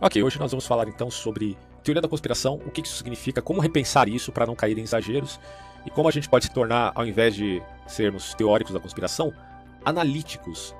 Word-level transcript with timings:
Ok, 0.00 0.22
hoje 0.22 0.38
nós 0.38 0.52
vamos 0.52 0.64
falar 0.64 0.86
então 0.86 1.10
sobre 1.10 1.58
teoria 1.82 2.00
da 2.00 2.06
conspiração, 2.06 2.54
o 2.64 2.70
que 2.70 2.82
isso 2.82 2.94
significa, 2.96 3.42
como 3.42 3.60
repensar 3.60 4.08
isso 4.08 4.30
para 4.30 4.46
não 4.46 4.54
cair 4.54 4.78
em 4.78 4.82
exageros 4.82 5.40
e 5.84 5.90
como 5.90 6.08
a 6.08 6.12
gente 6.12 6.28
pode 6.28 6.44
se 6.44 6.52
tornar, 6.52 6.92
ao 6.94 7.04
invés 7.04 7.34
de 7.34 7.60
sermos 7.84 8.32
teóricos 8.32 8.72
da 8.72 8.78
conspiração, 8.78 9.34
analíticos 9.84 10.72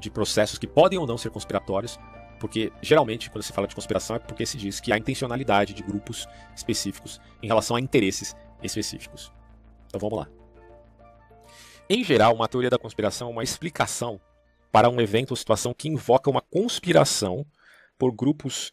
de 0.00 0.10
processos 0.10 0.58
que 0.58 0.66
podem 0.66 0.98
ou 0.98 1.06
não 1.06 1.18
ser 1.18 1.28
conspiratórios, 1.28 2.00
porque 2.40 2.72
geralmente 2.80 3.30
quando 3.30 3.44
se 3.44 3.52
fala 3.52 3.68
de 3.68 3.74
conspiração 3.74 4.16
é 4.16 4.18
porque 4.18 4.46
se 4.46 4.56
diz 4.56 4.80
que 4.80 4.90
há 4.90 4.96
intencionalidade 4.96 5.74
de 5.74 5.82
grupos 5.82 6.26
específicos 6.56 7.20
em 7.42 7.48
relação 7.48 7.76
a 7.76 7.80
interesses 7.80 8.34
específicos. 8.62 9.30
Então 9.86 10.00
vamos 10.00 10.18
lá. 10.18 10.28
Em 11.90 12.02
geral, 12.02 12.34
uma 12.34 12.48
teoria 12.48 12.70
da 12.70 12.78
conspiração 12.78 13.28
é 13.28 13.32
uma 13.32 13.44
explicação 13.44 14.18
para 14.72 14.88
um 14.88 14.98
evento 14.98 15.32
ou 15.32 15.36
situação 15.36 15.74
que 15.74 15.90
invoca 15.90 16.30
uma 16.30 16.40
conspiração 16.40 17.44
por 18.02 18.10
grupos 18.10 18.72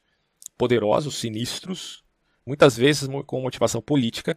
poderosos, 0.58 1.20
sinistros, 1.20 2.04
muitas 2.44 2.76
vezes 2.76 3.08
com 3.28 3.40
motivação 3.40 3.80
política, 3.80 4.36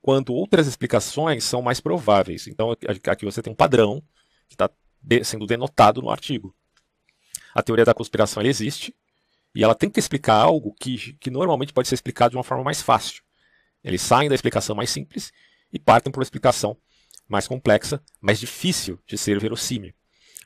quando 0.00 0.32
outras 0.32 0.66
explicações 0.66 1.44
são 1.44 1.60
mais 1.60 1.80
prováveis. 1.80 2.46
Então 2.46 2.74
aqui 3.08 3.26
você 3.26 3.42
tem 3.42 3.52
um 3.52 3.56
padrão 3.56 4.02
que 4.48 4.54
está 4.54 4.70
sendo 5.22 5.44
denotado 5.44 6.00
no 6.00 6.08
artigo. 6.08 6.56
A 7.54 7.62
teoria 7.62 7.84
da 7.84 7.92
conspiração 7.92 8.42
existe 8.42 8.96
e 9.54 9.62
ela 9.62 9.74
tenta 9.74 10.00
explicar 10.00 10.36
algo 10.36 10.74
que, 10.80 11.12
que 11.20 11.30
normalmente 11.30 11.74
pode 11.74 11.86
ser 11.86 11.96
explicado 11.96 12.30
de 12.30 12.38
uma 12.38 12.42
forma 12.42 12.64
mais 12.64 12.80
fácil. 12.80 13.22
Eles 13.84 14.00
saem 14.00 14.30
da 14.30 14.34
explicação 14.34 14.74
mais 14.74 14.88
simples 14.88 15.30
e 15.70 15.78
partem 15.78 16.10
para 16.10 16.20
uma 16.20 16.24
explicação 16.24 16.74
mais 17.28 17.46
complexa, 17.46 18.02
mais 18.18 18.40
difícil 18.40 18.98
de 19.06 19.18
ser 19.18 19.38
verossímil. 19.38 19.92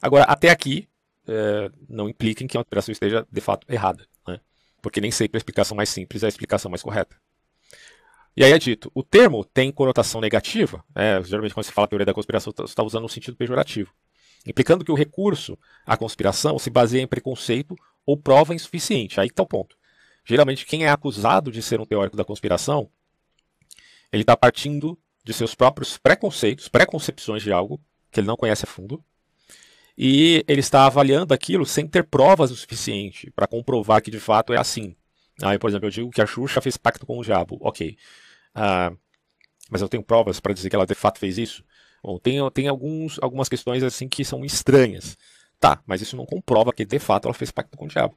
Agora, 0.02 0.24
até 0.24 0.50
aqui, 0.50 0.88
é, 1.30 1.70
não 1.88 2.08
impliquem 2.08 2.46
que 2.46 2.56
a 2.56 2.60
operação 2.60 2.92
esteja 2.92 3.26
de 3.30 3.40
fato 3.40 3.64
errada, 3.72 4.04
né? 4.26 4.40
porque 4.82 5.00
nem 5.00 5.10
sempre 5.10 5.36
a 5.36 5.40
explicação 5.40 5.76
mais 5.76 5.88
simples 5.88 6.22
é 6.22 6.26
a 6.26 6.28
explicação 6.28 6.70
mais 6.70 6.82
correta. 6.82 7.16
E 8.36 8.44
aí 8.44 8.52
é 8.52 8.58
dito, 8.58 8.90
o 8.94 9.02
termo 9.02 9.44
tem 9.44 9.70
conotação 9.70 10.20
negativa, 10.20 10.84
é, 10.94 11.22
geralmente 11.22 11.54
quando 11.54 11.66
se 11.66 11.72
fala 11.72 11.88
teoria 11.88 12.06
da 12.06 12.14
conspiração, 12.14 12.52
você 12.56 12.64
está 12.64 12.82
usando 12.82 13.04
um 13.04 13.08
sentido 13.08 13.36
pejorativo, 13.36 13.92
implicando 14.46 14.84
que 14.84 14.92
o 14.92 14.94
recurso 14.94 15.58
à 15.86 15.96
conspiração 15.96 16.58
se 16.58 16.70
baseia 16.70 17.02
em 17.02 17.06
preconceito 17.06 17.76
ou 18.04 18.16
prova 18.16 18.54
insuficiente. 18.54 19.20
Aí 19.20 19.28
está 19.28 19.42
o 19.42 19.46
ponto. 19.46 19.76
Geralmente, 20.24 20.66
quem 20.66 20.84
é 20.84 20.90
acusado 20.90 21.50
de 21.50 21.62
ser 21.62 21.80
um 21.80 21.86
teórico 21.86 22.16
da 22.16 22.24
conspiração, 22.24 22.90
ele 24.12 24.22
está 24.22 24.36
partindo 24.36 24.98
de 25.24 25.32
seus 25.32 25.54
próprios 25.54 25.98
preconceitos, 25.98 26.68
preconcepções 26.68 27.42
de 27.42 27.52
algo 27.52 27.80
que 28.10 28.20
ele 28.20 28.26
não 28.26 28.36
conhece 28.36 28.64
a 28.64 28.68
fundo, 28.68 29.04
e 30.02 30.42
ele 30.48 30.60
está 30.60 30.86
avaliando 30.86 31.34
aquilo 31.34 31.66
sem 31.66 31.86
ter 31.86 32.04
provas 32.04 32.50
o 32.50 32.56
suficiente 32.56 33.30
para 33.32 33.46
comprovar 33.46 34.00
que 34.00 34.10
de 34.10 34.18
fato 34.18 34.50
é 34.50 34.56
assim. 34.56 34.96
Aí, 35.42 35.58
por 35.58 35.68
exemplo, 35.68 35.88
eu 35.88 35.90
digo 35.90 36.10
que 36.10 36.22
a 36.22 36.26
Xuxa 36.26 36.58
fez 36.62 36.78
pacto 36.78 37.04
com 37.04 37.18
o 37.18 37.22
diabo. 37.22 37.58
Ok. 37.60 37.98
Uh, 38.56 38.96
mas 39.70 39.82
eu 39.82 39.90
tenho 39.90 40.02
provas 40.02 40.40
para 40.40 40.54
dizer 40.54 40.70
que 40.70 40.74
ela 40.74 40.86
de 40.86 40.94
fato 40.94 41.18
fez 41.18 41.36
isso? 41.36 41.62
Bom, 42.02 42.18
tem, 42.18 42.38
tem 42.50 42.66
alguns, 42.66 43.18
algumas 43.20 43.46
questões 43.46 43.82
assim 43.82 44.08
que 44.08 44.24
são 44.24 44.42
estranhas. 44.42 45.18
Tá, 45.58 45.82
mas 45.86 46.00
isso 46.00 46.16
não 46.16 46.24
comprova 46.24 46.72
que 46.72 46.86
de 46.86 46.98
fato 46.98 47.26
ela 47.26 47.34
fez 47.34 47.50
pacto 47.50 47.76
com 47.76 47.84
o 47.84 47.88
diabo. 47.88 48.16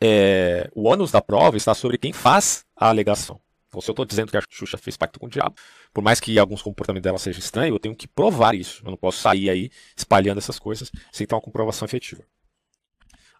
É, 0.00 0.70
o 0.74 0.88
ônus 0.88 1.10
da 1.10 1.20
prova 1.20 1.58
está 1.58 1.74
sobre 1.74 1.98
quem 1.98 2.14
faz 2.14 2.64
a 2.74 2.88
alegação. 2.88 3.38
Então, 3.72 3.80
se 3.80 3.88
eu 3.88 3.92
estou 3.94 4.04
dizendo 4.04 4.30
que 4.30 4.36
a 4.36 4.42
Xuxa 4.50 4.76
fez 4.76 4.98
pacto 4.98 5.18
com 5.18 5.24
o 5.24 5.30
diabo, 5.30 5.56
por 5.94 6.04
mais 6.04 6.20
que 6.20 6.38
alguns 6.38 6.60
comportamentos 6.60 7.04
dela 7.04 7.16
sejam 7.16 7.38
estranhos, 7.38 7.72
eu 7.72 7.78
tenho 7.78 7.96
que 7.96 8.06
provar 8.06 8.54
isso. 8.54 8.82
Eu 8.84 8.90
não 8.90 8.98
posso 8.98 9.18
sair 9.18 9.48
aí 9.48 9.70
espalhando 9.96 10.36
essas 10.36 10.58
coisas 10.58 10.92
sem 11.10 11.26
ter 11.26 11.34
uma 11.34 11.40
comprovação 11.40 11.86
efetiva. 11.86 12.22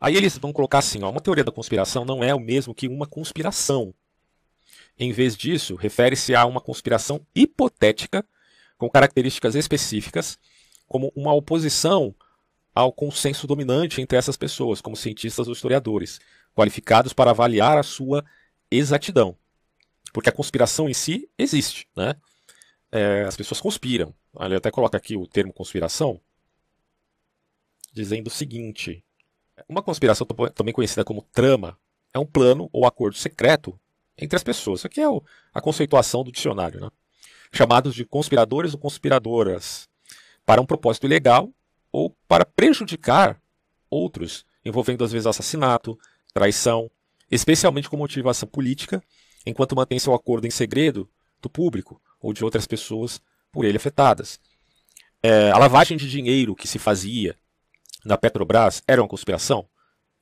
Aí 0.00 0.16
eles 0.16 0.38
vão 0.38 0.50
colocar 0.50 0.78
assim: 0.78 1.02
ó, 1.02 1.10
uma 1.10 1.20
teoria 1.20 1.44
da 1.44 1.52
conspiração 1.52 2.06
não 2.06 2.24
é 2.24 2.34
o 2.34 2.40
mesmo 2.40 2.74
que 2.74 2.88
uma 2.88 3.06
conspiração. 3.06 3.92
Em 4.98 5.12
vez 5.12 5.36
disso, 5.36 5.74
refere-se 5.74 6.34
a 6.34 6.46
uma 6.46 6.62
conspiração 6.62 7.20
hipotética 7.34 8.24
com 8.78 8.88
características 8.88 9.54
específicas, 9.54 10.38
como 10.88 11.12
uma 11.14 11.34
oposição 11.34 12.14
ao 12.74 12.90
consenso 12.90 13.46
dominante 13.46 14.00
entre 14.00 14.16
essas 14.16 14.38
pessoas, 14.38 14.80
como 14.80 14.96
cientistas 14.96 15.46
ou 15.46 15.52
historiadores, 15.52 16.20
qualificados 16.54 17.12
para 17.12 17.32
avaliar 17.32 17.76
a 17.76 17.82
sua 17.82 18.24
exatidão. 18.70 19.36
Porque 20.12 20.28
a 20.28 20.32
conspiração 20.32 20.88
em 20.88 20.94
si 20.94 21.28
existe, 21.38 21.88
né? 21.96 22.14
É, 22.90 23.22
as 23.22 23.36
pessoas 23.36 23.60
conspiram. 23.60 24.14
Ele 24.40 24.56
até 24.56 24.70
coloca 24.70 24.96
aqui 24.96 25.16
o 25.16 25.26
termo 25.26 25.52
conspiração, 25.52 26.20
dizendo 27.92 28.26
o 28.26 28.30
seguinte: 28.30 29.02
uma 29.68 29.82
conspiração 29.82 30.26
também 30.54 30.74
conhecida 30.74 31.04
como 31.04 31.22
trama 31.32 31.78
é 32.12 32.18
um 32.18 32.26
plano 32.26 32.68
ou 32.72 32.86
acordo 32.86 33.16
secreto 33.16 33.78
entre 34.16 34.36
as 34.36 34.42
pessoas. 34.42 34.80
Isso 34.80 34.86
aqui 34.86 35.00
é 35.00 35.06
a 35.54 35.60
conceituação 35.60 36.22
do 36.22 36.32
dicionário, 36.32 36.80
né? 36.80 36.90
chamados 37.52 37.94
de 37.94 38.04
conspiradores 38.04 38.72
ou 38.72 38.80
conspiradoras, 38.80 39.88
para 40.44 40.60
um 40.60 40.66
propósito 40.66 41.06
ilegal 41.06 41.50
ou 41.90 42.10
para 42.26 42.44
prejudicar 42.44 43.40
outros, 43.90 44.44
envolvendo 44.64 45.04
às 45.04 45.12
vezes 45.12 45.26
assassinato, 45.26 45.98
traição, 46.32 46.90
especialmente 47.30 47.88
com 47.88 47.96
motivação 47.96 48.48
política 48.48 49.02
enquanto 49.46 49.76
mantém 49.76 49.98
seu 49.98 50.14
acordo 50.14 50.46
em 50.46 50.50
segredo 50.50 51.08
do 51.40 51.50
público 51.50 52.00
ou 52.20 52.32
de 52.32 52.44
outras 52.44 52.66
pessoas 52.66 53.20
por 53.50 53.64
ele 53.64 53.76
afetadas. 53.76 54.40
É, 55.22 55.50
a 55.50 55.58
lavagem 55.58 55.96
de 55.96 56.08
dinheiro 56.08 56.54
que 56.54 56.66
se 56.66 56.78
fazia 56.78 57.36
na 58.04 58.16
Petrobras 58.16 58.82
era 58.86 59.02
uma 59.02 59.08
conspiração? 59.08 59.68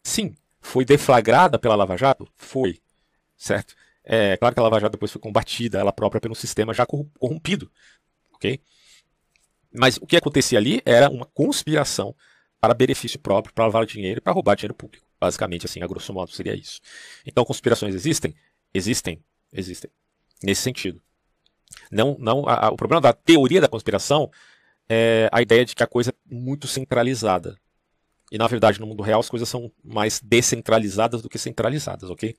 Sim. 0.02 0.34
Foi 0.60 0.84
deflagrada 0.84 1.58
pela 1.58 1.74
Lava 1.74 1.96
Jato? 1.96 2.28
Foi. 2.36 2.78
Certo? 3.36 3.74
É 4.04 4.36
claro 4.36 4.54
que 4.54 4.60
a 4.60 4.62
Lava 4.62 4.80
Jato 4.80 4.92
depois 4.92 5.10
foi 5.10 5.20
combatida, 5.20 5.78
ela 5.78 5.92
própria, 5.92 6.20
pelo 6.20 6.34
sistema 6.34 6.74
já 6.74 6.84
corrompido. 6.84 7.70
Ok? 8.34 8.60
Mas 9.72 9.96
o 9.96 10.06
que 10.06 10.16
acontecia 10.16 10.58
ali 10.58 10.82
era 10.84 11.08
uma 11.08 11.26
conspiração 11.26 12.14
para 12.60 12.74
benefício 12.74 13.18
próprio, 13.18 13.54
para 13.54 13.64
lavar 13.64 13.86
dinheiro 13.86 14.18
e 14.18 14.20
para 14.20 14.32
roubar 14.32 14.56
dinheiro 14.56 14.74
público. 14.74 15.06
Basicamente, 15.18 15.66
assim, 15.66 15.82
a 15.82 15.86
grosso 15.86 16.12
modo, 16.12 16.30
seria 16.30 16.54
isso. 16.54 16.80
Então, 17.24 17.44
conspirações 17.44 17.94
existem? 17.94 18.34
Existem, 18.72 19.22
existem. 19.52 19.90
Nesse 20.42 20.62
sentido. 20.62 21.02
Não, 21.90 22.16
não, 22.18 22.48
a, 22.48 22.66
a, 22.66 22.68
o 22.70 22.76
problema 22.76 23.00
da 23.00 23.12
teoria 23.12 23.60
da 23.60 23.68
conspiração 23.68 24.30
é 24.88 25.28
a 25.32 25.42
ideia 25.42 25.64
de 25.64 25.74
que 25.74 25.82
a 25.82 25.86
coisa 25.86 26.10
é 26.10 26.34
muito 26.34 26.66
centralizada. 26.66 27.56
E 28.30 28.38
na 28.38 28.46
verdade, 28.46 28.80
no 28.80 28.86
mundo 28.86 29.02
real, 29.02 29.20
as 29.20 29.28
coisas 29.28 29.48
são 29.48 29.70
mais 29.82 30.20
descentralizadas 30.20 31.20
do 31.20 31.28
que 31.28 31.38
centralizadas, 31.38 32.10
ok? 32.10 32.34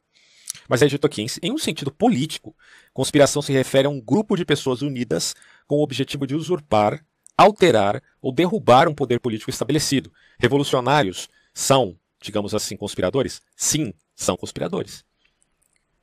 Mas 0.67 0.81
é 0.81 0.87
dito 0.87 1.05
aqui, 1.05 1.25
em 1.41 1.51
um 1.51 1.57
sentido 1.57 1.91
político, 1.91 2.55
conspiração 2.93 3.41
se 3.41 3.51
refere 3.51 3.87
a 3.87 3.89
um 3.89 4.01
grupo 4.01 4.35
de 4.35 4.45
pessoas 4.45 4.81
unidas 4.81 5.33
com 5.67 5.77
o 5.77 5.83
objetivo 5.83 6.27
de 6.27 6.35
usurpar, 6.35 7.03
alterar 7.37 8.01
ou 8.21 8.33
derrubar 8.33 8.87
um 8.87 8.93
poder 8.93 9.19
político 9.19 9.49
estabelecido. 9.49 10.11
Revolucionários 10.39 11.29
são, 11.53 11.97
digamos 12.21 12.53
assim, 12.53 12.75
conspiradores? 12.75 13.41
Sim, 13.55 13.93
são 14.15 14.37
conspiradores. 14.37 15.05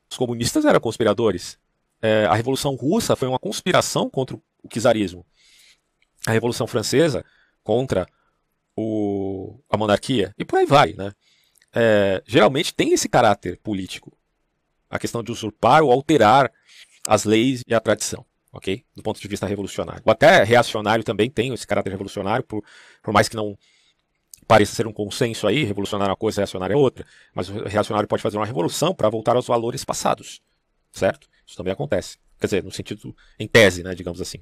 Os 0.09 0.17
comunistas 0.17 0.65
eram 0.65 0.79
conspiradores. 0.79 1.57
É, 2.01 2.25
a 2.25 2.33
Revolução 2.33 2.75
Russa 2.75 3.15
foi 3.15 3.27
uma 3.27 3.39
conspiração 3.39 4.09
contra 4.09 4.35
o 4.35 4.69
czarismo. 4.69 5.25
A 6.25 6.31
Revolução 6.31 6.67
Francesa 6.67 7.23
contra 7.63 8.07
o, 8.75 9.59
a 9.69 9.77
monarquia. 9.77 10.33
E 10.37 10.45
por 10.45 10.59
aí 10.59 10.65
vai. 10.65 10.93
Né? 10.93 11.11
É, 11.73 12.23
geralmente 12.25 12.73
tem 12.73 12.93
esse 12.93 13.07
caráter 13.07 13.57
político. 13.57 14.17
A 14.89 14.97
questão 14.97 15.21
de 15.21 15.31
usurpar 15.31 15.83
ou 15.83 15.91
alterar 15.91 16.51
as 17.07 17.23
leis 17.25 17.63
e 17.67 17.73
a 17.73 17.79
tradição. 17.79 18.25
ok? 18.51 18.83
Do 18.95 19.03
ponto 19.03 19.19
de 19.19 19.27
vista 19.27 19.45
revolucionário. 19.45 20.01
Ou 20.05 20.11
até 20.11 20.43
reacionário 20.43 21.03
também 21.03 21.29
tem 21.29 21.53
esse 21.53 21.67
caráter 21.67 21.91
revolucionário, 21.91 22.43
por, 22.43 22.63
por 23.03 23.13
mais 23.13 23.29
que 23.29 23.35
não 23.35 23.57
pareça 24.49 24.73
ser 24.73 24.87
um 24.87 24.91
consenso 24.91 25.45
aí, 25.45 25.63
revolucionário 25.63 26.09
é 26.09 26.13
uma 26.13 26.17
coisa, 26.17 26.41
reacionário 26.41 26.73
é 26.73 26.75
outra, 26.75 27.05
mas 27.35 27.49
o 27.49 27.65
reacionário 27.65 28.09
pode 28.09 28.23
fazer 28.23 28.35
uma 28.35 28.47
revolução 28.47 28.95
para 28.95 29.07
voltar 29.07 29.35
aos 29.35 29.45
valores 29.45 29.85
passados, 29.85 30.41
certo? 30.91 31.29
Isso 31.45 31.55
também 31.55 31.71
acontece. 31.71 32.17
Quer 32.39 32.47
dizer, 32.47 32.63
no 32.63 32.71
sentido, 32.71 33.15
em 33.39 33.47
tese, 33.47 33.83
né, 33.83 33.93
digamos 33.93 34.19
assim. 34.19 34.41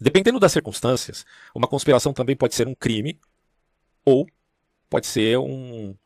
Dependendo 0.00 0.38
das 0.38 0.52
circunstâncias, 0.52 1.26
uma 1.52 1.66
conspiração 1.66 2.12
também 2.12 2.36
pode 2.36 2.54
ser 2.54 2.68
um 2.68 2.76
crime 2.76 3.18
ou 4.04 4.24
pode 4.88 5.08
ser 5.08 5.36
um, 5.36 5.96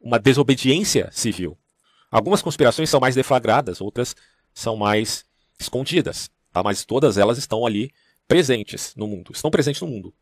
uma 0.00 0.18
desobediência 0.18 1.10
civil. 1.12 1.58
Algumas 2.10 2.40
conspirações 2.40 2.88
são 2.88 3.00
mais 3.00 3.14
deflagradas, 3.14 3.82
outras 3.82 4.16
são 4.54 4.76
mais 4.76 5.26
escondidas, 5.60 6.30
tá? 6.50 6.62
mas 6.62 6.86
todas 6.86 7.18
elas 7.18 7.36
estão 7.36 7.66
ali 7.66 7.92
presentes 8.26 8.94
no 8.96 9.06
mundo, 9.06 9.32
estão 9.34 9.50
presentes 9.50 9.82
no 9.82 9.88
mundo. 9.88 10.14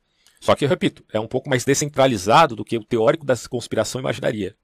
Só 0.44 0.54
que, 0.54 0.62
eu 0.62 0.68
repito, 0.68 1.02
é 1.10 1.18
um 1.18 1.26
pouco 1.26 1.48
mais 1.48 1.64
descentralizado 1.64 2.54
do 2.54 2.66
que 2.66 2.76
o 2.76 2.84
teórico 2.84 3.24
da 3.24 3.34
conspiração 3.48 3.98
imaginaria. 3.98 4.54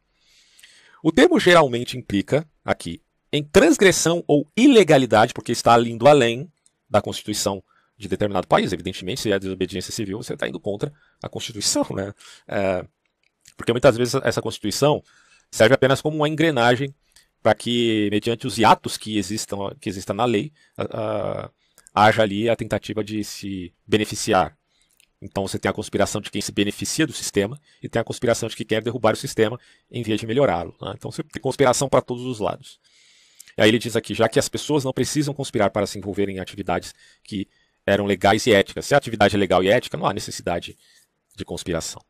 O 1.02 1.10
termo 1.10 1.40
geralmente 1.40 1.96
implica, 1.96 2.46
aqui, 2.62 3.00
em 3.32 3.42
transgressão 3.42 4.22
ou 4.26 4.46
ilegalidade, 4.54 5.32
porque 5.32 5.52
está 5.52 5.80
indo 5.80 6.06
além 6.06 6.52
da 6.86 7.00
Constituição 7.00 7.64
de 7.96 8.08
determinado 8.08 8.46
país. 8.46 8.74
Evidentemente, 8.74 9.22
se 9.22 9.32
é 9.32 9.38
desobediência 9.38 9.90
civil, 9.90 10.18
você 10.18 10.34
está 10.34 10.46
indo 10.46 10.60
contra 10.60 10.92
a 11.22 11.30
Constituição. 11.30 11.86
Né? 11.92 12.12
É, 12.46 12.84
porque 13.56 13.72
muitas 13.72 13.96
vezes 13.96 14.14
essa 14.22 14.42
Constituição 14.42 15.02
serve 15.50 15.74
apenas 15.74 16.02
como 16.02 16.14
uma 16.14 16.28
engrenagem 16.28 16.94
para 17.42 17.54
que, 17.54 18.10
mediante 18.12 18.46
os 18.46 18.58
hiatos 18.58 18.98
que 18.98 19.16
existam, 19.16 19.74
que 19.80 19.88
existam 19.88 20.12
na 20.12 20.26
lei, 20.26 20.52
haja 21.94 22.22
ali 22.22 22.50
a 22.50 22.54
tentativa 22.54 23.02
de 23.02 23.24
se 23.24 23.72
beneficiar. 23.86 24.59
Então 25.20 25.46
você 25.46 25.58
tem 25.58 25.68
a 25.68 25.72
conspiração 25.72 26.20
de 26.20 26.30
quem 26.30 26.40
se 26.40 26.50
beneficia 26.50 27.06
do 27.06 27.12
sistema 27.12 27.60
e 27.82 27.88
tem 27.88 28.00
a 28.00 28.04
conspiração 28.04 28.48
de 28.48 28.56
quem 28.56 28.66
quer 28.66 28.82
derrubar 28.82 29.12
o 29.14 29.16
sistema 29.16 29.60
em 29.90 30.02
vez 30.02 30.18
de 30.18 30.26
melhorá-lo. 30.26 30.74
Né? 30.80 30.94
Então 30.96 31.10
você 31.10 31.22
tem 31.22 31.42
conspiração 31.42 31.88
para 31.88 32.00
todos 32.00 32.24
os 32.24 32.38
lados. 32.38 32.80
E 33.56 33.62
aí 33.62 33.68
ele 33.68 33.78
diz 33.78 33.96
aqui, 33.96 34.14
já 34.14 34.28
que 34.28 34.38
as 34.38 34.48
pessoas 34.48 34.84
não 34.84 34.92
precisam 34.92 35.34
conspirar 35.34 35.70
para 35.70 35.86
se 35.86 35.98
envolverem 35.98 36.36
em 36.36 36.40
atividades 36.40 36.94
que 37.22 37.46
eram 37.86 38.06
legais 38.06 38.46
e 38.46 38.52
éticas. 38.52 38.86
Se 38.86 38.94
a 38.94 38.98
atividade 38.98 39.36
é 39.36 39.38
legal 39.38 39.62
e 39.62 39.68
ética, 39.68 39.96
não 39.96 40.06
há 40.06 40.14
necessidade 40.14 40.78
de 41.36 41.44
conspiração. 41.44 42.02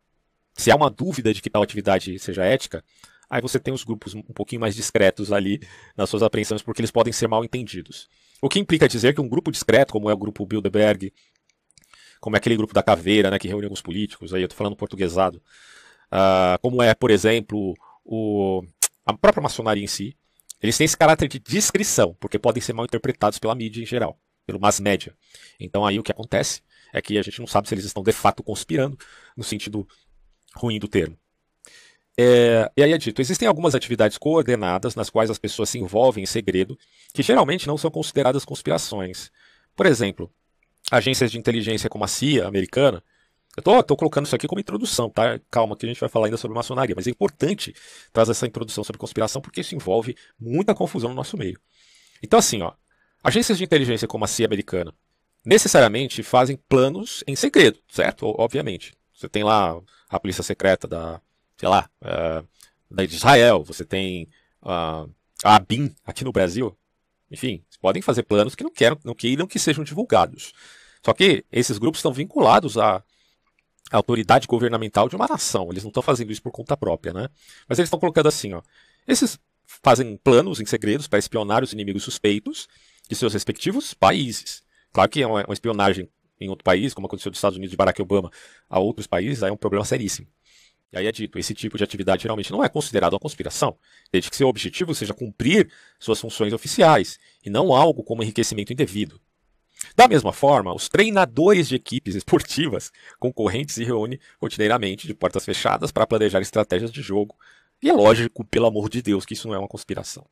Se 0.55 0.71
há 0.71 0.77
uma 0.77 0.91
dúvida 0.91 1.33
de 1.33 1.41
que 1.41 1.51
tal 1.51 1.63
atividade 1.63 2.19
seja 2.19 2.45
ética, 2.45 2.85
aí 3.29 3.41
você 3.41 3.59
tem 3.59 3.73
os 3.73 3.83
grupos 3.83 4.15
um 4.15 4.23
pouquinho 4.23 4.61
mais 4.61 4.75
discretos 4.75 5.33
ali 5.33 5.61
nas 5.97 6.11
suas 6.11 6.23
apreensões, 6.23 6.63
porque 6.63 6.81
eles 6.81 6.91
podem 6.91 7.13
ser 7.13 7.29
mal 7.29 7.45
entendidos. 7.45 8.09
O 8.43 8.49
que 8.49 8.59
implica 8.59 8.89
dizer 8.89 9.15
que 9.15 9.21
um 9.21 9.29
grupo 9.29 9.51
discreto, 9.51 9.93
como 9.93 10.11
é 10.11 10.15
o 10.15 10.19
grupo 10.19 10.47
Bilderberg, 10.47 11.13
como 12.20 12.37
é 12.37 12.38
aquele 12.38 12.56
grupo 12.56 12.75
da 12.75 12.82
caveira, 12.82 13.31
né, 13.31 13.38
que 13.38 13.49
reúne 13.49 13.64
alguns 13.64 13.82
políticos, 13.82 14.34
aí 14.34 14.43
eu 14.43 14.46
estou 14.46 14.56
falando 14.56 14.76
portuguesado, 14.76 15.43
uh, 16.12 16.58
como 16.61 16.82
é, 16.82 16.94
por 16.94 17.11
exemplo, 17.11 17.75
o, 18.05 18.62
a 19.05 19.12
própria 19.12 19.43
maçonaria 19.43 19.82
em 19.82 19.88
si, 19.88 20.17
eles 20.62 20.76
têm 20.76 20.84
esse 20.84 20.96
caráter 20.96 21.28
de 21.28 21.38
discrição, 21.38 22.14
porque 22.20 22.38
podem 22.38 22.61
ser 22.61 22.75
mal 22.75 22.84
interpretados 22.84 23.38
pela 23.38 23.55
mídia 23.55 23.82
em 23.82 23.87
geral, 23.87 24.19
pelo 24.46 24.61
mass 24.61 24.78
média. 24.78 25.14
Então 25.58 25.87
aí 25.87 25.99
o 25.99 26.02
que 26.02 26.12
acontece 26.12 26.62
é 26.93 27.00
que 27.00 27.19
a 27.19 27.22
gente 27.22 27.40
não 27.40 27.46
sabe 27.46 27.69
se 27.69 27.75
eles 27.75 27.84
estão 27.84 28.02
de 28.02 28.12
fato 28.12 28.43
conspirando, 28.43 28.99
no 29.37 29.43
sentido 29.43 29.88
ruim 30.55 30.78
do 30.78 30.88
termo. 30.88 31.17
É, 32.19 32.70
e 32.76 32.82
aí 32.82 32.93
é 32.93 32.99
dito, 32.99 33.22
existem 33.22 33.49
algumas 33.49 33.75
atividades 33.75 34.19
coordenadas 34.19 34.94
nas 34.94 35.08
quais 35.08 35.31
as 35.31 35.38
pessoas 35.38 35.70
se 35.70 35.78
envolvem 35.78 36.22
em 36.22 36.26
segredo, 36.26 36.78
que 37.14 37.22
geralmente 37.22 37.67
não 37.67 37.78
são 37.78 37.90
consideradas 37.90 38.44
conspirações. 38.44 39.31
Por 39.75 39.87
exemplo, 39.87 40.31
agências 40.91 41.31
de 41.31 41.39
inteligência 41.39 41.89
como 41.89 42.05
a 42.05 42.09
CIA 42.09 42.47
americana, 42.47 43.03
eu 43.57 43.63
tô, 43.63 43.83
tô 43.83 43.97
colocando 43.97 44.27
isso 44.27 44.37
aqui 44.37 44.47
como 44.47 44.61
introdução, 44.61 45.11
tá? 45.11 45.41
Calma 45.51 45.77
que 45.77 45.85
a 45.85 45.89
gente 45.89 46.01
vai 46.01 46.09
falar 46.09 46.27
ainda 46.27 46.37
sobre 46.37 46.55
maçonaria, 46.55 46.95
mas 46.95 47.07
é 47.07 47.11
importante 47.11 47.75
trazer 48.13 48.33
essa 48.33 48.47
introdução 48.47 48.85
sobre 48.85 48.99
conspiração 48.99 49.43
porque 49.43 49.61
isso 49.61 49.75
envolve 49.75 50.17
muita 50.39 50.75
confusão 50.75 51.11
no 51.11 51.17
nosso 51.17 51.37
meio. 51.37 51.59
Então 52.23 52.39
assim, 52.39 52.63
ó, 52.63 52.73
agências 53.23 53.59
de 53.59 53.65
inteligência 53.65 54.07
como 54.07 54.25
a 54.25 54.29
CIA 54.29 54.47
americana 54.47 54.95
necessariamente 55.45 56.23
fazem 56.23 56.57
planos 56.69 57.25
em 57.27 57.35
segredo, 57.35 57.79
certo? 57.89 58.27
Obviamente. 58.39 58.95
Você 59.15 59.29
tem 59.29 59.45
lá 59.45 59.79
a 60.09 60.19
polícia 60.19 60.43
secreta 60.43 60.89
da 60.89 61.21
sei 61.61 61.69
lá, 61.69 61.91
uh, 62.01 62.49
da 62.91 63.05
Israel, 63.05 63.63
você 63.63 63.85
tem 63.85 64.27
uh, 64.63 65.13
a 65.45 65.57
ABIN 65.57 65.95
aqui 66.07 66.25
no 66.25 66.33
Brasil. 66.33 66.75
Enfim, 67.31 67.63
podem 67.83 68.01
fazer 68.01 68.23
planos 68.23 68.55
que 68.55 68.65
não 68.65 68.73
queiram, 68.73 68.99
não 69.05 69.15
queiram 69.15 69.47
que 69.47 69.59
sejam 69.59 69.85
divulgados. 69.85 70.55
Só 71.05 71.12
que 71.12 71.44
esses 71.50 71.79
grupos 71.79 71.99
estão 71.99 72.12
vinculados 72.12 72.76
à 72.79 73.02
autoridade 73.91 74.47
governamental 74.47 75.08
de 75.08 75.17
uma 75.17 75.26
nação. 75.26 75.69
Eles 75.70 75.82
não 75.82 75.88
estão 75.88 76.02
fazendo 76.02 76.31
isso 76.31 76.43
por 76.43 76.52
conta 76.52 76.76
própria, 76.76 77.12
né? 77.12 77.29
Mas 77.69 77.79
eles 77.79 77.87
estão 77.87 77.99
colocando 77.99 78.29
assim, 78.29 78.52
ó. 78.52 78.62
Esses 79.06 79.38
fazem 79.82 80.17
planos 80.17 80.61
em 80.61 80.67
segredos 80.67 81.08
para 81.08 81.19
espionar 81.19 81.62
os 81.62 81.73
inimigos 81.73 82.02
suspeitos 82.02 82.69
de 83.08 83.14
seus 83.14 83.32
respectivos 83.32 83.94
países. 83.94 84.62
Claro 84.93 85.11
que 85.11 85.23
é 85.23 85.26
uma, 85.26 85.44
uma 85.44 85.55
espionagem 85.55 86.08
em 86.41 86.49
outro 86.49 86.64
país, 86.64 86.94
como 86.94 87.06
aconteceu 87.06 87.31
dos 87.31 87.38
Estados 87.38 87.56
Unidos 87.56 87.70
de 87.70 87.76
Barack 87.76 88.00
Obama 88.00 88.31
a 88.69 88.79
outros 88.79 89.06
países, 89.06 89.43
aí 89.43 89.50
é 89.50 89.53
um 89.53 89.56
problema 89.56 89.85
seríssimo. 89.85 90.26
E 90.93 90.99
aí 90.99 91.06
é 91.06 91.12
dito, 91.12 91.38
esse 91.38 91.55
tipo 91.55 91.79
de 91.79 91.85
atividade 91.85 92.23
geralmente 92.23 92.50
não 92.50 92.64
é 92.64 92.69
considerado 92.69 93.12
uma 93.12 93.20
conspiração, 93.20 93.76
desde 94.11 94.31
que 94.31 94.37
seu 94.37 94.49
objetivo 94.49 94.94
seja 94.94 95.14
cumprir 95.14 95.70
suas 96.00 96.20
funções 96.20 96.53
oficiais, 96.53 97.19
e 97.44 97.50
não 97.50 97.73
algo 97.73 98.03
como 98.03 98.23
enriquecimento 98.23 98.73
indevido. 98.73 99.20
Da 99.97 100.06
mesma 100.06 100.32
forma, 100.32 100.75
os 100.75 100.88
treinadores 100.88 101.69
de 101.69 101.77
equipes 101.77 102.15
esportivas 102.15 102.91
concorrentes 103.19 103.75
se 103.75 103.85
reúnem 103.85 104.19
rotineiramente 104.41 105.06
de 105.06 105.15
portas 105.15 105.44
fechadas 105.44 105.91
para 105.91 106.06
planejar 106.06 106.41
estratégias 106.41 106.93
de 106.93 107.03
jogo. 107.03 107.37
E 107.82 107.88
é 107.88 107.93
lógico, 107.93 108.44
pelo 108.44 108.67
amor 108.67 108.88
de 108.88 109.03
Deus, 109.03 109.25
que 109.25 109.35
isso 109.35 109.49
não 109.49 109.55
é 109.55 109.59
uma 109.59 109.69
conspiração. 109.69 110.27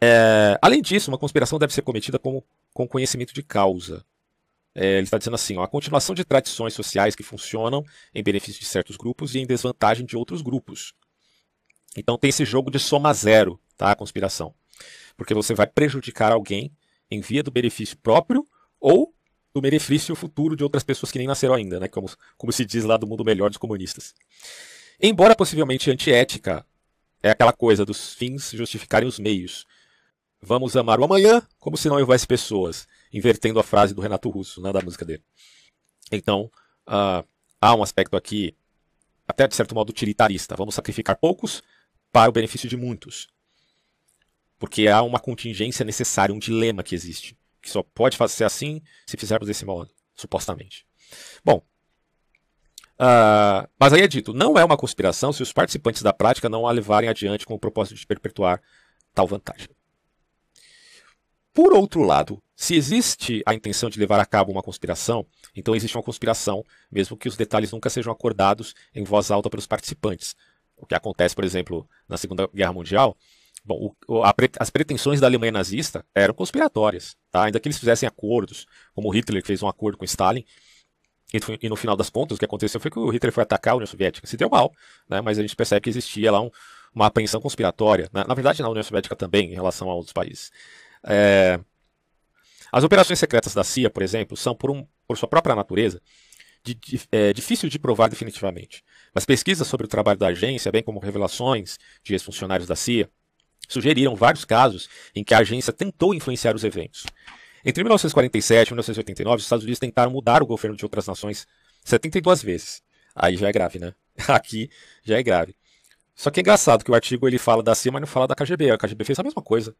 É, 0.00 0.58
além 0.62 0.80
disso, 0.80 1.10
uma 1.10 1.18
conspiração 1.18 1.58
deve 1.58 1.74
ser 1.74 1.82
cometida 1.82 2.18
com, 2.18 2.42
com 2.72 2.88
conhecimento 2.88 3.34
de 3.34 3.42
causa. 3.42 4.04
É, 4.74 4.94
ele 4.94 5.02
está 5.02 5.18
dizendo 5.18 5.34
assim: 5.34 5.56
ó, 5.56 5.62
a 5.62 5.68
continuação 5.68 6.14
de 6.14 6.24
tradições 6.24 6.74
sociais 6.74 7.14
que 7.14 7.22
funcionam 7.22 7.84
em 8.14 8.22
benefício 8.22 8.60
de 8.60 8.66
certos 8.66 8.96
grupos 8.96 9.34
e 9.34 9.40
em 9.40 9.46
desvantagem 9.46 10.06
de 10.06 10.16
outros 10.16 10.42
grupos. 10.42 10.94
Então 11.96 12.16
tem 12.16 12.30
esse 12.30 12.44
jogo 12.44 12.70
de 12.70 12.78
soma 12.78 13.12
zero, 13.12 13.60
tá? 13.76 13.90
A 13.90 13.96
conspiração. 13.96 14.54
Porque 15.16 15.34
você 15.34 15.54
vai 15.54 15.66
prejudicar 15.66 16.32
alguém 16.32 16.72
em 17.10 17.20
via 17.20 17.42
do 17.42 17.50
benefício 17.50 17.96
próprio 17.98 18.46
ou 18.78 19.14
do 19.52 19.60
benefício 19.60 20.14
futuro 20.14 20.54
de 20.54 20.62
outras 20.62 20.84
pessoas 20.84 21.10
que 21.10 21.18
nem 21.18 21.26
nasceram 21.26 21.54
ainda, 21.54 21.80
né? 21.80 21.88
Como, 21.88 22.08
como 22.36 22.52
se 22.52 22.64
diz 22.64 22.84
lá 22.84 22.96
do 22.96 23.06
mundo 23.06 23.24
melhor 23.24 23.50
dos 23.50 23.58
comunistas. 23.58 24.14
Embora 25.00 25.34
possivelmente 25.34 25.90
antiética, 25.90 26.64
é 27.22 27.30
aquela 27.30 27.52
coisa 27.52 27.84
dos 27.84 28.14
fins 28.14 28.50
justificarem 28.52 29.08
os 29.08 29.18
meios. 29.18 29.66
Vamos 30.40 30.76
amar 30.76 31.00
o 31.00 31.04
amanhã 31.04 31.42
como 31.58 31.76
se 31.76 31.88
não 31.88 31.98
houvesse 31.98 32.26
pessoas 32.26 32.86
invertendo 33.12 33.58
a 33.58 33.62
frase 33.62 33.92
do 33.92 34.00
Renato 34.00 34.30
Russo, 34.30 34.60
né, 34.62 34.72
da 34.72 34.80
música 34.80 35.04
dele. 35.04 35.22
Então, 36.12 36.50
uh, 36.88 37.26
há 37.60 37.74
um 37.74 37.82
aspecto 37.82 38.16
aqui, 38.16 38.56
até 39.26 39.48
de 39.48 39.54
certo 39.54 39.74
modo, 39.74 39.90
utilitarista. 39.90 40.56
Vamos 40.56 40.74
sacrificar 40.74 41.16
poucos 41.16 41.62
para 42.12 42.30
o 42.30 42.32
benefício 42.32 42.68
de 42.68 42.76
muitos. 42.76 43.28
Porque 44.60 44.86
há 44.88 45.02
uma 45.02 45.18
contingência 45.18 45.84
necessária, 45.86 46.34
um 46.34 46.38
dilema 46.38 46.82
que 46.82 46.94
existe. 46.94 47.34
Que 47.62 47.70
só 47.70 47.82
pode 47.82 48.16
ser 48.28 48.44
assim 48.44 48.82
se 49.06 49.16
fizermos 49.16 49.48
desse 49.48 49.64
modo, 49.64 49.90
supostamente. 50.14 50.86
Bom, 51.42 51.64
uh, 53.00 53.66
mas 53.78 53.92
aí 53.94 54.02
é 54.02 54.06
dito, 54.06 54.34
não 54.34 54.58
é 54.58 54.64
uma 54.64 54.76
conspiração 54.76 55.32
se 55.32 55.42
os 55.42 55.50
participantes 55.52 56.02
da 56.02 56.12
prática 56.12 56.48
não 56.48 56.66
a 56.66 56.72
levarem 56.72 57.08
adiante 57.08 57.46
com 57.46 57.54
o 57.54 57.58
propósito 57.58 57.98
de 57.98 58.06
perpetuar 58.06 58.62
tal 59.14 59.26
vantagem. 59.26 59.68
Por 61.54 61.72
outro 61.72 62.02
lado, 62.02 62.40
se 62.54 62.74
existe 62.76 63.42
a 63.46 63.54
intenção 63.54 63.88
de 63.88 63.98
levar 63.98 64.20
a 64.20 64.26
cabo 64.26 64.52
uma 64.52 64.62
conspiração, 64.62 65.26
então 65.56 65.74
existe 65.74 65.96
uma 65.96 66.02
conspiração, 66.02 66.64
mesmo 66.92 67.16
que 67.16 67.28
os 67.28 67.36
detalhes 67.36 67.72
nunca 67.72 67.88
sejam 67.88 68.12
acordados 68.12 68.74
em 68.94 69.04
voz 69.04 69.30
alta 69.30 69.48
pelos 69.48 69.66
participantes. 69.66 70.36
O 70.76 70.84
que 70.84 70.94
acontece, 70.94 71.34
por 71.34 71.44
exemplo, 71.44 71.88
na 72.06 72.18
Segunda 72.18 72.46
Guerra 72.54 72.74
Mundial, 72.74 73.16
bom, 73.64 73.94
o, 74.06 74.22
a, 74.22 74.34
as 74.58 74.70
pretensões 74.70 75.20
da 75.20 75.26
Alemanha 75.26 75.52
nazista 75.52 76.04
eram 76.14 76.34
conspiratórias, 76.34 77.16
tá? 77.30 77.44
ainda 77.44 77.60
que 77.60 77.68
eles 77.68 77.78
fizessem 77.78 78.06
acordos, 78.06 78.66
como 78.94 79.10
Hitler 79.10 79.44
fez 79.44 79.62
um 79.62 79.68
acordo 79.68 79.98
com 79.98 80.04
Stalin, 80.04 80.44
e, 81.62 81.68
no 81.68 81.76
final 81.76 81.96
das 81.96 82.10
contas 82.10 82.36
o 82.36 82.38
que 82.38 82.44
aconteceu 82.44 82.80
foi 82.80 82.90
que 82.90 82.98
o 82.98 83.08
Hitler 83.08 83.32
foi 83.32 83.42
atacar 83.42 83.72
a 83.72 83.76
União 83.76 83.86
Soviética. 83.86 84.26
Se 84.26 84.36
deu 84.36 84.50
mal, 84.50 84.72
né? 85.08 85.20
mas 85.20 85.38
a 85.38 85.42
gente 85.42 85.54
percebe 85.54 85.82
que 85.82 85.90
existia 85.90 86.32
lá 86.32 86.40
um, 86.40 86.50
uma 86.94 87.06
apreensão 87.06 87.40
conspiratória. 87.40 88.08
Na, 88.12 88.24
na 88.24 88.34
verdade, 88.34 88.62
na 88.62 88.68
União 88.68 88.82
Soviética 88.82 89.14
também, 89.14 89.52
em 89.52 89.54
relação 89.54 89.88
a 89.88 89.94
outros 89.94 90.12
países. 90.12 90.50
É... 91.04 91.60
As 92.72 92.84
operações 92.84 93.18
secretas 93.18 93.54
da 93.54 93.64
CIA, 93.64 93.90
por 93.90 94.02
exemplo, 94.02 94.36
são, 94.36 94.54
por, 94.54 94.70
um, 94.70 94.86
por 95.06 95.16
sua 95.16 95.28
própria 95.28 95.54
natureza, 95.54 96.00
de, 96.62 96.74
de, 96.74 97.00
é, 97.10 97.32
difícil 97.32 97.68
de 97.68 97.78
provar 97.78 98.08
definitivamente. 98.08 98.84
Mas 99.14 99.24
pesquisas 99.24 99.66
sobre 99.66 99.86
o 99.86 99.88
trabalho 99.88 100.18
da 100.18 100.28
agência, 100.28 100.70
bem 100.70 100.82
como 100.82 101.00
revelações 101.00 101.78
de 102.02 102.12
ex-funcionários 102.12 102.68
da 102.68 102.76
CIA, 102.76 103.10
sugeriram 103.72 104.14
vários 104.14 104.44
casos 104.44 104.88
em 105.14 105.24
que 105.24 105.32
a 105.34 105.38
agência 105.38 105.72
tentou 105.72 106.14
influenciar 106.14 106.54
os 106.54 106.64
eventos. 106.64 107.06
Entre 107.64 107.82
1947 107.82 108.68
e 108.68 108.72
1989, 108.72 109.36
os 109.36 109.42
Estados 109.44 109.64
Unidos 109.64 109.78
tentaram 109.78 110.10
mudar 110.10 110.42
o 110.42 110.46
governo 110.46 110.76
de 110.76 110.84
outras 110.84 111.06
nações 111.06 111.46
72 111.84 112.42
vezes. 112.42 112.82
Aí 113.14 113.36
já 113.36 113.48
é 113.48 113.52
grave, 113.52 113.78
né? 113.78 113.94
Aqui 114.28 114.70
já 115.02 115.18
é 115.18 115.22
grave. 115.22 115.54
Só 116.14 116.30
que 116.30 116.40
é 116.40 116.42
engraçado 116.42 116.84
que 116.84 116.90
o 116.90 116.94
artigo 116.94 117.26
ele 117.26 117.38
fala 117.38 117.62
da 117.62 117.74
CIA, 117.74 117.92
mas 117.92 118.00
não 118.00 118.06
fala 118.06 118.26
da 118.26 118.34
KGB. 118.34 118.70
A 118.70 118.78
KGB 118.78 119.04
fez 119.04 119.18
a 119.18 119.22
mesma 119.22 119.42
coisa 119.42 119.74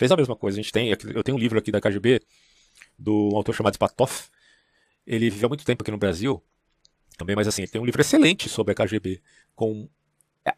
fez 0.00 0.10
a 0.10 0.16
mesma 0.16 0.34
coisa. 0.34 0.58
A 0.58 0.62
gente 0.62 0.72
tem, 0.72 0.88
eu 0.88 1.22
tenho 1.22 1.36
um 1.36 1.40
livro 1.40 1.58
aqui 1.58 1.70
da 1.70 1.78
KGB, 1.78 2.22
do 2.98 3.36
autor 3.36 3.54
chamado 3.54 3.74
Spatov. 3.74 4.10
Ele 5.06 5.28
viveu 5.28 5.48
muito 5.50 5.64
tempo 5.64 5.82
aqui 5.82 5.90
no 5.90 5.98
Brasil, 5.98 6.42
também, 7.18 7.36
mas 7.36 7.46
assim, 7.46 7.62
ele 7.62 7.70
tem 7.70 7.80
um 7.80 7.84
livro 7.84 8.00
excelente 8.00 8.48
sobre 8.48 8.72
a 8.72 8.74
KGB, 8.74 9.20
com 9.54 9.88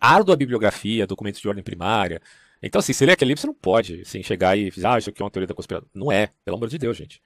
árdua 0.01 0.37
bibliografia, 0.37 1.09
documentos 1.09 1.41
de 1.41 1.49
ordem 1.49 1.65
primária. 1.65 2.23
Então, 2.63 2.79
assim, 2.79 2.93
se 2.93 3.05
ler 3.05 3.13
aquele 3.13 3.31
livro, 3.31 3.41
você 3.41 3.47
não 3.47 3.55
pode 3.55 4.03
assim, 4.03 4.23
chegar 4.23 4.57
e 4.57 4.71
dizer, 4.71 4.87
ah, 4.87 4.99
isso 4.99 5.11
aqui 5.11 5.21
é 5.21 5.25
uma 5.25 5.31
teoria 5.31 5.49
da 5.49 5.55
conspiração. 5.55 5.89
Não 5.93 6.13
é, 6.13 6.31
pelo 6.45 6.57
amor 6.57 6.69
de 6.69 6.79
Deus, 6.79 6.97
gente. 6.97 7.21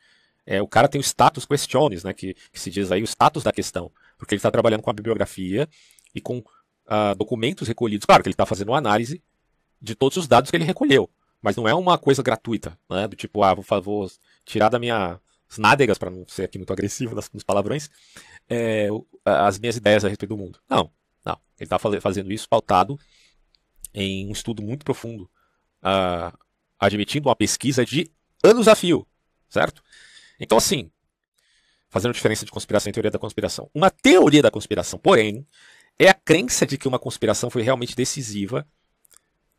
É, 0.47 0.63
o 0.63 0.69
cara 0.69 0.89
tem 0.89 1.01
o 1.01 1.05
status 1.05 1.45
questiones, 1.45 2.05
né, 2.05 2.13
que, 2.13 2.35
que 2.53 2.59
se 2.59 2.71
diz 2.71 2.91
aí, 2.91 3.03
o 3.03 3.07
status 3.07 3.43
da 3.43 3.53
questão. 3.53 3.91
Porque 4.17 4.35
ele 4.35 4.39
está 4.39 4.51
trabalhando 4.51 4.83
com 4.83 4.91
a 4.91 4.93
bibliografia 4.95 5.69
e 6.15 6.21
com 6.21 6.39
uh, 6.39 7.15
documentos 7.17 7.69
recolhidos. 7.69 8.07
Claro 8.07 8.23
que 8.23 8.29
ele 8.29 8.35
está 8.35 8.47
fazendo 8.47 8.69
uma 8.69 8.79
análise 8.79 9.23
de 9.81 9.95
todos 9.95 10.17
os 10.17 10.27
dados 10.27 10.51
que 10.51 10.57
ele 10.57 10.65
recolheu. 10.65 11.11
Mas 11.43 11.55
não 11.57 11.69
é 11.69 11.75
uma 11.75 11.99
coisa 11.99 12.23
gratuita, 12.23 12.79
né? 12.89 13.07
Do 13.07 13.15
tipo, 13.15 13.43
ah, 13.43 13.55
vou, 13.55 13.65
vou 13.83 14.11
tirar 14.45 14.69
da 14.69 14.79
minha 14.79 15.21
nádegas, 15.59 15.99
para 15.99 16.11
não 16.11 16.27
ser 16.27 16.45
aqui 16.45 16.59
muito 16.59 16.73
agressivo 16.73 17.15
nos 17.15 17.45
palavrões, 17.45 17.89
é, 18.49 18.89
as 19.25 19.59
minhas 19.59 19.77
ideias 19.77 20.05
a 20.05 20.09
respeito 20.09 20.35
do 20.35 20.37
mundo. 20.37 20.59
Não. 20.69 20.91
Não, 21.25 21.39
ele 21.59 21.67
está 21.67 21.79
fazendo 21.79 22.33
isso 22.33 22.49
pautado 22.49 22.99
em 23.97 24.29
um 24.29 24.33
estudo 24.33 24.63
muito 24.63 24.85
profundo, 24.85 25.23
uh, 25.83 26.37
admitindo 26.79 27.29
uma 27.29 27.35
pesquisa 27.35 27.85
de 27.85 28.11
anos 28.45 28.69
a 28.69 28.77
fio, 28.77 29.07
certo? 29.49 29.83
Então, 30.39 30.59
assim, 30.59 30.91
fazendo 31.89 32.13
diferença 32.13 32.45
de 32.45 32.51
conspiração 32.51 32.91
e 32.91 32.93
teoria 32.93 33.11
da 33.11 33.19
conspiração. 33.19 33.71
Uma 33.75 33.91
teoria 33.91 34.43
da 34.43 34.51
conspiração, 34.51 34.99
porém, 34.99 35.47
é 35.99 36.09
a 36.09 36.15
crença 36.15 36.67
de 36.67 36.77
que 36.77 36.87
uma 36.87 36.99
conspiração 36.99 37.49
foi 37.49 37.63
realmente 37.63 37.97
decisiva. 37.97 38.67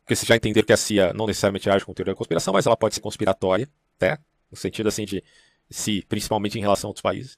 Porque 0.02 0.14
vocês 0.14 0.28
já 0.28 0.36
entenderam 0.36 0.64
que 0.64 0.72
a 0.72 0.76
CIA 0.76 1.12
não 1.12 1.26
necessariamente 1.26 1.68
age 1.68 1.84
com 1.84 1.92
teoria 1.92 2.14
da 2.14 2.16
conspiração, 2.16 2.54
mas 2.54 2.64
ela 2.64 2.76
pode 2.76 2.94
ser 2.94 3.00
conspiratória, 3.00 3.68
né? 4.00 4.18
no 4.50 4.56
sentido 4.56 4.88
assim 4.88 5.04
de 5.04 5.22
se, 5.68 6.02
principalmente 6.08 6.56
em 6.56 6.60
relação 6.60 6.88
a 6.88 6.90
outros 6.90 7.02
países. 7.02 7.36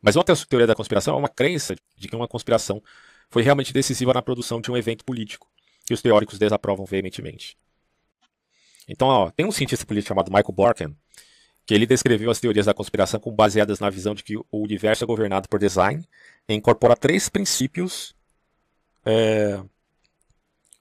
Mas 0.00 0.16
uma 0.16 0.24
teoria 0.24 0.66
da 0.66 0.74
conspiração 0.74 1.14
é 1.14 1.18
uma 1.18 1.28
crença 1.28 1.74
de 1.96 2.08
que 2.08 2.16
uma 2.16 2.28
conspiração 2.28 2.82
foi 3.28 3.42
realmente 3.42 3.72
decisiva 3.72 4.14
na 4.14 4.22
produção 4.22 4.60
de 4.60 4.70
um 4.70 4.76
evento 4.76 5.04
político, 5.04 5.48
que 5.84 5.94
os 5.94 6.02
teóricos 6.02 6.38
desaprovam 6.38 6.84
veementemente. 6.84 7.56
Então, 8.88 9.08
ó, 9.08 9.30
tem 9.30 9.46
um 9.46 9.52
cientista 9.52 9.86
político 9.86 10.08
chamado 10.08 10.30
Michael 10.30 10.52
Borken, 10.52 10.96
que 11.64 11.74
ele 11.74 11.86
descreveu 11.86 12.30
as 12.30 12.40
teorias 12.40 12.66
da 12.66 12.74
conspiração 12.74 13.20
como 13.20 13.36
baseadas 13.36 13.78
na 13.78 13.88
visão 13.88 14.14
de 14.14 14.22
que 14.24 14.36
o 14.36 14.46
universo 14.52 15.04
é 15.04 15.06
governado 15.06 15.48
por 15.48 15.58
design 15.58 16.04
e 16.48 16.54
incorpora 16.54 16.96
três 16.96 17.28
princípios. 17.28 18.14
É, 19.04 19.60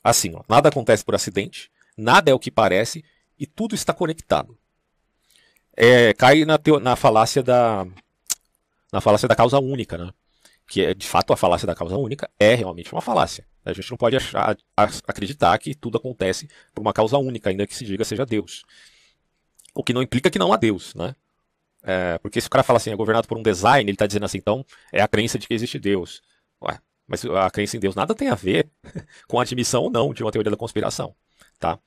assim, 0.03 0.33
ó, 0.35 0.43
nada 0.49 0.69
acontece 0.69 1.05
por 1.05 1.15
acidente, 1.15 1.71
nada 1.95 2.31
é 2.31 2.33
o 2.33 2.39
que 2.39 2.51
parece 2.51 3.03
e 3.37 3.45
tudo 3.45 3.75
está 3.75 3.93
conectado. 3.93 4.57
É, 5.75 6.13
cai 6.13 6.43
na, 6.45 6.57
teo, 6.57 6.79
na 6.79 6.95
falácia 6.95 7.41
da 7.41 7.87
na 8.91 8.99
falácia 8.99 9.27
da 9.27 9.35
causa 9.35 9.57
única, 9.59 9.97
né? 9.97 10.11
Que 10.67 10.83
é 10.85 10.93
de 10.93 11.07
fato 11.07 11.31
a 11.31 11.37
falácia 11.37 11.65
da 11.65 11.73
causa 11.73 11.95
única 11.95 12.29
é 12.37 12.55
realmente 12.55 12.91
uma 12.91 13.01
falácia. 13.01 13.47
A 13.63 13.73
gente 13.73 13.89
não 13.91 13.97
pode 13.97 14.15
achar, 14.15 14.57
acreditar 15.07 15.57
que 15.59 15.75
tudo 15.75 15.97
acontece 15.97 16.49
por 16.73 16.81
uma 16.81 16.93
causa 16.93 17.17
única, 17.17 17.49
ainda 17.49 17.67
que 17.67 17.75
se 17.75 17.85
diga 17.85 18.03
seja 18.03 18.25
Deus. 18.25 18.63
O 19.73 19.83
que 19.83 19.93
não 19.93 20.01
implica 20.01 20.29
que 20.29 20.39
não 20.39 20.51
há 20.51 20.57
Deus, 20.57 20.95
né? 20.95 21.15
É, 21.83 22.17
porque 22.19 22.39
se 22.39 22.47
o 22.47 22.49
cara 22.49 22.63
fala 22.63 22.77
assim, 22.77 22.91
é 22.91 22.95
governado 22.95 23.27
por 23.27 23.37
um 23.37 23.43
design, 23.43 23.83
ele 23.83 23.95
está 23.95 24.05
dizendo 24.05 24.25
assim, 24.25 24.37
então 24.37 24.65
é 24.91 25.01
a 25.01 25.07
crença 25.07 25.39
de 25.39 25.47
que 25.47 25.53
existe 25.53 25.79
Deus. 25.79 26.21
Ué, 26.61 26.79
mas 27.07 27.25
a 27.25 27.49
crença 27.49 27.77
em 27.77 27.79
Deus 27.79 27.95
nada 27.95 28.13
tem 28.13 28.29
a 28.29 28.35
ver 28.35 28.69
com 29.27 29.39
a 29.39 29.43
admissão 29.43 29.83
ou 29.83 29.89
não 29.89 30.13
de 30.13 30.23
uma 30.23 30.31
teoria 30.31 30.51
da 30.51 30.57
conspiração. 30.57 31.15
Tá? 31.59 31.79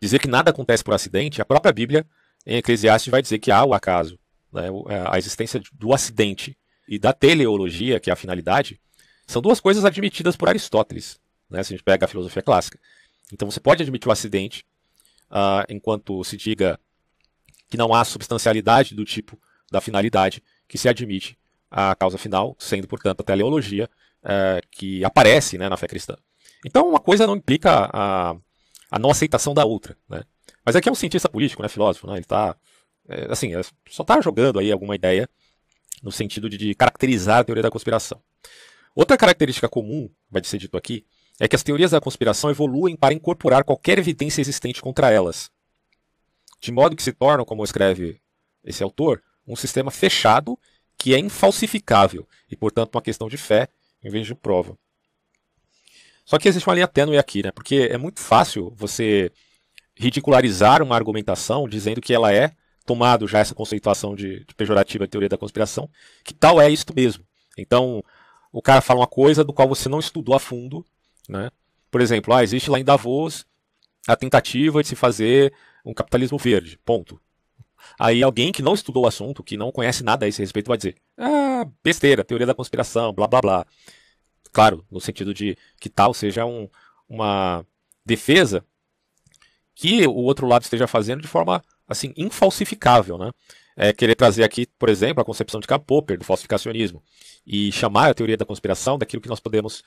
Dizer 0.00 0.18
que 0.18 0.28
nada 0.28 0.50
acontece 0.50 0.82
por 0.82 0.94
acidente, 0.94 1.42
a 1.42 1.44
própria 1.44 1.72
Bíblia, 1.72 2.06
em 2.46 2.56
Eclesiastes, 2.56 3.10
vai 3.10 3.20
dizer 3.20 3.38
que 3.38 3.50
há 3.50 3.64
o 3.64 3.74
acaso. 3.74 4.18
Né? 4.52 4.68
É, 4.88 5.04
a 5.06 5.18
existência 5.18 5.60
do 5.72 5.92
acidente 5.92 6.56
e 6.88 6.98
da 6.98 7.12
teleologia, 7.12 8.00
que 8.00 8.10
é 8.10 8.12
a 8.12 8.16
finalidade, 8.16 8.80
são 9.30 9.40
duas 9.40 9.60
coisas 9.60 9.84
admitidas 9.84 10.36
por 10.36 10.48
Aristóteles, 10.48 11.20
né? 11.48 11.62
se 11.62 11.72
a 11.72 11.76
gente 11.76 11.84
pega 11.84 12.04
a 12.04 12.08
filosofia 12.08 12.42
clássica. 12.42 12.78
Então 13.32 13.50
você 13.50 13.60
pode 13.60 13.82
admitir 13.82 14.08
o 14.08 14.12
acidente 14.12 14.64
uh, 15.30 15.64
enquanto 15.68 16.22
se 16.24 16.36
diga 16.36 16.78
que 17.68 17.76
não 17.76 17.94
há 17.94 18.04
substancialidade 18.04 18.94
do 18.94 19.04
tipo 19.04 19.38
da 19.70 19.80
finalidade 19.80 20.42
que 20.66 20.76
se 20.76 20.88
admite 20.88 21.38
a 21.70 21.94
causa 21.94 22.18
final, 22.18 22.56
sendo, 22.58 22.88
portanto, 22.88 23.20
a 23.20 23.24
teleologia 23.24 23.88
uh, 24.24 24.66
que 24.70 25.04
aparece 25.04 25.56
né, 25.56 25.68
na 25.68 25.76
fé 25.76 25.86
cristã. 25.86 26.16
Então, 26.66 26.88
uma 26.88 26.98
coisa 26.98 27.26
não 27.26 27.36
implica 27.36 27.88
a, 27.92 28.36
a 28.90 28.98
não 28.98 29.10
aceitação 29.10 29.54
da 29.54 29.64
outra. 29.64 29.96
Né? 30.08 30.24
Mas 30.64 30.74
aqui 30.74 30.88
é 30.88 30.92
um 30.92 30.96
cientista 30.96 31.28
político, 31.28 31.62
né, 31.62 31.68
filósofo, 31.68 32.08
né? 32.08 32.14
ele 32.14 32.20
está, 32.20 32.56
é, 33.08 33.28
assim, 33.30 33.54
é, 33.54 33.62
só 33.88 34.02
está 34.02 34.20
jogando 34.20 34.58
aí 34.58 34.72
alguma 34.72 34.96
ideia 34.96 35.28
no 36.02 36.10
sentido 36.10 36.50
de, 36.50 36.56
de 36.56 36.74
caracterizar 36.74 37.38
a 37.38 37.44
teoria 37.44 37.62
da 37.62 37.70
conspiração. 37.70 38.20
Outra 38.94 39.16
característica 39.16 39.68
comum, 39.68 40.10
vai 40.30 40.42
ser 40.44 40.58
dito 40.58 40.76
aqui, 40.76 41.04
é 41.38 41.48
que 41.48 41.56
as 41.56 41.62
teorias 41.62 41.92
da 41.92 42.00
conspiração 42.00 42.50
evoluem 42.50 42.96
para 42.96 43.14
incorporar 43.14 43.64
qualquer 43.64 43.98
evidência 43.98 44.40
existente 44.40 44.82
contra 44.82 45.10
elas, 45.10 45.50
de 46.60 46.70
modo 46.70 46.94
que 46.94 47.02
se 47.02 47.12
tornam, 47.12 47.44
como 47.44 47.64
escreve 47.64 48.20
esse 48.62 48.82
autor, 48.82 49.22
um 49.46 49.56
sistema 49.56 49.90
fechado 49.90 50.58
que 50.98 51.14
é 51.14 51.18
infalsificável 51.18 52.28
e, 52.50 52.54
portanto, 52.54 52.94
uma 52.94 53.02
questão 53.02 53.28
de 53.28 53.38
fé 53.38 53.68
em 54.04 54.10
vez 54.10 54.26
de 54.26 54.34
prova. 54.34 54.76
Só 56.26 56.38
que 56.38 56.46
existe 56.46 56.68
uma 56.68 56.74
linha 56.74 56.86
tênue 56.86 57.18
aqui, 57.18 57.42
né? 57.42 57.50
Porque 57.50 57.88
é 57.90 57.96
muito 57.96 58.20
fácil 58.20 58.72
você 58.76 59.32
ridicularizar 59.96 60.82
uma 60.82 60.94
argumentação 60.94 61.68
dizendo 61.68 62.00
que 62.00 62.12
ela 62.12 62.32
é, 62.32 62.52
tomado 62.84 63.26
já 63.26 63.38
essa 63.38 63.54
conceituação 63.54 64.14
de, 64.14 64.44
de 64.44 64.54
pejorativa 64.54 65.08
teoria 65.08 65.28
da 65.28 65.38
conspiração, 65.38 65.88
que 66.22 66.34
tal 66.34 66.60
é 66.60 66.68
isto 66.70 66.94
mesmo. 66.94 67.24
Então, 67.56 68.04
o 68.52 68.62
cara 68.62 68.80
fala 68.80 69.00
uma 69.00 69.06
coisa 69.06 69.44
do 69.44 69.52
qual 69.52 69.68
você 69.68 69.88
não 69.88 69.98
estudou 69.98 70.34
a 70.34 70.40
fundo, 70.40 70.84
né? 71.28 71.50
Por 71.90 72.00
exemplo, 72.00 72.34
ah, 72.34 72.42
existe 72.42 72.70
lá 72.70 72.78
em 72.78 72.84
Davos 72.84 73.46
a 74.06 74.16
tentativa 74.16 74.82
de 74.82 74.88
se 74.88 74.96
fazer 74.96 75.52
um 75.84 75.94
capitalismo 75.94 76.38
verde, 76.38 76.78
ponto. 76.84 77.20
Aí 77.98 78.22
alguém 78.22 78.52
que 78.52 78.62
não 78.62 78.74
estudou 78.74 79.04
o 79.04 79.06
assunto, 79.06 79.42
que 79.42 79.56
não 79.56 79.72
conhece 79.72 80.02
nada 80.02 80.24
a 80.24 80.28
esse 80.28 80.40
respeito, 80.40 80.68
vai 80.68 80.76
dizer: 80.76 80.96
ah, 81.16 81.66
besteira, 81.82 82.24
teoria 82.24 82.46
da 82.46 82.54
conspiração, 82.54 83.12
blá 83.12 83.26
blá 83.26 83.40
blá. 83.40 83.66
Claro, 84.52 84.84
no 84.90 85.00
sentido 85.00 85.32
de 85.32 85.56
que 85.78 85.88
tal 85.88 86.12
seja 86.12 86.44
um, 86.44 86.68
uma 87.08 87.64
defesa 88.04 88.64
que 89.74 90.06
o 90.06 90.14
outro 90.14 90.46
lado 90.46 90.62
esteja 90.62 90.86
fazendo 90.86 91.22
de 91.22 91.28
forma 91.28 91.62
assim 91.88 92.12
infalsificável, 92.16 93.16
né? 93.16 93.30
É 93.76 93.92
querer 93.92 94.14
trazer 94.14 94.44
aqui, 94.44 94.66
por 94.78 94.88
exemplo, 94.88 95.22
a 95.22 95.24
concepção 95.24 95.60
de 95.60 95.66
Karl 95.66 95.80
Popper 95.80 96.18
do 96.18 96.24
falsificacionismo 96.24 97.02
e 97.46 97.72
chamar 97.72 98.10
a 98.10 98.14
teoria 98.14 98.36
da 98.36 98.44
conspiração 98.44 98.98
daquilo 98.98 99.22
que 99.22 99.28
nós 99.28 99.40
podemos 99.40 99.82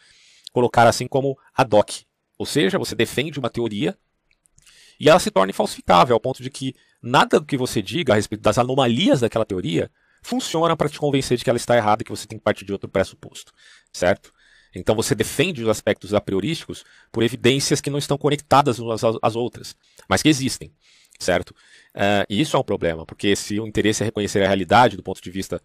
colocar 0.52 0.88
assim 0.88 1.08
como 1.08 1.38
ad 1.54 1.76
hoc. 1.76 2.04
Ou 2.38 2.46
seja, 2.46 2.80
você 2.80 2.96
defende 2.96 3.40
uma 3.40 3.50
teoria 3.50 3.98
e 5.00 5.10
ela 5.10 5.20
se 5.20 5.30
torna 5.30 5.52
falsificável, 5.54 6.16
ao 6.16 6.20
ponto 6.20 6.42
de 6.42 6.50
que 6.50 6.76
nada 7.02 7.40
do 7.40 7.46
que 7.46 7.58
você 7.58 7.82
diga 7.82 8.14
a 8.14 8.16
respeito 8.16 8.42
das 8.42 8.58
anomalias 8.58 9.20
daquela 9.20 9.46
teoria 9.46 9.92
funciona 10.22 10.76
para 10.78 10.88
te 10.88 10.98
convencer 10.98 11.38
de 11.38 11.44
que 11.44 11.50
ela 11.50 11.58
está 11.58 11.76
errada 11.76 12.02
e 12.02 12.06
que 12.06 12.12
você 12.12 12.26
tem 12.26 12.38
que 12.38 12.44
partir 12.44 12.64
de 12.64 12.72
outro 12.72 12.90
pressuposto, 12.90 13.52
certo? 13.92 14.34
Então 14.74 14.96
você 14.96 15.14
defende 15.14 15.62
os 15.62 15.70
aspectos 15.70 16.14
a 16.14 16.22
priorísticos 16.22 16.84
por 17.12 17.22
evidências 17.22 17.82
que 17.82 17.90
não 17.90 18.00
estão 18.00 18.18
conectadas 18.18 18.80
umas 18.80 19.02
às 19.22 19.36
outras, 19.36 19.76
mas 20.08 20.24
que 20.24 20.30
existem, 20.30 20.74
certo? 21.20 21.52
Uh, 21.96 22.26
e 22.30 22.42
isso 22.42 22.56
é 22.56 22.60
um 22.60 22.64
problema, 22.64 23.06
porque 23.06 23.36
se 23.36 23.60
o 23.60 23.68
interesse 23.68 24.04
é 24.04 24.06
reconhecer 24.06 24.42
a 24.44 24.48
realidade 24.48 24.98
do 24.98 25.04
ponto 25.04 25.22
de 25.22 25.30
vista 25.30 25.62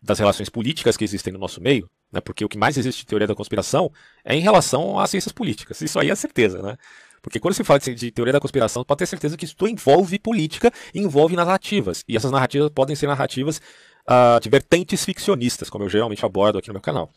das 0.00 0.18
relações 0.18 0.48
políticas 0.48 0.96
que 0.96 1.04
existem 1.04 1.32
no 1.32 1.38
nosso 1.38 1.60
meio, 1.60 1.88
né, 2.12 2.20
porque 2.20 2.44
o 2.44 2.48
que 2.48 2.58
mais 2.58 2.76
existe 2.76 3.00
de 3.00 3.06
teoria 3.06 3.26
da 3.26 3.34
conspiração 3.34 3.90
é 4.24 4.34
em 4.34 4.40
relação 4.40 4.98
às 4.98 5.10
ciências 5.10 5.32
políticas. 5.32 5.80
Isso 5.80 5.98
aí 5.98 6.10
é 6.10 6.14
certeza, 6.14 6.60
né? 6.60 6.76
Porque 7.22 7.38
quando 7.38 7.54
se 7.54 7.62
fala 7.62 7.78
de, 7.78 8.10
teoria 8.10 8.32
da 8.32 8.40
conspiração, 8.40 8.84
pode 8.84 8.98
ter 8.98 9.06
certeza 9.06 9.36
que 9.36 9.44
isso 9.44 9.54
envolve 9.68 10.18
política 10.18 10.72
envolve 10.92 11.36
narrativas. 11.36 12.04
E 12.08 12.16
essas 12.16 12.32
narrativas 12.32 12.68
podem 12.70 12.96
ser 12.96 13.06
narrativas 13.06 13.60
uh, 14.08 14.40
de 14.40 14.50
vertentes 14.50 15.04
ficcionistas, 15.04 15.70
como 15.70 15.84
eu 15.84 15.88
geralmente 15.88 16.24
abordo 16.24 16.58
aqui 16.58 16.66
no 16.68 16.74
meu 16.74 16.80
canal. 16.82 17.12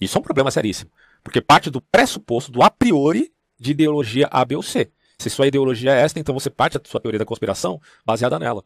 Isso 0.00 0.16
é 0.16 0.18
um 0.18 0.24
problema 0.24 0.50
seríssimo. 0.50 0.90
Porque 1.22 1.42
parte 1.42 1.70
do 1.70 1.82
pressuposto, 1.82 2.50
do 2.50 2.62
a 2.62 2.70
priori, 2.70 3.30
de 3.58 3.72
ideologia 3.72 4.26
A, 4.30 4.42
B 4.46 4.56
ou 4.56 4.62
C. 4.62 4.90
Se 5.20 5.28
sua 5.28 5.46
ideologia 5.46 5.92
é 5.94 6.00
esta, 6.00 6.18
então 6.18 6.34
você 6.34 6.48
parte 6.48 6.78
da 6.78 6.88
sua 6.88 6.98
teoria 6.98 7.18
da 7.18 7.26
conspiração 7.26 7.78
baseada 8.06 8.38
nela. 8.38 8.64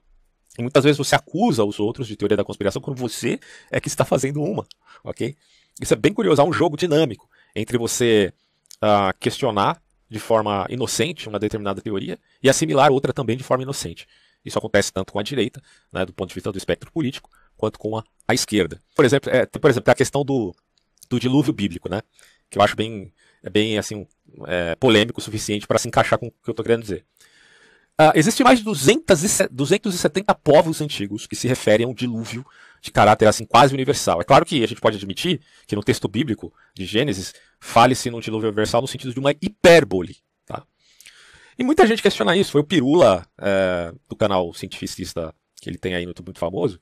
E 0.56 0.62
muitas 0.62 0.84
vezes 0.84 0.96
você 0.96 1.16
acusa 1.16 1.64
os 1.64 1.80
outros 1.80 2.06
de 2.06 2.14
teoria 2.14 2.36
da 2.36 2.44
conspiração 2.44 2.80
quando 2.80 2.96
você 2.96 3.40
é 3.72 3.80
que 3.80 3.88
está 3.88 4.04
fazendo 4.04 4.40
uma, 4.40 4.64
ok? 5.02 5.34
Isso 5.80 5.92
é 5.92 5.96
bem 5.96 6.12
curioso, 6.12 6.40
há 6.40 6.44
um 6.44 6.52
jogo 6.52 6.76
dinâmico 6.76 7.28
entre 7.56 7.76
você 7.76 8.32
uh, 8.76 9.12
questionar 9.18 9.82
de 10.08 10.20
forma 10.20 10.64
inocente 10.70 11.28
uma 11.28 11.40
determinada 11.40 11.80
teoria 11.80 12.16
e 12.40 12.48
assimilar 12.48 12.92
outra 12.92 13.12
também 13.12 13.36
de 13.36 13.42
forma 13.42 13.64
inocente. 13.64 14.06
Isso 14.44 14.56
acontece 14.56 14.92
tanto 14.92 15.12
com 15.12 15.18
a 15.18 15.24
direita, 15.24 15.60
né, 15.92 16.06
do 16.06 16.12
ponto 16.12 16.28
de 16.28 16.34
vista 16.36 16.52
do 16.52 16.58
espectro 16.58 16.92
político, 16.92 17.28
quanto 17.56 17.80
com 17.80 17.96
a, 17.98 18.04
a 18.28 18.32
esquerda. 18.32 18.80
Por 18.94 19.04
exemplo, 19.04 19.28
é, 19.30 19.44
por 19.44 19.68
exemplo, 19.68 19.90
a 19.90 19.94
questão 19.94 20.24
do, 20.24 20.54
do 21.10 21.18
dilúvio 21.18 21.52
bíblico, 21.52 21.88
né, 21.88 22.00
que 22.48 22.58
eu 22.58 22.62
acho 22.62 22.76
bem, 22.76 23.12
é 23.44 23.50
bem 23.50 23.78
assim, 23.78 24.06
é, 24.46 24.74
polêmico 24.76 25.20
o 25.20 25.22
suficiente 25.22 25.66
para 25.66 25.78
se 25.78 25.86
encaixar 25.86 26.18
com 26.18 26.26
o 26.26 26.30
que 26.30 26.48
eu 26.48 26.52
estou 26.52 26.64
querendo 26.64 26.82
dizer. 26.82 27.04
Uh, 28.00 28.10
Existem 28.16 28.42
mais 28.42 28.58
de 28.58 28.64
200 28.64 29.48
270 29.52 30.34
povos 30.34 30.80
antigos 30.80 31.28
que 31.28 31.36
se 31.36 31.46
referem 31.46 31.86
a 31.86 31.88
um 31.88 31.94
dilúvio 31.94 32.44
de 32.82 32.90
caráter 32.90 33.28
assim 33.28 33.44
quase 33.44 33.72
universal. 33.72 34.20
É 34.20 34.24
claro 34.24 34.44
que 34.44 34.64
a 34.64 34.66
gente 34.66 34.80
pode 34.80 34.96
admitir 34.96 35.40
que 35.66 35.76
no 35.76 35.82
texto 35.82 36.08
bíblico 36.08 36.52
de 36.74 36.84
Gênesis 36.84 37.32
fale-se 37.60 38.10
num 38.10 38.18
dilúvio 38.18 38.48
universal 38.48 38.80
no 38.80 38.88
sentido 38.88 39.12
de 39.12 39.20
uma 39.20 39.30
hipérbole. 39.30 40.16
Tá? 40.44 40.64
E 41.56 41.62
muita 41.62 41.86
gente 41.86 42.02
questiona 42.02 42.36
isso. 42.36 42.50
Foi 42.50 42.62
o 42.62 42.64
Pirula, 42.64 43.24
é, 43.38 43.92
do 44.08 44.16
canal 44.16 44.52
cientificista 44.52 45.32
que 45.60 45.70
ele 45.70 45.78
tem 45.78 45.94
aí 45.94 46.04
no 46.04 46.10
YouTube 46.10 46.26
muito 46.26 46.40
famoso, 46.40 46.80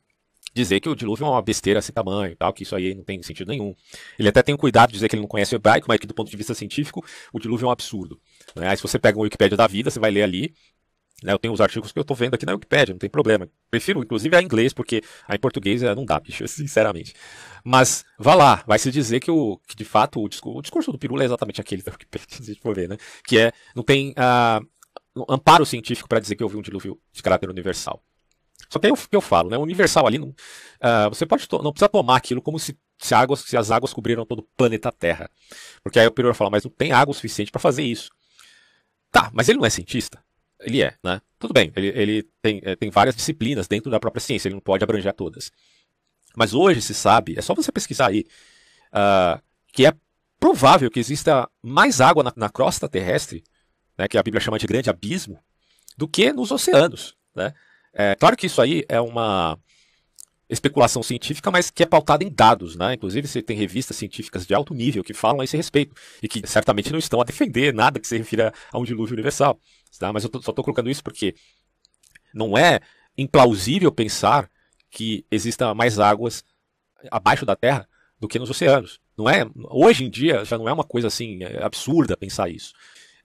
dizer 0.54 0.80
que 0.80 0.88
o 0.88 0.94
dilúvio 0.94 1.26
é 1.26 1.30
uma 1.30 1.42
besteira 1.42 1.80
sem 1.80 1.92
tamanho, 1.94 2.36
tal, 2.36 2.52
que 2.52 2.62
isso 2.62 2.76
aí 2.76 2.94
não 2.94 3.04
tem 3.04 3.22
sentido 3.22 3.48
nenhum. 3.48 3.74
Ele 4.18 4.28
até 4.28 4.42
tem 4.42 4.56
cuidado 4.56 4.88
de 4.88 4.94
dizer 4.94 5.08
que 5.08 5.14
ele 5.16 5.22
não 5.22 5.28
conhece 5.28 5.54
o 5.54 5.56
hebraico, 5.56 5.86
mas 5.88 5.98
que 5.98 6.06
do 6.06 6.14
ponto 6.14 6.30
de 6.30 6.36
vista 6.36 6.54
científico, 6.54 7.04
o 7.32 7.38
dilúvio 7.38 7.66
é 7.66 7.68
um 7.68 7.72
absurdo. 7.72 8.20
Né? 8.54 8.68
Aí 8.68 8.76
se 8.76 8.82
você 8.82 8.98
pega 8.98 9.18
o 9.18 9.22
Wikipédia 9.22 9.56
da 9.56 9.66
vida, 9.66 9.90
você 9.90 9.98
vai 9.98 10.10
ler 10.10 10.22
ali 10.22 10.54
Né, 11.22 11.32
eu 11.32 11.38
tenho 11.38 11.54
os 11.54 11.60
artigos 11.60 11.92
que 11.92 11.98
eu 11.98 12.02
estou 12.02 12.16
vendo 12.16 12.34
aqui 12.34 12.44
na 12.44 12.52
Wikipedia, 12.52 12.92
não 12.94 12.98
tem 12.98 13.08
problema. 13.08 13.48
Prefiro, 13.70 14.02
inclusive, 14.02 14.34
a 14.36 14.42
inglês, 14.42 14.72
porque 14.72 15.02
a 15.28 15.34
em 15.36 15.38
português 15.38 15.82
é, 15.82 15.94
não 15.94 16.04
dá, 16.04 16.18
bicho, 16.18 16.46
sinceramente. 16.48 17.14
Mas 17.64 18.04
vá 18.18 18.34
lá, 18.34 18.64
vai 18.66 18.78
se 18.78 18.90
dizer 18.90 19.20
que, 19.20 19.30
o, 19.30 19.58
que 19.66 19.76
de 19.76 19.84
fato 19.84 20.20
o 20.20 20.28
discurso, 20.28 20.58
o 20.58 20.62
discurso 20.62 20.90
do 20.92 20.98
Pirula 20.98 21.22
é 21.22 21.26
exatamente 21.26 21.60
aquele 21.60 21.82
da 21.82 21.92
Wikipedia, 21.92 22.26
se 22.36 22.42
a 22.42 22.46
gente 22.46 22.60
for 22.60 22.74
ver, 22.74 22.88
né? 22.88 22.96
Que 23.24 23.38
é, 23.38 23.52
não 23.74 23.84
tem 23.84 24.10
uh, 24.12 24.66
amparo 25.28 25.64
científico 25.64 26.08
para 26.08 26.20
dizer 26.20 26.36
que 26.36 26.42
houve 26.42 26.56
um 26.56 26.62
dilúvio 26.62 26.98
de 27.12 27.22
caráter 27.22 27.48
universal. 27.48 28.02
Só 28.68 28.78
que 28.78 28.86
aí 28.86 28.92
o 28.92 28.96
que 28.96 29.14
eu 29.14 29.20
falo, 29.20 29.50
né? 29.50 29.56
O 29.56 29.62
universal 29.62 30.06
ali, 30.06 30.18
não, 30.18 30.28
uh, 30.28 31.08
você 31.08 31.26
pode 31.26 31.46
não 31.50 31.72
precisa 31.72 31.88
tomar 31.88 32.16
aquilo 32.16 32.40
como 32.40 32.58
se, 32.58 32.76
se, 32.98 33.14
águas, 33.14 33.40
se 33.40 33.56
as 33.56 33.70
águas 33.70 33.92
cobriram 33.92 34.24
todo 34.24 34.40
o 34.40 34.48
planeta 34.56 34.90
Terra. 34.90 35.30
Porque 35.82 35.98
aí 35.98 36.06
o 36.06 36.10
Pirula 36.10 36.34
fala, 36.34 36.50
mas 36.50 36.64
não 36.64 36.70
tem 36.70 36.92
água 36.92 37.12
suficiente 37.14 37.50
para 37.50 37.60
fazer 37.60 37.82
isso. 37.82 38.10
Tá, 39.10 39.30
mas 39.32 39.48
ele 39.48 39.58
não 39.58 39.66
é 39.66 39.70
cientista. 39.70 40.22
Ele 40.60 40.82
é, 40.82 40.94
né? 41.02 41.20
Tudo 41.38 41.52
bem, 41.52 41.72
ele, 41.74 41.88
ele 41.88 42.22
tem, 42.40 42.60
é, 42.64 42.76
tem 42.76 42.88
várias 42.88 43.16
disciplinas 43.16 43.66
dentro 43.66 43.90
da 43.90 43.98
própria 44.00 44.20
ciência, 44.20 44.48
ele 44.48 44.54
não 44.54 44.62
pode 44.62 44.84
abranger 44.84 45.12
todas. 45.12 45.50
Mas 46.36 46.54
hoje 46.54 46.80
se 46.80 46.94
sabe, 46.94 47.34
é 47.36 47.42
só 47.42 47.54
você 47.54 47.70
pesquisar 47.70 48.08
aí, 48.08 48.24
uh, 48.92 49.42
que 49.72 49.84
é 49.84 49.92
provável 50.38 50.90
que 50.90 51.00
exista 51.00 51.48
mais 51.62 52.00
água 52.00 52.22
na, 52.22 52.32
na 52.36 52.48
crosta 52.48 52.88
terrestre, 52.88 53.44
né, 53.98 54.08
que 54.08 54.16
a 54.16 54.22
Bíblia 54.22 54.40
chama 54.40 54.58
de 54.58 54.66
grande 54.66 54.88
abismo, 54.88 55.38
do 55.96 56.08
que 56.08 56.32
nos 56.32 56.50
oceanos. 56.50 57.14
Né? 57.34 57.52
É, 57.92 58.14
claro 58.14 58.36
que 58.36 58.46
isso 58.46 58.60
aí 58.60 58.84
é 58.88 59.00
uma 59.00 59.58
especulação 60.48 61.02
científica, 61.02 61.50
mas 61.50 61.70
que 61.70 61.82
é 61.82 61.86
pautada 61.86 62.22
em 62.24 62.30
dados. 62.30 62.76
Né? 62.76 62.94
Inclusive, 62.94 63.26
você 63.26 63.42
tem 63.42 63.56
revistas 63.56 63.96
científicas 63.96 64.46
de 64.46 64.54
alto 64.54 64.74
nível 64.74 65.02
que 65.02 65.14
falam 65.14 65.40
a 65.40 65.44
esse 65.44 65.56
respeito 65.56 65.94
e 66.22 66.28
que 66.28 66.46
certamente 66.46 66.92
não 66.92 66.98
estão 66.98 67.20
a 67.20 67.24
defender 67.24 67.72
nada 67.72 67.98
que 67.98 68.06
se 68.06 68.18
refira 68.18 68.52
a 68.70 68.78
um 68.78 68.84
dilúvio 68.84 69.14
universal. 69.14 69.58
Tá? 69.98 70.12
Mas 70.12 70.24
eu 70.24 70.30
tô, 70.30 70.42
só 70.42 70.50
estou 70.50 70.64
colocando 70.64 70.90
isso 70.90 71.02
porque 71.02 71.34
não 72.34 72.56
é 72.56 72.80
implausível 73.16 73.90
pensar 73.90 74.48
que 74.90 75.24
exista 75.30 75.74
mais 75.74 75.98
águas 75.98 76.44
abaixo 77.10 77.46
da 77.46 77.56
Terra 77.56 77.88
do 78.20 78.28
que 78.28 78.38
nos 78.38 78.50
oceanos. 78.50 79.00
Não 79.16 79.28
é? 79.28 79.44
Hoje 79.70 80.04
em 80.04 80.10
dia 80.10 80.44
já 80.44 80.56
não 80.56 80.68
é 80.68 80.72
uma 80.72 80.84
coisa 80.84 81.08
assim 81.08 81.42
é 81.42 81.62
absurda 81.62 82.16
pensar 82.16 82.48
isso. 82.48 82.72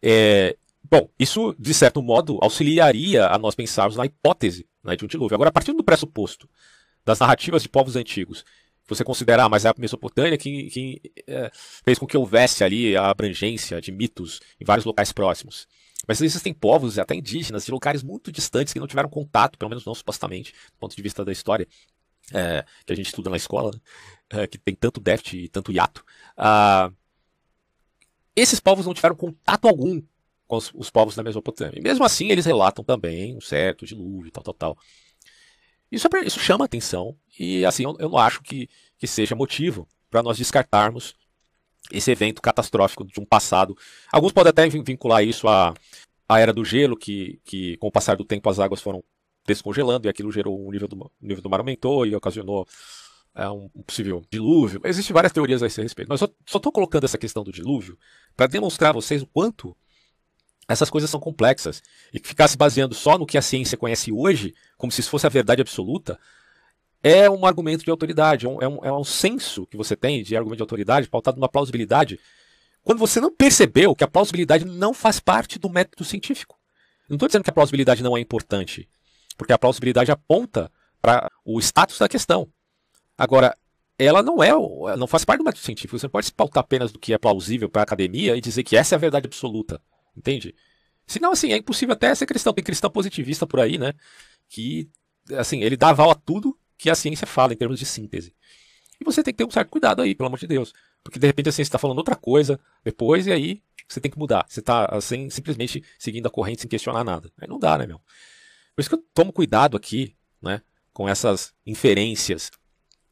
É, 0.02 0.56
bom, 0.90 1.10
isso 1.20 1.56
de 1.58 1.74
certo 1.74 2.02
modo 2.02 2.40
auxiliaria 2.42 3.28
a 3.28 3.38
nós 3.38 3.56
pensarmos 3.56 3.96
na 3.96 4.06
hipótese 4.06 4.68
né, 4.84 4.96
de 4.96 5.06
um 5.06 5.08
dilúvio. 5.08 5.36
Agora, 5.36 5.50
a 5.50 5.54
partir 5.54 5.74
do 5.74 5.84
pressuposto 5.84 6.50
das 7.06 7.20
narrativas 7.20 7.62
de 7.62 7.70
povos 7.70 7.96
antigos, 7.96 8.44
você 8.88 9.04
considerar 9.04 9.46
ah, 9.46 9.50
mas 9.50 9.66
é 9.66 9.70
a 9.70 9.76
Mesopotâmia 9.78 10.38
que, 10.38 10.70
que 10.70 11.02
é, 11.28 11.52
fez 11.54 12.00
com 12.00 12.08
que 12.08 12.18
houvesse 12.18 12.64
ali 12.64 12.96
a 12.96 13.10
abrangência 13.10 13.82
de 13.82 13.92
mitos 13.92 14.40
em 14.60 14.66
vários 14.66 14.86
locais 14.86 15.12
próximos. 15.12 15.68
Mas 16.08 16.22
existem 16.22 16.54
povos, 16.54 16.98
até 16.98 17.16
indígenas, 17.16 17.66
de 17.66 17.72
lugares 17.72 18.02
muito 18.02 18.32
distantes 18.32 18.72
que 18.72 18.80
não 18.80 18.88
tiveram 18.88 19.10
contato, 19.10 19.58
pelo 19.58 19.70
menos 19.70 19.86
não 19.86 19.94
supostamente, 19.94 20.54
do 20.54 20.80
ponto 20.80 20.96
de 20.96 21.02
vista 21.02 21.26
da 21.26 21.32
história, 21.32 21.68
é, 22.34 22.64
que 22.86 22.94
a 22.94 22.96
gente 22.96 23.08
estuda 23.08 23.30
na 23.30 23.38
escola, 23.38 23.72
né? 23.72 24.44
é, 24.44 24.48
que 24.48 24.58
tem 24.58 24.76
tanto 24.76 25.02
déficit 25.02 25.46
e 25.46 25.50
tanto 25.50 25.72
hiato. 25.72 26.06
Ah, 26.36 26.92
esses 28.36 28.60
povos 28.60 28.86
não 28.86 28.94
tiveram 28.94 29.16
contato 29.16 29.68
algum 29.68 30.02
com 30.48 30.56
os, 30.56 30.72
os, 30.74 30.90
povos 30.90 31.16
da 31.16 31.24
Mesopotâmia. 31.24 31.80
E 31.80 31.82
mesmo 31.82 32.04
assim, 32.04 32.32
eles 32.32 32.46
relatam 32.46 32.84
também 32.84 33.36
um 33.36 33.42
certo 33.42 33.86
dilúvio, 33.86 34.32
tal, 34.32 34.44
tal, 34.44 34.54
tal. 34.54 34.78
Isso, 35.92 36.08
é, 36.08 36.26
isso 36.26 36.40
chama 36.40 36.66
atenção 36.66 37.16
e 37.40 37.66
assim 37.66 37.84
eu, 37.84 37.96
eu 38.00 38.10
não 38.10 38.18
acho 38.18 38.42
que, 38.42 38.70
que 38.98 39.08
seja 39.08 39.36
motivo 39.36 39.88
para 40.10 40.24
nós 40.24 40.38
descartarmos 40.38 41.16
esse 41.92 42.12
evento 42.12 42.42
catastrófico 42.42 43.06
de 43.06 43.20
um 43.20 43.26
passado. 43.26 43.78
Alguns 44.12 44.32
podem 44.32 44.50
até 44.50 44.68
vincular 44.68 45.24
isso 45.24 45.48
à, 45.48 45.74
à 46.28 46.40
era 46.40 46.54
do 46.54 46.66
gelo, 46.66 46.98
que, 46.98 47.40
que 47.46 47.78
com 47.78 47.88
o 47.88 47.92
passar 47.92 48.16
do 48.18 48.26
tempo 48.26 48.50
as 48.50 48.60
águas 48.60 48.82
foram 48.82 49.04
descongelando 49.46 50.08
e 50.08 50.10
aquilo 50.10 50.32
gerou 50.32 50.68
um 50.68 50.72
nível 50.72 50.88
do, 50.88 50.98
o 50.98 51.12
nível 51.22 51.42
do 51.42 51.50
mar 51.50 51.60
aumentou 51.60 52.06
e 52.06 52.14
ocasionou 52.14 52.68
é, 53.34 53.48
um, 53.50 53.70
um, 53.74 53.84
possível 53.84 54.22
dilúvio. 54.30 54.82
Existem 54.84 55.14
várias 55.14 55.32
teorias 55.32 55.64
a 55.64 55.68
esse 55.68 55.82
respeito. 55.82 56.10
Mas 56.10 56.20
só 56.20 56.28
estou 56.46 56.72
colocando 56.72 57.06
essa 57.06 57.18
questão 57.18 57.44
do 57.44 57.52
dilúvio 57.52 57.98
para 58.36 58.48
demonstrar 58.48 58.90
a 58.90 58.94
vocês 58.94 59.22
o 59.22 59.28
quanto 59.28 59.76
essas 60.68 60.90
coisas 60.90 61.10
são 61.10 61.20
complexas. 61.20 61.82
E 62.14 62.20
que 62.20 62.28
ficar 62.28 62.48
se 62.48 62.58
baseando 62.58 62.94
só 62.94 63.18
no 63.18 63.26
que 63.26 63.38
a 63.38 63.42
ciência 63.42 63.78
conhece 63.78 64.12
hoje, 64.12 64.54
como 64.78 64.92
se 64.92 65.02
isso 65.02 65.10
fosse 65.10 65.26
a 65.26 65.30
verdade 65.30 65.62
absoluta, 65.62 66.20
é 67.02 67.30
um 67.30 67.46
argumento 67.46 67.84
de 67.84 67.92
autoridade, 67.92 68.46
é 68.46 68.50
um, 68.50 68.62
é 68.62 68.68
um, 68.68 68.86
é 68.86 68.92
um 68.92 69.04
senso 69.04 69.66
que 69.68 69.78
você 69.78 69.96
tem 69.96 70.24
de 70.24 70.36
argumento 70.36 70.58
de 70.58 70.64
autoridade 70.64 71.08
pautado 71.08 71.38
numa 71.38 71.50
plausibilidade, 71.50 72.20
quando 72.84 73.00
você 73.00 73.20
não 73.20 73.34
percebeu 73.34 73.96
que 73.96 74.04
a 74.04 74.08
plausibilidade 74.08 74.66
não 74.66 74.94
faz 74.94 75.20
parte 75.20 75.60
do 75.60 75.70
método 75.70 76.04
científico. 76.04 76.58
Não 77.10 77.16
estou 77.16 77.28
dizendo 77.28 77.44
que 77.44 77.50
a 77.50 77.54
plausibilidade 77.54 78.04
não 78.04 78.18
é 78.18 78.20
importante, 78.20 78.90
porque 79.38 79.54
a 79.54 79.58
plausibilidade 79.58 80.12
aponta 80.12 80.72
para 81.02 81.30
o 81.46 81.60
status 81.60 82.00
da 82.00 82.10
questão. 82.10 82.50
Agora, 83.18 83.56
ela 83.98 84.22
não 84.22 84.44
é, 84.44 84.52
não 84.98 85.08
faz 85.08 85.26
parte 85.26 85.40
do 85.40 85.46
método 85.46 85.64
científico. 85.64 85.98
Você 85.98 86.06
não 86.06 86.12
pode 86.12 86.28
se 86.28 86.34
pautar 86.34 86.62
apenas 86.62 86.92
do 86.92 87.00
que 87.00 87.14
é 87.14 87.18
plausível 87.18 87.70
para 87.70 87.82
a 87.82 87.84
academia 87.84 88.36
e 88.36 88.42
dizer 88.42 88.64
que 88.64 88.76
essa 88.76 88.96
é 88.96 88.98
a 88.98 89.00
verdade 89.00 89.28
absoluta, 89.28 89.82
entende? 90.18 90.56
Senão, 91.06 91.32
assim, 91.32 91.54
é 91.54 91.58
impossível 91.58 91.94
até 91.94 92.14
ser 92.14 92.26
cristão. 92.26 92.54
Tem 92.54 92.64
cristão 92.64 92.90
positivista 92.90 93.48
por 93.48 93.60
aí, 93.60 93.78
né? 93.78 93.94
Que, 94.50 94.90
assim, 95.38 95.62
ele 95.62 95.78
dá 95.78 95.90
aval 95.90 96.12
a 96.12 96.16
tudo 96.16 96.58
que 96.78 96.90
a 96.90 96.96
ciência 96.96 97.26
fala 97.26 97.54
em 97.54 97.56
termos 97.56 97.80
de 97.80 97.86
síntese. 97.86 98.34
E 99.00 99.06
você 99.06 99.24
tem 99.24 99.34
que 99.34 99.38
ter 99.38 99.46
um 99.46 99.52
certo 99.52 99.70
cuidado 99.70 100.02
aí, 100.02 100.14
pelo 100.14 100.28
amor 100.28 100.40
de 100.40 100.48
Deus. 100.48 100.74
Porque 101.04 101.20
de 101.20 101.28
repente 101.28 101.50
a 101.50 101.52
ciência 101.52 101.70
está 101.70 101.78
falando 101.78 102.00
outra 102.00 102.16
coisa 102.16 102.60
depois 102.84 103.28
e 103.28 103.32
aí 103.32 103.62
você 103.88 104.02
tem 104.02 104.12
que 104.12 104.20
mudar. 104.20 104.46
Você 104.50 104.60
está 104.60 104.86
assim, 104.86 105.30
simplesmente 105.30 105.84
seguindo 105.98 106.28
a 106.28 106.30
corrente 106.30 106.62
sem 106.62 106.70
questionar 106.70 107.04
nada. 107.04 107.32
Aí 107.40 107.48
não 107.48 107.60
dá, 107.60 107.78
né, 107.78 107.88
meu? 107.88 108.00
Por 108.76 108.82
isso 108.82 108.90
que 108.90 108.96
eu 108.96 109.04
tomo 109.14 109.32
cuidado 109.32 109.78
aqui, 109.78 110.16
né, 110.42 110.62
com 110.94 111.08
essas 111.08 111.54
inferências, 111.66 112.52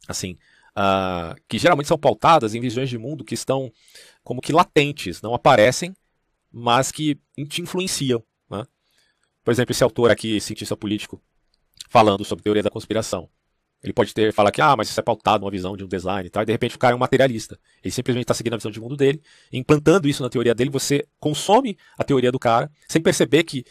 assim, 0.07 0.37
uh, 0.77 1.35
que 1.47 1.57
geralmente 1.57 1.87
são 1.87 1.97
pautadas 1.97 2.53
em 2.53 2.59
visões 2.59 2.89
de 2.89 2.97
mundo 2.97 3.23
que 3.23 3.33
estão 3.33 3.71
como 4.23 4.41
que 4.41 4.51
latentes, 4.51 5.21
não 5.21 5.33
aparecem, 5.33 5.95
mas 6.57 6.89
que 6.89 7.19
te 7.49 7.61
influenciam. 7.61 8.23
Né? 8.49 8.63
Por 9.43 9.51
exemplo, 9.51 9.73
esse 9.73 9.83
autor 9.83 10.09
aqui, 10.09 10.39
cientista 10.39 10.77
político, 10.77 11.21
falando 11.89 12.23
sobre 12.23 12.43
teoria 12.43 12.63
da 12.63 12.69
conspiração. 12.69 13.29
Ele 13.83 13.91
pode 13.91 14.13
ter 14.13 14.31
falar 14.31 14.51
que, 14.51 14.61
ah, 14.61 14.73
mas 14.75 14.89
isso 14.89 14.97
é 14.97 15.03
pautado 15.03 15.41
numa 15.41 15.51
visão 15.51 15.75
de 15.75 15.83
um 15.83 15.87
design 15.87 16.25
e 16.25 16.29
tal, 16.29 16.43
e 16.43 16.45
de 16.45 16.53
repente 16.53 16.77
o 16.77 16.79
cara 16.79 16.93
é 16.93 16.95
um 16.95 16.99
materialista. 16.99 17.59
Ele 17.83 17.91
simplesmente 17.91 18.23
está 18.23 18.33
seguindo 18.33 18.53
a 18.53 18.57
visão 18.57 18.71
de 18.71 18.79
mundo 18.79 18.95
dele, 18.95 19.21
implantando 19.51 20.07
isso 20.07 20.23
na 20.23 20.29
teoria 20.29 20.55
dele, 20.55 20.69
você 20.69 21.05
consome 21.19 21.77
a 21.97 22.03
teoria 22.05 22.31
do 22.31 22.39
cara, 22.39 22.71
sem 22.87 23.01
perceber 23.01 23.43
que 23.43 23.65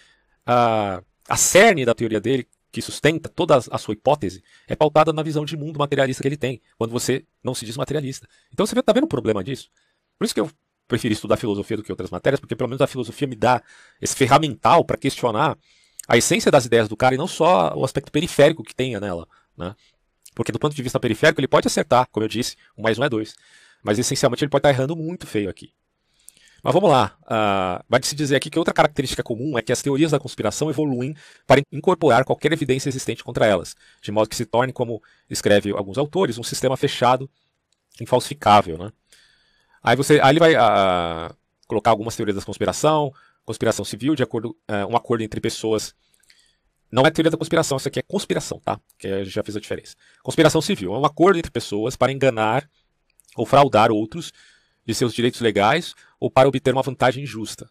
a, 0.44 1.02
a 1.26 1.36
cerne 1.38 1.86
da 1.86 1.94
teoria 1.94 2.20
dele, 2.20 2.46
que 2.70 2.82
sustenta 2.82 3.30
toda 3.30 3.56
a 3.56 3.78
sua 3.78 3.94
hipótese, 3.94 4.42
é 4.68 4.76
pautada 4.76 5.10
na 5.10 5.22
visão 5.22 5.44
de 5.44 5.56
mundo 5.56 5.78
materialista 5.78 6.22
que 6.22 6.28
ele 6.28 6.36
tem, 6.36 6.60
quando 6.76 6.90
você 6.90 7.24
não 7.42 7.54
se 7.54 7.64
diz 7.64 7.78
materialista. 7.78 8.28
Então 8.52 8.66
você 8.66 8.78
está 8.78 8.92
vendo 8.92 9.04
o 9.04 9.08
problema 9.08 9.42
disso? 9.42 9.70
Por 10.18 10.26
isso 10.26 10.34
que 10.34 10.40
eu 10.40 10.50
prefiro 10.86 11.12
estudar 11.12 11.36
filosofia 11.36 11.76
do 11.76 11.82
que 11.82 11.92
outras 11.92 12.10
matérias, 12.10 12.40
porque 12.40 12.54
pelo 12.54 12.68
menos 12.68 12.80
a 12.80 12.86
filosofia 12.86 13.26
me 13.26 13.36
dá 13.36 13.62
esse 14.00 14.14
ferramental 14.14 14.84
para 14.84 14.96
questionar 14.96 15.56
a 16.06 16.16
essência 16.16 16.50
das 16.50 16.66
ideias 16.66 16.88
do 16.88 16.96
cara 16.96 17.14
e 17.14 17.18
não 17.18 17.26
só 17.26 17.74
o 17.74 17.84
aspecto 17.84 18.12
periférico 18.12 18.62
que 18.62 18.74
tenha 18.74 19.00
nela. 19.00 19.26
Né? 19.56 19.74
Porque 20.34 20.52
do 20.52 20.58
ponto 20.58 20.74
de 20.74 20.82
vista 20.82 21.00
periférico 21.00 21.40
ele 21.40 21.48
pode 21.48 21.66
acertar, 21.66 22.08
como 22.10 22.24
eu 22.24 22.28
disse, 22.28 22.56
um 22.76 22.82
mais 22.82 22.98
um 22.98 23.04
é 23.04 23.08
dois. 23.08 23.34
Mas 23.82 23.98
essencialmente 23.98 24.44
ele 24.44 24.50
pode 24.50 24.60
estar 24.60 24.70
errando 24.70 24.96
muito 24.96 25.26
feio 25.26 25.48
aqui. 25.48 25.72
Mas 26.62 26.72
vamos 26.72 26.88
lá. 26.88 27.14
Uh, 27.24 27.84
vai 27.86 28.00
se 28.02 28.14
dizer 28.14 28.36
aqui 28.36 28.48
que 28.48 28.58
outra 28.58 28.72
característica 28.72 29.22
comum 29.22 29.58
é 29.58 29.62
que 29.62 29.70
as 29.70 29.82
teorias 29.82 30.12
da 30.12 30.18
conspiração 30.18 30.70
evoluem 30.70 31.14
para 31.46 31.60
incorporar 31.70 32.24
qualquer 32.24 32.54
evidência 32.54 32.88
existente 32.88 33.22
contra 33.22 33.46
elas, 33.46 33.76
de 34.00 34.10
modo 34.10 34.30
que 34.30 34.36
se 34.36 34.46
torne, 34.46 34.72
como 34.72 35.02
escreve 35.28 35.72
alguns 35.72 35.98
autores, 35.98 36.38
um 36.38 36.42
sistema 36.42 36.74
fechado, 36.74 37.28
infalsificável. 38.00 38.78
Né? 38.78 38.90
Aí, 39.84 39.94
você, 39.94 40.18
aí 40.20 40.32
ele 40.32 40.40
vai 40.40 40.54
uh, 40.56 41.36
colocar 41.68 41.90
algumas 41.90 42.16
teorias 42.16 42.36
da 42.36 42.42
conspiração, 42.42 43.12
conspiração 43.44 43.84
civil, 43.84 44.14
de 44.14 44.22
acordo, 44.22 44.56
uh, 44.68 44.90
um 44.90 44.96
acordo 44.96 45.22
entre 45.22 45.40
pessoas 45.40 45.94
não 46.94 47.04
é 47.04 47.10
teoria 47.10 47.30
da 47.30 47.36
conspiração, 47.36 47.76
isso 47.76 47.88
aqui 47.88 47.98
é 47.98 48.02
conspiração, 48.02 48.60
tá? 48.60 48.78
Que 48.96 49.08
a 49.08 49.24
gente 49.24 49.34
já 49.34 49.42
fez 49.42 49.56
a 49.56 49.60
diferença. 49.60 49.96
Conspiração 50.22 50.60
civil 50.62 50.94
é 50.94 50.98
um 50.98 51.04
acordo 51.04 51.36
entre 51.36 51.50
pessoas 51.50 51.96
para 51.96 52.12
enganar 52.12 52.70
ou 53.36 53.44
fraudar 53.44 53.90
outros 53.90 54.32
de 54.86 54.94
seus 54.94 55.12
direitos 55.12 55.40
legais 55.40 55.92
ou 56.20 56.30
para 56.30 56.46
obter 56.46 56.72
uma 56.72 56.82
vantagem 56.82 57.24
injusta. 57.24 57.68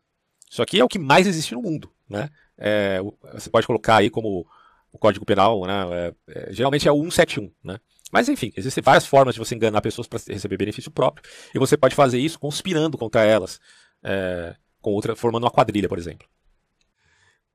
Isso 0.52 0.62
aqui 0.62 0.78
é 0.78 0.84
o 0.84 0.90
que 0.90 1.00
mais 1.00 1.26
existe 1.26 1.54
no 1.54 1.62
mundo, 1.62 1.90
né? 2.10 2.30
É, 2.58 3.00
você 3.34 3.50
pode 3.50 3.66
colocar 3.66 3.96
aí 3.96 4.10
como 4.10 4.46
o 4.92 4.98
Código 5.00 5.26
Penal, 5.26 5.66
né? 5.66 5.84
É, 5.92 6.14
é, 6.28 6.54
geralmente 6.54 6.86
é 6.86 6.92
o 6.92 6.98
171, 6.98 7.50
né? 7.64 7.80
Mas 8.14 8.30
enfim, 8.30 8.54
existem 8.56 8.84
várias 8.84 9.08
formas 9.08 9.34
de 9.34 9.40
você 9.40 9.56
enganar 9.56 9.82
pessoas 9.82 10.08
para 10.08 10.20
receber 10.28 10.56
benefício 10.56 10.92
próprio 10.92 11.28
e 11.54 11.58
você 11.58 11.76
pode 11.76 11.96
fazer 11.96 12.20
isso 12.20 12.38
conspirando 12.38 12.96
contra 12.96 13.26
elas, 13.26 13.60
é, 14.04 14.56
com 14.80 14.92
outra, 14.92 15.16
formando 15.16 15.46
uma 15.46 15.52
quadrilha, 15.52 15.90
por 15.90 15.98
exemplo. 15.98 16.28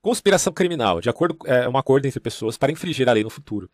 Conspiração 0.02 0.52
criminal, 0.52 1.00
de 1.00 1.08
acordo, 1.08 1.38
é 1.46 1.68
um 1.68 1.78
acordo 1.78 2.06
entre 2.06 2.18
pessoas 2.18 2.58
para 2.58 2.72
infringir 2.72 3.08
a 3.08 3.12
lei 3.12 3.22
no 3.22 3.30
futuro. 3.30 3.70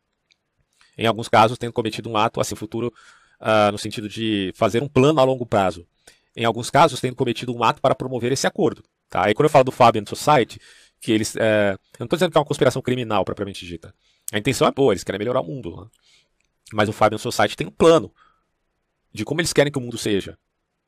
Em 0.99 1.07
alguns 1.07 1.27
casos, 1.27 1.57
tendo 1.57 1.73
cometido 1.73 2.11
um 2.11 2.19
ato, 2.19 2.39
assim, 2.39 2.55
futuro, 2.55 2.93
uh, 3.41 3.73
no 3.73 3.79
sentido 3.79 4.07
de 4.07 4.53
fazer 4.55 4.83
um 4.83 4.89
plano 4.89 5.21
a 5.21 5.25
longo 5.25 5.47
prazo. 5.47 5.87
Em 6.37 6.45
alguns 6.45 6.69
casos, 6.69 7.01
tendo 7.01 7.17
cometido 7.17 7.57
um 7.57 7.65
ato 7.65 7.81
para 7.81 7.95
promover 7.95 8.31
esse 8.31 8.47
acordo. 8.47 8.85
Tá? 9.09 9.25
Aí 9.25 9.33
quando 9.33 9.47
eu 9.47 9.51
falo 9.51 9.65
do 9.65 9.73
Fabian 9.73 10.05
Society, 10.07 10.61
que 11.01 11.13
eles. 11.13 11.35
É, 11.37 11.73
eu 11.73 12.01
não 12.01 12.05
estou 12.05 12.19
dizendo 12.19 12.31
que 12.31 12.37
é 12.37 12.41
uma 12.41 12.47
conspiração 12.47 12.83
criminal 12.83 13.25
propriamente 13.25 13.65
dita. 13.67 13.95
A 14.33 14.39
intenção 14.39 14.69
é 14.69 14.71
boa, 14.71 14.93
eles 14.93 15.05
querem 15.05 15.19
melhorar 15.19 15.41
o 15.41 15.45
mundo. 15.45 15.77
Né? 15.77 15.87
Mas 16.73 16.89
o 16.89 16.93
Fabian 16.93 17.19
Society 17.19 17.57
tem 17.57 17.67
um 17.67 17.71
plano 17.71 18.13
de 19.13 19.25
como 19.25 19.41
eles 19.41 19.53
querem 19.53 19.73
que 19.73 19.79
o 19.79 19.81
mundo 19.81 19.97
seja. 19.97 20.39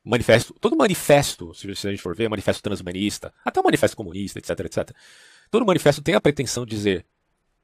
Manifesto, 0.04 0.54
todo 0.60 0.76
manifesto, 0.76 1.52
se 1.54 1.68
a 1.68 1.90
gente 1.90 2.02
for 2.02 2.14
ver, 2.14 2.28
manifesto 2.28 2.62
transhumanista, 2.62 3.32
até 3.44 3.60
o 3.60 3.64
manifesto 3.64 3.96
comunista, 3.96 4.38
etc, 4.38 4.60
etc. 4.60 4.90
Todo 5.50 5.66
manifesto 5.66 6.02
tem 6.02 6.14
a 6.14 6.20
pretensão 6.20 6.64
de 6.64 6.74
dizer 6.74 7.06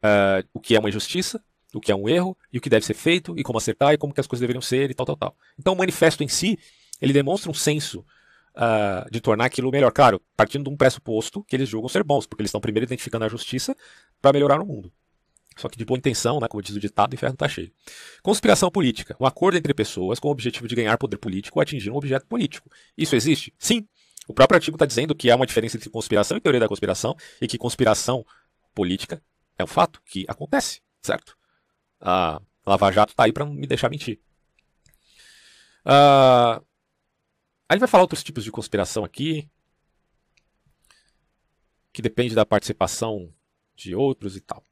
uh, 0.03 0.47
o 0.53 0.61
que 0.61 0.75
é 0.75 0.79
uma 0.79 0.89
injustiça, 0.89 1.43
o 1.73 1.81
que 1.81 1.93
é 1.93 1.95
um 1.95 2.09
erro, 2.09 2.37
e 2.53 2.59
o 2.59 2.61
que 2.61 2.69
deve 2.69 2.85
ser 2.85 2.95
feito, 2.95 3.39
e 3.39 3.43
como 3.43 3.59
acertar, 3.59 3.95
e 3.95 3.99
como 3.99 4.13
que 4.13 4.21
as 4.21 4.27
coisas 4.27 4.41
deveriam 4.41 4.61
ser, 4.61 4.91
e 4.91 4.95
tal, 4.95 5.07
tal, 5.07 5.17
tal. 5.17 5.37
Então 5.59 5.73
o 5.73 5.77
manifesto 5.77 6.23
em 6.23 6.29
si, 6.29 6.59
ele 7.01 7.13
demonstra 7.13 7.51
um 7.51 7.55
senso 7.55 8.05
uh, 8.57 9.11
de 9.11 9.21
tornar 9.21 9.47
aquilo 9.47 9.71
melhor. 9.71 9.93
Claro, 9.93 10.21
partindo 10.37 10.65
de 10.65 10.71
um 10.71 10.77
pressuposto 10.77 11.43
que 11.45 11.57
eles 11.57 11.69
julgam 11.69 11.89
ser 11.89 12.03
bons, 12.03 12.27
porque 12.27 12.43
eles 12.43 12.49
estão 12.49 12.61
primeiro 12.61 12.85
identificando 12.85 13.25
a 13.25 13.29
justiça 13.29 13.77
para 14.21 14.33
melhorar 14.33 14.61
o 14.61 14.67
mundo. 14.67 14.93
Só 15.57 15.69
que 15.69 15.77
de 15.77 15.85
boa 15.85 15.99
intenção, 15.99 16.41
né, 16.41 16.49
como 16.49 16.63
diz 16.63 16.75
o 16.75 16.81
ditado, 16.81 17.13
o 17.13 17.15
inferno 17.15 17.35
está 17.35 17.49
cheio. 17.49 17.71
Conspiração 18.23 18.71
política. 18.71 19.17
Um 19.21 19.27
acordo 19.27 19.57
entre 19.59 19.75
pessoas 19.75 20.19
com 20.19 20.29
o 20.29 20.31
objetivo 20.31 20.67
de 20.67 20.75
ganhar 20.75 20.97
poder 20.99 21.19
político 21.19 21.59
ou 21.59 21.63
atingir 21.63 21.91
um 21.91 21.97
objeto 21.97 22.27
político. 22.27 22.71
Isso 22.97 23.15
existe? 23.15 23.55
Sim. 23.59 23.87
O 24.27 24.33
próprio 24.33 24.57
artigo 24.57 24.77
está 24.77 24.87
dizendo 24.87 25.15
que 25.15 25.31
há 25.31 25.37
uma 25.37 25.47
diferença 25.47 25.77
entre 25.77 25.91
conspiração 25.91 26.37
e 26.37 26.41
teoria 26.41 26.61
da 26.61 26.69
conspiração 26.69 27.17
e 27.41 27.47
que 27.47 27.59
conspiração 27.59 28.25
política 28.75 29.23
é 29.59 29.65
um 29.65 29.67
fato 29.67 30.01
que 30.05 30.25
acontece, 30.29 30.81
certo? 31.03 31.37
A 32.01 32.41
Lava 32.67 32.91
Jato 32.93 33.13
está 33.13 33.25
aí 33.25 33.33
para 33.33 33.45
não 33.45 33.53
me 33.53 33.67
deixar 33.67 33.89
mentir. 33.89 34.21
Uh, 35.85 36.65
a 37.69 37.75
gente 37.75 37.81
vai 37.81 37.89
falar 37.89 38.05
outros 38.05 38.23
tipos 38.23 38.45
de 38.45 38.51
conspiração 38.53 39.05
aqui, 39.05 39.49
que 41.93 42.01
depende 42.01 42.35
da 42.35 42.47
participação 42.47 43.33
de 43.75 43.95
outros 43.95 44.37
e 44.37 44.41
tal. 44.41 44.65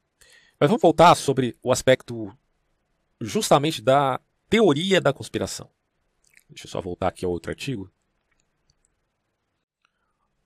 Mas 0.61 0.69
vamos 0.69 0.81
voltar 0.83 1.15
sobre 1.15 1.57
o 1.63 1.71
aspecto 1.71 2.31
justamente 3.19 3.81
da 3.81 4.21
teoria 4.47 5.01
da 5.01 5.11
conspiração. 5.11 5.67
Deixa 6.47 6.67
eu 6.67 6.69
só 6.69 6.79
voltar 6.79 7.07
aqui 7.07 7.25
ao 7.25 7.31
outro 7.31 7.49
artigo. 7.49 7.91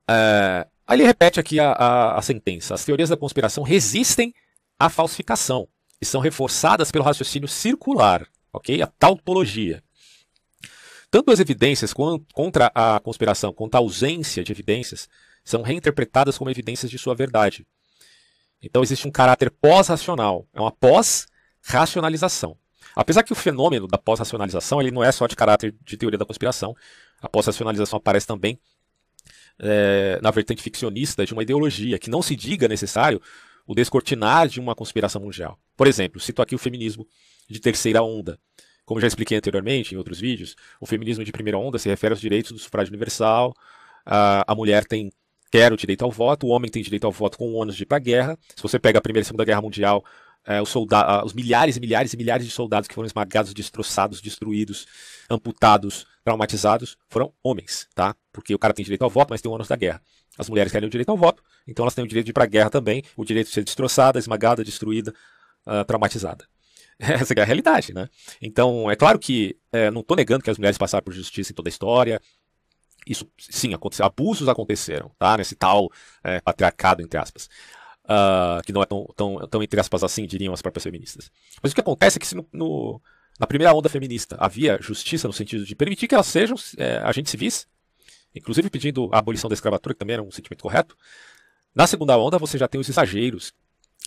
É, 0.08 0.66
aí 0.88 0.96
ele 0.96 1.06
repete 1.06 1.38
aqui 1.38 1.60
a, 1.60 1.74
a, 1.74 2.18
a 2.18 2.22
sentença. 2.22 2.74
As 2.74 2.86
teorias 2.86 3.10
da 3.10 3.18
conspiração 3.18 3.62
resistem 3.62 4.34
à 4.80 4.90
falsificação 4.90 5.68
e 6.00 6.06
são 6.06 6.22
reforçadas 6.22 6.94
pelo 6.94 7.04
raciocínio 7.04 7.50
circular, 7.50 8.26
ok? 8.54 8.82
A 8.82 8.88
tautologia. 8.88 9.84
Tanto 11.12 11.30
as 11.30 11.42
evidências 11.42 11.94
contra 12.34 12.72
a 12.74 13.02
conspiração 13.02 13.52
quanto 13.52 13.76
a 13.76 13.80
ausência 13.80 14.46
de 14.46 14.54
evidências 14.54 15.10
são 15.44 15.62
reinterpretadas 15.62 16.38
como 16.38 16.50
evidências 16.50 16.90
de 16.90 16.98
sua 16.98 17.14
verdade. 17.14 17.68
Então 18.66 18.82
existe 18.82 19.08
um 19.08 19.12
caráter 19.12 19.52
pós-racional, 19.52 20.48
é 20.52 20.60
uma 20.60 20.72
pós-racionalização. 20.72 22.58
Apesar 22.96 23.22
que 23.24 23.32
o 23.32 23.36
fenômeno 23.36 23.88
da 23.88 23.98
pós-racionalização 23.98 24.82
ele 24.82 24.90
não 24.90 25.04
é 25.04 25.12
só 25.12 25.28
de 25.28 25.36
caráter 25.36 25.76
de 25.86 25.96
teoria 25.96 26.18
da 26.18 26.26
conspiração, 26.26 26.76
a 27.22 27.30
pós-racionalização 27.30 27.98
aparece 27.98 28.26
também 28.26 28.60
é, 29.60 30.20
na 30.22 30.32
vertente 30.32 30.64
ficcionista 30.64 31.26
de 31.26 31.34
uma 31.34 31.44
ideologia 31.44 32.00
que 32.00 32.10
não 32.10 32.22
se 32.22 32.36
diga 32.36 32.68
necessário 32.68 33.22
o 33.68 33.76
descortinar 33.76 34.48
de 34.48 34.60
uma 34.60 34.74
conspiração 34.74 35.22
mundial. 35.22 35.60
Por 35.78 35.88
exemplo, 35.88 36.20
cito 36.20 36.42
aqui 36.42 36.56
o 36.56 36.60
feminismo 36.60 37.08
de 37.48 37.60
terceira 37.60 38.02
onda. 38.02 38.40
Como 38.84 39.00
já 39.00 39.08
expliquei 39.08 39.38
anteriormente 39.38 39.94
em 39.94 39.98
outros 39.98 40.20
vídeos, 40.20 40.56
o 40.80 40.86
feminismo 40.86 41.24
de 41.24 41.32
primeira 41.32 41.58
onda 41.58 41.78
se 41.80 41.90
refere 41.90 42.14
aos 42.14 42.22
direitos 42.22 42.52
do 42.52 42.60
sufrágio 42.60 42.92
universal, 42.92 43.54
a, 44.06 44.52
a 44.52 44.56
mulher 44.56 44.86
tem 44.86 45.12
quer 45.56 45.72
o 45.72 45.78
direito 45.78 46.04
ao 46.04 46.12
voto, 46.12 46.48
o 46.48 46.50
homem 46.50 46.70
tem 46.70 46.84
direito 46.84 47.06
ao 47.06 47.12
voto 47.14 47.38
com 47.38 47.48
o 47.48 47.54
ônus 47.54 47.78
de 47.78 47.84
ir 47.84 47.86
para 47.86 47.96
a 47.96 48.00
guerra. 48.00 48.38
Se 48.54 48.62
você 48.62 48.78
pega 48.78 49.00
a 49.00 49.02
Primeira 49.02 49.24
e 49.24 49.26
Segunda 49.26 49.46
Guerra 49.46 49.62
Mundial, 49.62 50.04
é, 50.46 50.62
os, 50.62 50.76
os, 50.76 51.34
milhares 51.34 51.78
e 51.78 51.80
milhares 51.80 52.14
e 52.14 52.18
milhares 52.18 52.46
de 52.46 52.52
soldados 52.52 52.90
que 52.90 52.94
foram 52.94 53.08
esmagados, 53.08 53.54
destroçados, 53.54 54.20
destruídos, 54.20 54.86
amputados, 55.30 56.06
traumatizados, 56.26 56.98
foram 57.08 57.34
homens, 57.42 57.88
tá? 57.96 58.14
Porque 58.34 58.54
o 58.54 58.60
cara 58.60 58.74
tem 58.74 58.84
direito 58.84 59.04
ao 59.04 59.10
voto, 59.10 59.30
mas 59.30 59.42
tem 59.42 59.50
o 59.50 59.56
ônus 59.56 59.70
da 59.70 59.78
guerra. 59.78 60.02
As 60.38 60.50
mulheres 60.50 60.74
querem 60.74 60.88
o 60.88 60.92
direito 60.92 61.10
ao 61.10 61.18
voto, 61.18 61.42
então 61.66 61.84
elas 61.84 61.96
têm 61.96 62.04
o 62.04 62.08
direito 62.08 62.26
de 62.26 62.32
ir 62.32 62.34
para 62.34 62.44
a 62.44 62.48
guerra 62.48 62.70
também, 62.70 63.02
o 63.16 63.24
direito 63.24 63.48
de 63.48 63.54
ser 63.54 63.64
destroçada, 63.64 64.20
esmagada, 64.20 64.62
destruída, 64.62 65.14
uh, 65.66 65.86
traumatizada. 65.86 66.46
Essa 67.00 67.34
é 67.34 67.42
a 67.42 67.46
realidade, 67.46 67.94
né? 67.94 68.08
Então, 68.42 68.90
é 68.90 68.96
claro 68.96 69.20
que 69.20 69.58
é, 69.72 69.92
não 69.92 70.02
estou 70.02 70.16
negando 70.16 70.44
que 70.44 70.50
as 70.50 70.58
mulheres 70.58 70.78
passaram 70.78 71.04
por 71.04 71.14
justiça 71.14 71.52
em 71.52 71.56
toda 71.56 71.68
a 71.68 71.72
história, 71.72 72.22
isso 73.06 73.30
sim 73.38 73.74
aconteceu, 73.74 74.06
abusos 74.06 74.50
aconteceram, 74.50 75.12
tá? 75.18 75.38
Nesse 75.38 75.56
tal 75.56 75.92
é, 76.24 76.42
patriarcado, 76.42 77.02
entre 77.02 77.20
aspas. 77.20 77.50
Uh, 78.04 78.62
que 78.64 78.72
não 78.72 78.84
é 78.84 78.86
tão, 78.86 79.08
tão, 79.16 79.48
tão, 79.48 79.64
entre 79.64 79.80
aspas, 79.80 80.04
assim, 80.04 80.28
diriam 80.28 80.54
as 80.54 80.62
próprias 80.62 80.84
feministas. 80.84 81.32
Mas 81.62 81.72
o 81.72 81.76
que 81.76 81.82
acontece 81.82 82.18
é 82.18 82.20
que 82.20 82.28
se 82.28 82.36
no, 82.36 82.48
no, 82.54 83.02
na 83.40 83.48
primeira 83.48 83.74
onda 83.74 83.90
feminista 83.90 84.38
havia 84.40 84.78
justiça 84.80 85.28
no 85.28 85.34
sentido 85.34 85.66
de 85.66 85.76
permitir 85.76 86.08
que 86.08 86.14
elas 86.14 86.28
sejam 86.28 86.56
é, 86.78 86.98
agentes 86.98 87.32
civis, 87.32 87.68
inclusive 88.36 88.70
pedindo 88.70 89.10
a 89.12 89.18
abolição 89.18 89.50
da 89.50 89.56
escravatura, 89.56 89.96
que 89.96 90.00
também 90.00 90.14
era 90.14 90.24
um 90.24 90.30
sentimento 90.30 90.62
correto, 90.62 90.96
na 91.74 91.88
segunda 91.88 92.18
onda 92.18 92.38
você 92.38 92.58
já 92.58 92.68
tem 92.68 92.80
os 92.80 92.88
exageros 92.88 93.54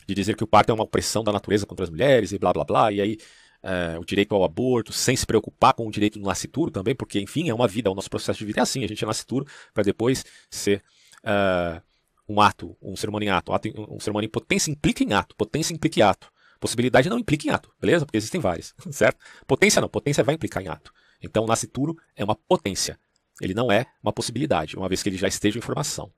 de 0.06 0.14
dizer 0.14 0.37
que 0.37 0.44
o 0.44 0.46
parto 0.46 0.70
é 0.70 0.74
uma 0.74 0.84
opressão 0.84 1.22
da 1.22 1.32
natureza 1.32 1.66
contra 1.66 1.84
as 1.84 1.90
mulheres 1.90 2.32
e 2.32 2.38
blá 2.38 2.52
blá 2.52 2.64
blá, 2.64 2.92
e 2.92 3.00
aí 3.00 3.18
é, 3.62 3.99
o 3.99 4.05
direito 4.05 4.35
ao 4.35 4.44
aborto, 4.44 4.92
sem 4.92 5.16
se 5.16 5.27
preocupar 5.27 5.75
com 5.75 5.87
o 5.87 5.90
direito 5.90 6.18
do 6.18 6.27
nascituro 6.27 6.71
também, 6.71 6.94
porque, 6.94 7.21
enfim, 7.21 7.49
é 7.49 7.55
uma 7.55 7.66
vida, 7.66 7.90
o 7.90 7.94
nosso 7.94 8.11
processo 8.11 8.38
de 8.38 8.44
vida 8.44 8.61
é 8.61 8.62
assim, 8.62 8.85
a 8.85 8.88
gente 8.88 9.03
é 9.03 9.07
nascituro 9.07 9.47
para 9.75 9.83
depois 9.83 10.25
ser 10.51 10.83
uh, 11.25 11.83
um 12.29 12.40
ato, 12.40 12.77
um 12.83 12.94
ser 12.94 13.09
humano 13.09 13.25
em 13.25 13.31
ato. 13.31 13.53
Um 13.90 13.99
ser 13.99 14.11
humano 14.11 14.27
em 14.27 14.31
potência 14.31 14.71
implica 14.71 15.03
em 15.03 15.12
ato, 15.12 15.35
potência 15.35 15.73
implica 15.73 16.01
em 16.01 16.03
ato. 16.03 16.31
Possibilidade 16.61 17.09
não 17.09 17.18
implica 17.18 17.49
em 17.49 17.51
ato, 17.51 17.73
beleza? 17.81 18.05
Porque 18.05 18.16
existem 18.16 18.40
várias, 18.40 18.75
certo? 18.90 19.18
Potência 19.47 19.81
não, 19.81 19.88
potência 19.88 20.23
vai 20.25 20.35
implicar 20.35 20.62
em 20.62 20.68
ato. 20.68 20.92
Então, 21.23 21.44
o 21.44 21.47
nascituro 21.47 21.97
é 22.14 22.25
uma 22.25 22.35
potência. 22.35 22.99
Ele 23.40 23.55
não 23.55 23.71
é 23.71 23.87
uma 24.03 24.12
possibilidade, 24.12 24.77
uma 24.77 24.88
vez 24.88 25.03
que 25.03 25.09
ele 25.09 25.16
já 25.16 25.29
esteja 25.29 25.59
em 25.59 25.62
formação. 25.62 26.12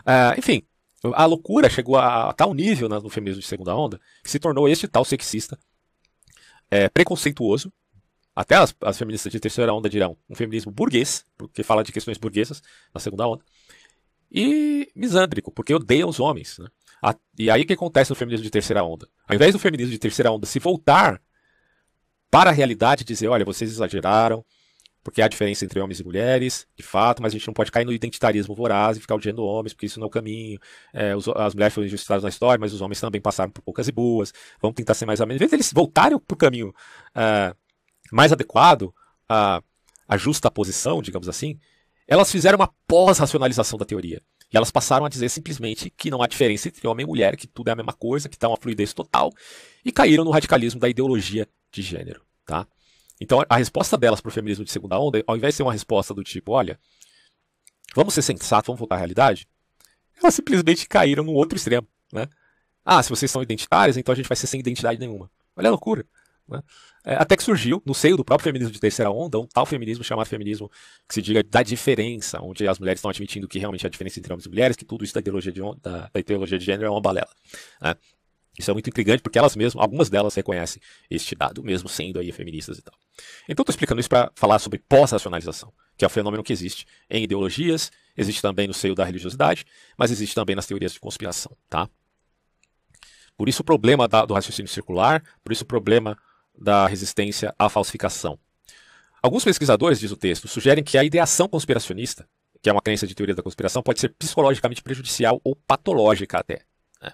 Uh, 0.00 0.38
enfim, 0.38 0.62
a 1.14 1.24
loucura 1.24 1.70
chegou 1.70 1.96
a, 1.96 2.30
a 2.30 2.32
tal 2.32 2.52
nível 2.52 2.88
no 2.88 3.08
feminismo 3.08 3.40
de 3.40 3.46
segunda 3.46 3.74
onda 3.74 4.00
que 4.22 4.30
se 4.30 4.38
tornou 4.38 4.68
este 4.68 4.88
tal 4.88 5.04
sexista 5.04 5.58
é, 6.70 6.88
preconceituoso. 6.88 7.72
Até 8.34 8.56
as, 8.56 8.74
as, 8.82 8.98
feministas 8.98 9.32
de 9.32 9.40
terceira 9.40 9.72
onda 9.72 9.88
dirão 9.88 10.16
um 10.28 10.34
feminismo 10.34 10.70
burguês, 10.70 11.24
porque 11.38 11.62
fala 11.62 11.82
de 11.82 11.90
questões 11.90 12.18
burguesas 12.18 12.62
na 12.92 13.00
segunda 13.00 13.26
onda. 13.26 13.42
E 14.30 14.90
misândrico, 14.94 15.50
porque 15.50 15.72
odeia 15.72 16.06
os 16.06 16.20
homens. 16.20 16.58
Né? 16.58 16.68
A, 17.02 17.14
e 17.38 17.50
aí 17.50 17.62
o 17.62 17.66
que 17.66 17.72
acontece 17.72 18.10
no 18.10 18.16
feminismo 18.16 18.44
de 18.44 18.50
terceira 18.50 18.84
onda? 18.84 19.08
Ao 19.26 19.34
invés 19.34 19.52
do 19.52 19.58
feminismo 19.58 19.92
de 19.92 19.98
terceira 19.98 20.30
onda 20.30 20.46
se 20.46 20.58
voltar 20.58 21.20
para 22.30 22.50
a 22.50 22.52
realidade 22.52 23.02
e 23.02 23.06
dizer, 23.06 23.28
olha, 23.28 23.44
vocês 23.44 23.70
exageraram, 23.70 24.44
porque 25.06 25.22
há 25.22 25.28
diferença 25.28 25.64
entre 25.64 25.78
homens 25.78 26.00
e 26.00 26.04
mulheres, 26.04 26.66
de 26.74 26.82
fato, 26.82 27.22
mas 27.22 27.32
a 27.32 27.38
gente 27.38 27.46
não 27.46 27.54
pode 27.54 27.70
cair 27.70 27.84
no 27.84 27.92
identitarismo 27.92 28.56
voraz 28.56 28.96
e 28.96 29.00
ficar 29.00 29.14
odiando 29.14 29.40
homens, 29.44 29.72
porque 29.72 29.86
isso 29.86 30.00
não 30.00 30.06
é 30.06 30.08
o 30.08 30.10
caminho. 30.10 30.58
É, 30.92 31.14
os, 31.14 31.28
as 31.28 31.54
mulheres 31.54 31.72
foram 31.72 31.86
injustiçadas 31.86 32.24
na 32.24 32.28
história, 32.28 32.58
mas 32.60 32.72
os 32.72 32.80
homens 32.80 33.00
também 33.00 33.20
passaram 33.20 33.52
por 33.52 33.62
poucas 33.62 33.86
e 33.86 33.92
boas. 33.92 34.32
Vamos 34.60 34.74
tentar 34.74 34.94
ser 34.94 35.06
mais 35.06 35.20
amigos. 35.20 35.36
Em 35.36 35.38
vez 35.38 35.50
deles 35.52 35.72
voltarem 35.72 36.18
para 36.18 36.34
o 36.34 36.36
caminho 36.36 36.70
uh, 36.70 37.56
mais 38.10 38.32
adequado, 38.32 38.92
a, 39.28 39.62
a 40.08 40.16
justa 40.16 40.50
posição, 40.50 41.00
digamos 41.00 41.28
assim, 41.28 41.56
elas 42.08 42.28
fizeram 42.28 42.58
uma 42.58 42.74
pós-racionalização 42.88 43.78
da 43.78 43.84
teoria. 43.84 44.20
E 44.52 44.56
elas 44.56 44.72
passaram 44.72 45.06
a 45.06 45.08
dizer 45.08 45.28
simplesmente 45.28 45.88
que 45.88 46.10
não 46.10 46.20
há 46.20 46.26
diferença 46.26 46.66
entre 46.66 46.84
homem 46.88 47.04
e 47.04 47.06
mulher, 47.06 47.36
que 47.36 47.46
tudo 47.46 47.68
é 47.68 47.72
a 47.74 47.76
mesma 47.76 47.92
coisa, 47.92 48.28
que 48.28 48.34
está 48.34 48.48
uma 48.48 48.56
fluidez 48.56 48.92
total, 48.92 49.30
e 49.84 49.92
caíram 49.92 50.24
no 50.24 50.32
radicalismo 50.32 50.80
da 50.80 50.88
ideologia 50.88 51.46
de 51.70 51.80
gênero. 51.80 52.22
Tá? 52.44 52.66
Então 53.20 53.42
a 53.48 53.56
resposta 53.56 53.96
delas 53.96 54.20
para 54.20 54.28
o 54.28 54.32
feminismo 54.32 54.64
de 54.64 54.70
segunda 54.70 54.98
onda, 54.98 55.22
ao 55.26 55.36
invés 55.36 55.54
de 55.54 55.56
ser 55.58 55.62
uma 55.62 55.72
resposta 55.72 56.12
do 56.12 56.22
tipo, 56.22 56.52
olha, 56.52 56.78
vamos 57.94 58.14
ser 58.14 58.22
sensatos, 58.22 58.66
vamos 58.66 58.78
voltar 58.78 58.96
à 58.96 58.98
realidade, 58.98 59.48
elas 60.22 60.34
simplesmente 60.34 60.88
caíram 60.88 61.24
no 61.24 61.32
outro 61.32 61.56
extremo. 61.56 61.86
Né? 62.12 62.28
Ah, 62.84 63.02
se 63.02 63.10
vocês 63.10 63.30
são 63.30 63.42
identitários, 63.42 63.96
então 63.96 64.12
a 64.12 64.16
gente 64.16 64.28
vai 64.28 64.36
ser 64.36 64.46
sem 64.46 64.60
identidade 64.60 64.98
nenhuma. 64.98 65.30
Olha 65.56 65.68
a 65.68 65.70
loucura. 65.70 66.06
Né? 66.48 66.62
É, 67.04 67.14
até 67.14 67.36
que 67.36 67.42
surgiu, 67.42 67.82
no 67.84 67.94
seio 67.94 68.16
do 68.16 68.24
próprio 68.24 68.44
feminismo 68.44 68.72
de 68.72 68.80
terceira 68.80 69.10
onda, 69.10 69.38
um 69.38 69.46
tal 69.46 69.66
feminismo 69.66 70.04
chamado 70.04 70.26
feminismo 70.26 70.70
que 71.08 71.14
se 71.14 71.22
diga 71.22 71.42
da 71.42 71.62
diferença, 71.62 72.40
onde 72.40 72.66
as 72.66 72.78
mulheres 72.78 72.98
estão 72.98 73.10
admitindo 73.10 73.48
que 73.48 73.58
realmente 73.58 73.86
há 73.86 73.90
diferença 73.90 74.18
entre 74.18 74.32
homens 74.32 74.46
e 74.46 74.48
mulheres, 74.48 74.76
que 74.76 74.84
tudo 74.84 75.04
isso 75.04 75.14
da 75.14 75.20
ideologia 75.20 75.52
de, 75.52 75.60
da, 75.80 76.10
da 76.12 76.20
ideologia 76.20 76.58
de 76.58 76.64
gênero 76.64 76.86
é 76.86 76.90
uma 76.90 77.00
balela. 77.00 77.30
Né? 77.80 77.94
Isso 78.58 78.70
é 78.70 78.74
muito 78.74 78.88
intrigante 78.88 79.22
porque 79.22 79.38
elas 79.38 79.54
mesmas, 79.54 79.82
algumas 79.82 80.08
delas 80.08 80.34
reconhecem 80.34 80.80
este 81.10 81.34
dado, 81.34 81.62
mesmo 81.62 81.88
sendo 81.88 82.18
aí 82.18 82.32
feministas 82.32 82.78
e 82.78 82.82
tal. 82.82 82.94
Então 83.48 83.62
estou 83.62 83.72
explicando 83.72 84.00
isso 84.00 84.08
para 84.08 84.30
falar 84.34 84.58
sobre 84.58 84.78
pós-racionalização, 84.78 85.72
que 85.96 86.04
é 86.04 86.06
um 86.06 86.10
fenômeno 86.10 86.42
que 86.42 86.52
existe 86.52 86.86
em 87.10 87.22
ideologias, 87.22 87.90
existe 88.16 88.40
também 88.40 88.66
no 88.66 88.74
seio 88.74 88.94
da 88.94 89.04
religiosidade, 89.04 89.64
mas 89.96 90.10
existe 90.10 90.34
também 90.34 90.56
nas 90.56 90.66
teorias 90.66 90.92
de 90.92 91.00
conspiração, 91.00 91.54
tá? 91.68 91.88
Por 93.36 93.48
isso 93.48 93.60
o 93.60 93.64
problema 93.64 94.08
da, 94.08 94.24
do 94.24 94.32
raciocínio 94.32 94.70
circular, 94.70 95.22
por 95.44 95.52
isso 95.52 95.64
o 95.64 95.66
problema 95.66 96.16
da 96.58 96.86
resistência 96.86 97.54
à 97.58 97.68
falsificação. 97.68 98.38
Alguns 99.22 99.44
pesquisadores, 99.44 100.00
diz 100.00 100.10
o 100.10 100.16
texto, 100.16 100.48
sugerem 100.48 100.82
que 100.82 100.96
a 100.96 101.04
ideação 101.04 101.48
conspiracionista, 101.48 102.26
que 102.62 102.70
é 102.70 102.72
uma 102.72 102.80
crença 102.80 103.06
de 103.06 103.14
teoria 103.14 103.34
da 103.34 103.42
conspiração, 103.42 103.82
pode 103.82 104.00
ser 104.00 104.08
psicologicamente 104.10 104.82
prejudicial 104.82 105.40
ou 105.44 105.54
patológica 105.54 106.38
até. 106.38 106.62
Né? 107.02 107.12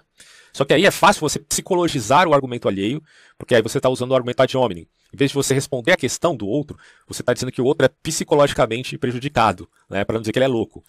Só 0.53 0.63
que 0.63 0.73
aí 0.73 0.85
é 0.85 0.91
fácil 0.91 1.19
você 1.21 1.39
psicologizar 1.39 2.27
o 2.27 2.33
argumento 2.33 2.67
alheio, 2.67 3.01
porque 3.37 3.55
aí 3.55 3.61
você 3.61 3.79
está 3.79 3.89
usando 3.89 4.11
o 4.11 4.15
argumento 4.15 4.41
ad 4.41 4.55
hominem. 4.55 4.87
Em 5.11 5.17
vez 5.17 5.31
de 5.31 5.35
você 5.35 5.53
responder 5.53 5.91
a 5.91 5.97
questão 5.97 6.35
do 6.35 6.47
outro, 6.47 6.77
você 7.07 7.21
está 7.21 7.33
dizendo 7.33 7.51
que 7.51 7.61
o 7.61 7.65
outro 7.65 7.85
é 7.85 7.89
psicologicamente 7.89 8.97
prejudicado, 8.97 9.67
né, 9.89 10.05
para 10.05 10.13
não 10.13 10.21
dizer 10.21 10.31
que 10.31 10.39
ele 10.39 10.45
é 10.45 10.47
louco. 10.47 10.83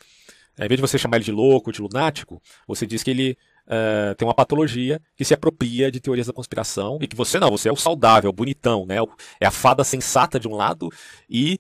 Em 0.59 0.69
vez 0.69 0.79
de 0.79 0.83
você 0.83 0.97
chamar 0.97 1.17
ele 1.17 1.25
de 1.25 1.33
louco, 1.33 1.73
de 1.73 1.83
lunático, 1.83 2.41
você 2.67 2.87
diz 2.87 3.03
que 3.03 3.11
ele 3.11 3.37
uh, 3.67 4.15
tem 4.15 4.27
uma 4.27 4.35
patologia 4.35 5.01
que 5.17 5.25
se 5.25 5.35
apropria 5.35 5.91
de 5.91 6.01
teorias 6.01 6.27
da 6.27 6.33
conspiração 6.33 6.99
e 7.01 7.09
que 7.09 7.17
você 7.17 7.41
não, 7.41 7.51
você 7.51 7.69
é 7.69 7.73
o 7.73 7.77
saudável, 7.77 8.31
o 8.31 8.33
bonitão, 8.33 8.87
né? 8.87 8.97
É 9.41 9.47
a 9.47 9.51
fada 9.51 9.83
sensata 9.83 10.39
de 10.39 10.47
um 10.47 10.55
lado 10.55 10.91
e 11.29 11.59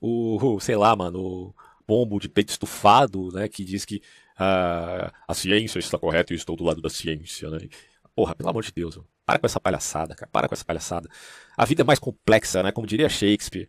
o, 0.00 0.58
sei 0.58 0.76
lá, 0.76 0.96
mano, 0.96 1.20
o 1.20 1.54
bombo 1.86 2.18
de 2.18 2.28
peito 2.28 2.50
estufado, 2.50 3.30
né? 3.32 3.48
Que 3.48 3.64
diz 3.64 3.84
que 3.84 4.02
uh, 4.42 5.12
a 5.26 5.34
ciência 5.34 5.78
está 5.78 5.98
correta 5.98 6.32
e 6.32 6.34
eu 6.34 6.38
estou 6.38 6.56
do 6.56 6.64
lado 6.64 6.80
da 6.80 6.90
ciência, 6.90 7.48
né? 7.50 7.58
Porra, 8.14 8.34
pelo 8.34 8.50
amor 8.50 8.62
de 8.62 8.72
Deus, 8.72 8.98
para 9.24 9.38
com 9.38 9.46
essa 9.46 9.60
palhaçada, 9.60 10.14
cara, 10.14 10.30
para 10.30 10.48
com 10.48 10.54
essa 10.54 10.64
palhaçada. 10.64 11.08
A 11.56 11.64
vida 11.64 11.82
é 11.82 11.84
mais 11.84 11.98
complexa, 11.98 12.62
né? 12.62 12.72
Como 12.72 12.86
diria 12.86 13.08
Shakespeare. 13.08 13.68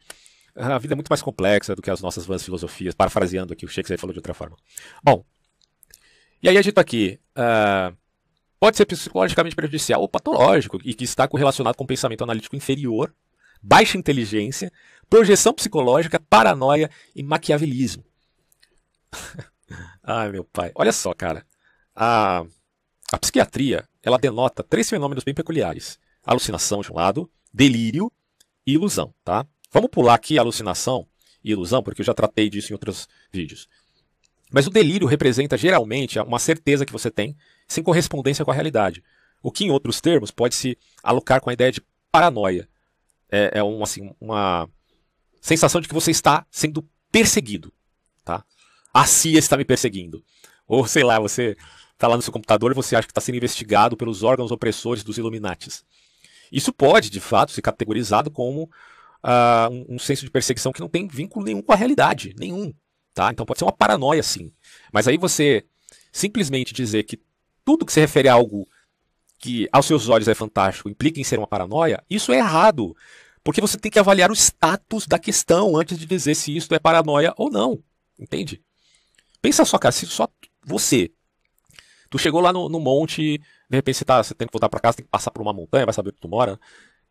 A 0.56 0.78
vida 0.78 0.94
é 0.94 0.96
muito 0.96 1.10
mais 1.10 1.22
complexa 1.22 1.76
do 1.76 1.82
que 1.82 1.90
as 1.90 2.02
nossas 2.02 2.26
vãs 2.26 2.44
filosofias, 2.44 2.94
parafraseando 2.94 3.54
aqui 3.54 3.66
o 3.66 3.68
Shakespeare 3.68 3.98
falou 3.98 4.14
de 4.14 4.20
outra 4.20 4.34
forma. 4.34 4.56
Bom, 5.04 5.26
e 6.42 6.50
aí 6.50 6.58
a 6.58 6.62
gente 6.62 6.74
tá 6.74 6.82
aqui. 6.82 7.20
Uh, 7.32 7.96
pode 8.60 8.78
ser 8.78 8.86
psicologicamente 8.86 9.56
prejudicial 9.56 10.02
ou 10.02 10.10
patológico, 10.10 10.80
e 10.84 10.94
que 10.94 11.06
está 11.06 11.28
correlacionado 11.28 11.78
com 11.78 11.86
pensamento 11.86 12.24
analítico 12.24 12.56
inferior, 12.56 13.14
baixa 13.62 13.98
inteligência, 13.98 14.72
projeção 15.10 15.54
psicológica, 15.54 16.20
paranoia 16.30 16.90
e 17.16 17.24
maquiavelismo. 17.24 18.04
Ai, 20.04 20.32
meu 20.32 20.44
pai. 20.44 20.72
Olha 20.76 20.92
só, 20.92 21.14
cara. 21.14 21.46
A, 21.96 22.46
a 23.12 23.18
psiquiatria, 23.18 23.88
ela 24.02 24.18
denota 24.18 24.64
três 24.64 24.90
fenômenos 24.90 25.24
bem 25.24 25.34
peculiares. 25.34 26.00
Alucinação, 26.26 26.82
de 26.82 26.92
um 26.92 26.96
lado, 26.96 27.30
delírio 27.54 28.12
e 28.66 28.74
ilusão, 28.74 29.14
tá? 29.24 29.46
Vamos 29.72 29.90
pular 29.90 30.14
aqui 30.14 30.38
alucinação 30.38 31.08
e 31.44 31.52
ilusão, 31.52 31.84
porque 31.84 32.02
eu 32.02 32.06
já 32.06 32.14
tratei 32.14 32.50
disso 32.50 32.72
em 32.72 32.74
outros 32.74 33.08
vídeos. 33.32 33.68
Mas 34.52 34.68
o 34.68 34.70
delírio 34.70 35.08
representa 35.08 35.58
geralmente 35.58 36.20
uma 36.20 36.40
certeza 36.40 36.86
que 36.86 36.92
você 36.92 37.10
tem 37.10 37.36
sem 37.68 37.84
correspondência 37.84 38.46
com 38.46 38.52
a 38.52 38.54
realidade. 38.54 39.04
O 39.42 39.52
que, 39.52 39.66
em 39.66 39.72
outros 39.72 40.00
termos, 40.00 40.32
pode 40.32 40.56
se 40.56 40.78
alocar 41.02 41.42
com 41.42 41.50
a 41.50 41.54
ideia 41.54 41.72
de 41.72 41.82
paranoia. 42.12 42.70
É, 43.30 43.60
é 43.60 43.64
um, 43.64 43.82
assim, 43.84 44.14
uma 44.22 44.70
sensação 45.42 45.82
de 45.82 45.88
que 45.88 45.94
você 45.94 46.12
está 46.12 46.46
sendo 46.52 46.88
perseguido. 47.12 47.74
Tá? 48.24 48.46
A 48.94 49.06
CIA 49.06 49.40
está 49.40 49.58
me 49.58 49.66
perseguindo. 49.66 50.24
Ou, 50.68 50.86
sei 50.88 51.04
lá, 51.04 51.20
você 51.20 51.58
está 51.94 52.08
lá 52.08 52.16
no 52.16 52.22
seu 52.22 52.34
computador 52.34 52.72
e 52.72 52.76
você 52.76 52.96
acha 52.96 53.08
que 53.08 53.12
está 53.12 53.22
sendo 53.22 53.36
investigado 53.36 53.98
pelos 53.98 54.24
órgãos 54.24 54.52
opressores 54.52 55.04
dos 55.04 55.18
Illuminates. 55.18 55.84
Isso 56.52 56.72
pode, 56.72 57.10
de 57.10 57.20
fato, 57.20 57.52
ser 57.52 57.62
categorizado 57.62 58.30
como 58.30 58.64
uh, 59.24 59.72
um, 59.72 59.96
um, 59.96 60.00
senso 60.00 60.24
de 60.24 60.32
perseguição 60.32 60.72
que 60.72 60.82
não 60.82 60.90
tem 60.90 61.08
vínculo 61.08 61.46
nenhum 61.46 61.62
com 61.62 61.74
a 61.74 61.76
realidade. 61.76 62.36
Nenhum. 62.38 62.74
Tá? 63.14 63.32
Então 63.32 63.46
pode 63.46 63.60
ser 63.60 63.66
uma 63.66 63.72
paranoia, 63.72 64.22
sim. 64.22 64.52
Mas 64.92 65.08
aí 65.08 65.18
você 65.18 65.66
simplesmente 66.12 66.74
dizer 66.74 67.04
que 67.04 67.20
tudo 67.66 67.86
que 67.86 67.94
se 67.94 68.00
refere 68.00 68.28
a 68.28 68.34
algo 68.34 68.68
que 69.40 69.68
aos 69.72 69.86
seus 69.86 70.10
olhos 70.10 70.28
é 70.28 70.34
fantástico 70.34 70.90
implica 70.90 71.20
em 71.20 71.24
ser 71.24 71.38
uma 71.38 71.48
paranoia, 71.48 72.04
isso 72.10 72.32
é 72.32 72.38
errado. 72.38 72.96
Porque 73.44 73.60
você 73.60 73.78
tem 73.78 73.92
que 73.92 74.00
avaliar 74.00 74.32
o 74.32 74.36
status 74.36 75.06
da 75.06 75.20
questão 75.20 75.76
antes 75.76 75.98
de 75.98 76.06
dizer 76.06 76.34
se 76.36 76.56
isso 76.56 76.74
é 76.74 76.80
paranoia 76.80 77.34
ou 77.36 77.52
não. 77.52 77.84
Entende? 78.18 78.62
Pensa 79.44 79.66
só, 79.66 79.78
cara, 79.78 79.92
se 79.92 80.06
só 80.06 80.26
você. 80.66 81.12
Tu 82.10 82.18
chegou 82.18 82.40
lá 82.40 82.54
no, 82.54 82.70
no 82.70 82.80
monte, 82.80 83.40
de 83.70 83.76
repente 83.76 83.98
você, 83.98 84.06
tá, 84.06 84.24
você 84.24 84.34
tem 84.34 84.48
que 84.48 84.54
voltar 84.54 84.70
para 84.70 84.80
casa, 84.80 84.96
tem 84.96 85.06
que 85.06 85.12
passar 85.12 85.32
por 85.32 85.42
uma 85.42 85.52
montanha, 85.52 85.86
vai 85.86 85.94
saber 85.94 86.12
onde 86.12 86.22
tu 86.22 86.30
mora. 86.30 86.58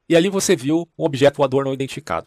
E 0.09 0.17
ali 0.17 0.31
você 0.31 0.57
viu 0.57 0.89
um 0.99 1.05
objeto 1.05 1.37
voador 1.37 1.63
não 1.63 1.75
identificado. 1.75 2.27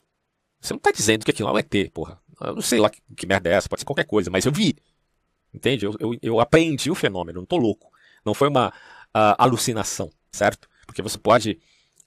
Você 0.61 0.73
não 0.73 0.79
tá 0.79 0.91
dizendo 0.91 1.25
que 1.25 1.31
aquilo 1.31 1.49
é 1.49 1.53
um 1.53 1.57
ET, 1.57 1.91
porra. 1.91 2.21
Eu 2.39 2.53
não 2.53 2.61
sei 2.61 2.79
lá 2.79 2.87
que, 2.87 3.01
que 3.17 3.25
merda 3.25 3.49
é 3.49 3.53
essa, 3.53 3.67
pode 3.67 3.81
ser 3.81 3.85
qualquer 3.85 4.05
coisa, 4.05 4.29
mas 4.29 4.45
eu 4.45 4.51
vi. 4.51 4.75
Entende? 5.51 5.87
Eu, 5.87 5.95
eu, 5.99 6.15
eu 6.21 6.39
aprendi 6.39 6.91
o 6.91 6.95
fenômeno, 6.95 7.39
não 7.39 7.45
tô 7.47 7.57
louco. 7.57 7.91
Não 8.23 8.35
foi 8.35 8.47
uma 8.47 8.67
uh, 8.69 9.33
alucinação, 9.39 10.11
certo? 10.31 10.69
Porque 10.85 11.01
você 11.01 11.17
pode 11.17 11.57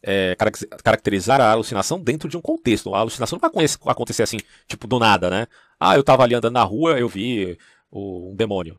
é, 0.02 0.36
caracterizar 0.84 1.40
a 1.40 1.50
alucinação 1.50 1.98
dentro 1.98 2.28
de 2.28 2.36
um 2.36 2.40
contexto. 2.40 2.94
A 2.94 3.00
alucinação 3.00 3.40
não 3.42 3.50
vai 3.50 3.66
acontecer 3.86 4.22
assim, 4.22 4.38
tipo, 4.68 4.86
do 4.86 5.00
nada, 5.00 5.28
né? 5.28 5.48
Ah, 5.80 5.96
eu 5.96 6.04
tava 6.04 6.22
ali 6.22 6.34
andando 6.34 6.54
na 6.54 6.62
rua, 6.62 6.98
eu 6.98 7.08
vi 7.08 7.58
um 7.92 8.34
demônio. 8.36 8.78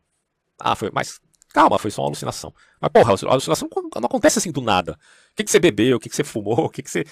Ah, 0.58 0.74
foi. 0.74 0.90
Mas 0.92 1.20
calma, 1.52 1.78
foi 1.78 1.90
só 1.90 2.02
uma 2.02 2.08
alucinação. 2.08 2.54
Mas, 2.80 2.90
porra, 2.92 3.14
a 3.14 3.32
alucinação 3.32 3.68
não 3.72 4.06
acontece 4.06 4.38
assim 4.38 4.52
do 4.52 4.60
nada. 4.60 4.92
O 5.32 5.36
que, 5.36 5.44
que 5.44 5.50
você 5.50 5.58
bebeu, 5.58 5.96
o 5.96 6.00
que, 6.00 6.08
que 6.08 6.16
você 6.16 6.24
fumou, 6.24 6.66
o 6.66 6.70
que, 6.70 6.82
que 6.82 6.90
você 6.90 7.04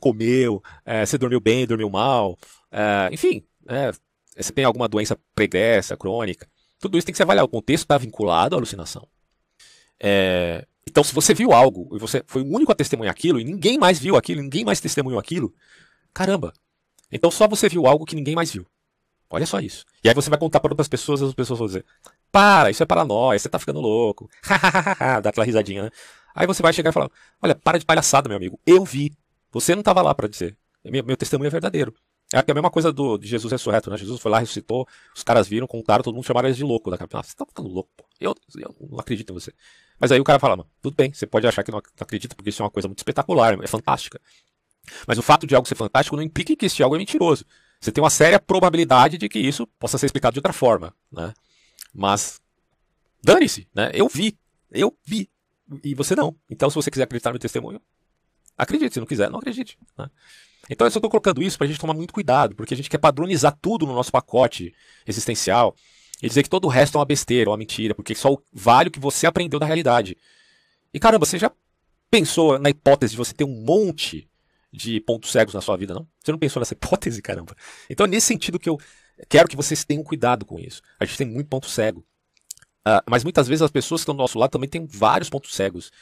comeu, 0.00 0.62
é, 0.84 1.06
você 1.06 1.16
dormiu 1.16 1.40
bem, 1.40 1.66
dormiu 1.66 1.90
mal, 1.90 2.36
é, 2.70 3.08
enfim, 3.12 3.44
é, 3.68 3.92
você 4.36 4.52
tem 4.52 4.64
alguma 4.64 4.88
doença 4.88 5.18
pregressa, 5.34 5.96
crônica. 5.96 6.48
Tudo 6.78 6.98
isso 6.98 7.06
tem 7.06 7.12
que 7.12 7.16
ser 7.16 7.22
avaliado. 7.22 7.46
O 7.46 7.50
contexto 7.50 7.84
está 7.84 7.96
vinculado 7.96 8.56
à 8.56 8.58
alucinação. 8.58 9.06
É, 10.00 10.66
então, 10.86 11.02
se 11.04 11.14
você 11.14 11.32
viu 11.32 11.52
algo 11.52 11.96
e 11.96 11.98
você 11.98 12.22
foi 12.26 12.42
o 12.42 12.46
único 12.46 12.72
a 12.72 12.74
testemunhar 12.74 13.12
aquilo 13.12 13.40
e 13.40 13.44
ninguém 13.44 13.78
mais 13.78 13.98
viu 13.98 14.16
aquilo, 14.16 14.42
ninguém 14.42 14.64
mais 14.64 14.80
testemunhou 14.80 15.18
aquilo, 15.18 15.54
caramba. 16.12 16.52
Então 17.10 17.30
só 17.30 17.46
você 17.46 17.68
viu 17.68 17.86
algo 17.86 18.04
que 18.04 18.16
ninguém 18.16 18.34
mais 18.34 18.52
viu. 18.52 18.66
Olha 19.34 19.46
só 19.46 19.58
isso. 19.60 19.84
E 20.02 20.08
aí 20.08 20.14
você 20.14 20.30
vai 20.30 20.38
contar 20.38 20.60
para 20.60 20.72
outras 20.72 20.88
pessoas 20.88 21.20
as 21.22 21.34
pessoas 21.34 21.58
vão 21.58 21.66
dizer: 21.66 21.84
Para, 22.30 22.70
isso 22.70 22.82
é 22.82 22.86
paranoia, 22.86 23.38
você 23.38 23.48
tá 23.48 23.58
ficando 23.58 23.80
louco. 23.80 24.30
Dá 25.22 25.30
aquela 25.30 25.44
risadinha, 25.44 25.84
né? 25.84 25.90
Aí 26.34 26.46
você 26.46 26.62
vai 26.62 26.72
chegar 26.72 26.90
e 26.90 26.92
falar: 26.92 27.10
Olha, 27.42 27.54
para 27.54 27.78
de 27.78 27.84
palhaçada, 27.84 28.28
meu 28.28 28.36
amigo. 28.36 28.58
Eu 28.66 28.84
vi. 28.84 29.12
Você 29.50 29.74
não 29.74 29.80
estava 29.80 30.02
lá 30.02 30.14
para 30.14 30.28
dizer. 30.28 30.56
Meu, 30.84 31.04
meu, 31.04 31.16
testemunho 31.16 31.48
é 31.48 31.50
verdadeiro. 31.50 31.94
É 32.32 32.38
a 32.38 32.54
mesma 32.54 32.70
coisa 32.70 32.92
do, 32.92 33.18
de 33.18 33.28
Jesus 33.28 33.52
ressurreto, 33.52 33.90
né? 33.90 33.96
Jesus 33.96 34.20
foi 34.20 34.30
lá, 34.30 34.38
ressuscitou, 34.38 34.88
os 35.14 35.22
caras 35.22 35.46
viram, 35.46 35.66
contaram, 35.66 36.02
todo 36.02 36.14
mundo 36.14 36.24
chamaram 36.24 36.48
eles 36.48 36.56
de 36.56 36.64
louco. 36.64 36.90
Daqui 36.90 37.04
a 37.04 37.22
você 37.22 37.36
tá 37.36 37.44
ficando 37.46 37.68
louco, 37.68 37.90
pô. 37.96 38.04
Eu, 38.20 38.34
eu 38.56 38.74
não 38.90 38.98
acredito 38.98 39.30
em 39.30 39.34
você. 39.34 39.52
Mas 40.00 40.10
aí 40.10 40.18
o 40.18 40.24
cara 40.24 40.38
fala, 40.38 40.64
tudo 40.82 40.96
bem, 40.96 41.12
você 41.12 41.26
pode 41.26 41.46
achar 41.46 41.62
que 41.62 41.70
não 41.70 41.80
acredita, 42.00 42.34
porque 42.34 42.50
isso 42.50 42.62
é 42.62 42.64
uma 42.64 42.70
coisa 42.70 42.88
muito 42.88 42.98
espetacular, 42.98 43.56
é 43.62 43.66
fantástica. 43.66 44.20
Mas 45.06 45.18
o 45.18 45.22
fato 45.22 45.46
de 45.46 45.54
algo 45.54 45.68
ser 45.68 45.76
fantástico 45.76 46.16
não 46.16 46.22
implica 46.22 46.56
que 46.56 46.66
esse 46.66 46.82
algo 46.82 46.96
é 46.96 46.98
mentiroso. 46.98 47.44
Você 47.84 47.92
tem 47.92 48.02
uma 48.02 48.08
séria 48.08 48.40
probabilidade 48.40 49.18
de 49.18 49.28
que 49.28 49.38
isso 49.38 49.66
possa 49.78 49.98
ser 49.98 50.06
explicado 50.06 50.32
de 50.32 50.38
outra 50.38 50.54
forma, 50.54 50.94
né? 51.12 51.34
Mas 51.92 52.40
dane-se, 53.22 53.68
né? 53.74 53.90
Eu 53.92 54.08
vi, 54.08 54.38
eu 54.72 54.96
vi, 55.04 55.28
e 55.84 55.94
você 55.94 56.16
não. 56.16 56.34
Então, 56.48 56.70
se 56.70 56.76
você 56.76 56.90
quiser 56.90 57.04
acreditar 57.04 57.34
no 57.34 57.38
testemunho, 57.38 57.78
acredite. 58.56 58.94
Se 58.94 59.00
não 59.00 59.06
quiser, 59.06 59.28
não 59.28 59.38
acredite. 59.38 59.78
Né? 59.98 60.08
Então, 60.70 60.86
eu 60.86 60.90
só 60.90 60.98
estou 60.98 61.10
colocando 61.10 61.42
isso 61.42 61.58
para 61.58 61.66
a 61.66 61.68
gente 61.68 61.78
tomar 61.78 61.92
muito 61.92 62.14
cuidado, 62.14 62.54
porque 62.54 62.72
a 62.72 62.76
gente 62.76 62.88
quer 62.88 62.96
padronizar 62.96 63.54
tudo 63.60 63.84
no 63.84 63.92
nosso 63.92 64.10
pacote 64.10 64.74
existencial 65.06 65.76
e 66.22 66.26
dizer 66.26 66.42
que 66.42 66.48
todo 66.48 66.64
o 66.64 66.68
resto 66.68 66.96
é 66.96 66.98
uma 67.00 67.04
besteira, 67.04 67.50
uma 67.50 67.56
mentira, 67.58 67.94
porque 67.94 68.14
só 68.14 68.34
vale 68.50 68.88
o 68.88 68.92
que 68.92 68.98
você 68.98 69.26
aprendeu 69.26 69.60
da 69.60 69.66
realidade. 69.66 70.16
E 70.94 70.98
caramba, 70.98 71.26
você 71.26 71.38
já 71.38 71.52
pensou 72.10 72.58
na 72.58 72.70
hipótese 72.70 73.10
de 73.10 73.18
você 73.18 73.34
ter 73.34 73.44
um 73.44 73.62
monte 73.62 74.26
de 74.74 75.00
pontos 75.00 75.30
cegos 75.30 75.54
na 75.54 75.60
sua 75.60 75.76
vida, 75.76 75.94
não? 75.94 76.06
Você 76.22 76.32
não 76.32 76.38
pensou 76.38 76.60
nessa 76.60 76.74
hipótese, 76.74 77.22
caramba? 77.22 77.54
Então 77.88 78.04
é 78.06 78.08
nesse 78.08 78.26
sentido 78.26 78.58
que 78.58 78.68
eu 78.68 78.78
quero 79.28 79.48
que 79.48 79.56
vocês 79.56 79.84
tenham 79.84 80.02
cuidado 80.02 80.44
com 80.44 80.58
isso. 80.58 80.82
A 80.98 81.04
gente 81.04 81.16
tem 81.16 81.26
muito 81.26 81.48
ponto 81.48 81.68
cego. 81.68 82.00
Uh, 82.86 83.00
mas 83.08 83.22
muitas 83.22 83.46
vezes 83.46 83.62
as 83.62 83.70
pessoas 83.70 84.00
que 84.00 84.02
estão 84.02 84.14
do 84.14 84.18
nosso 84.18 84.38
lado 84.38 84.50
também 84.50 84.68
têm 84.68 84.84
vários 84.84 85.30
pontos 85.30 85.54
cegos. 85.54 85.92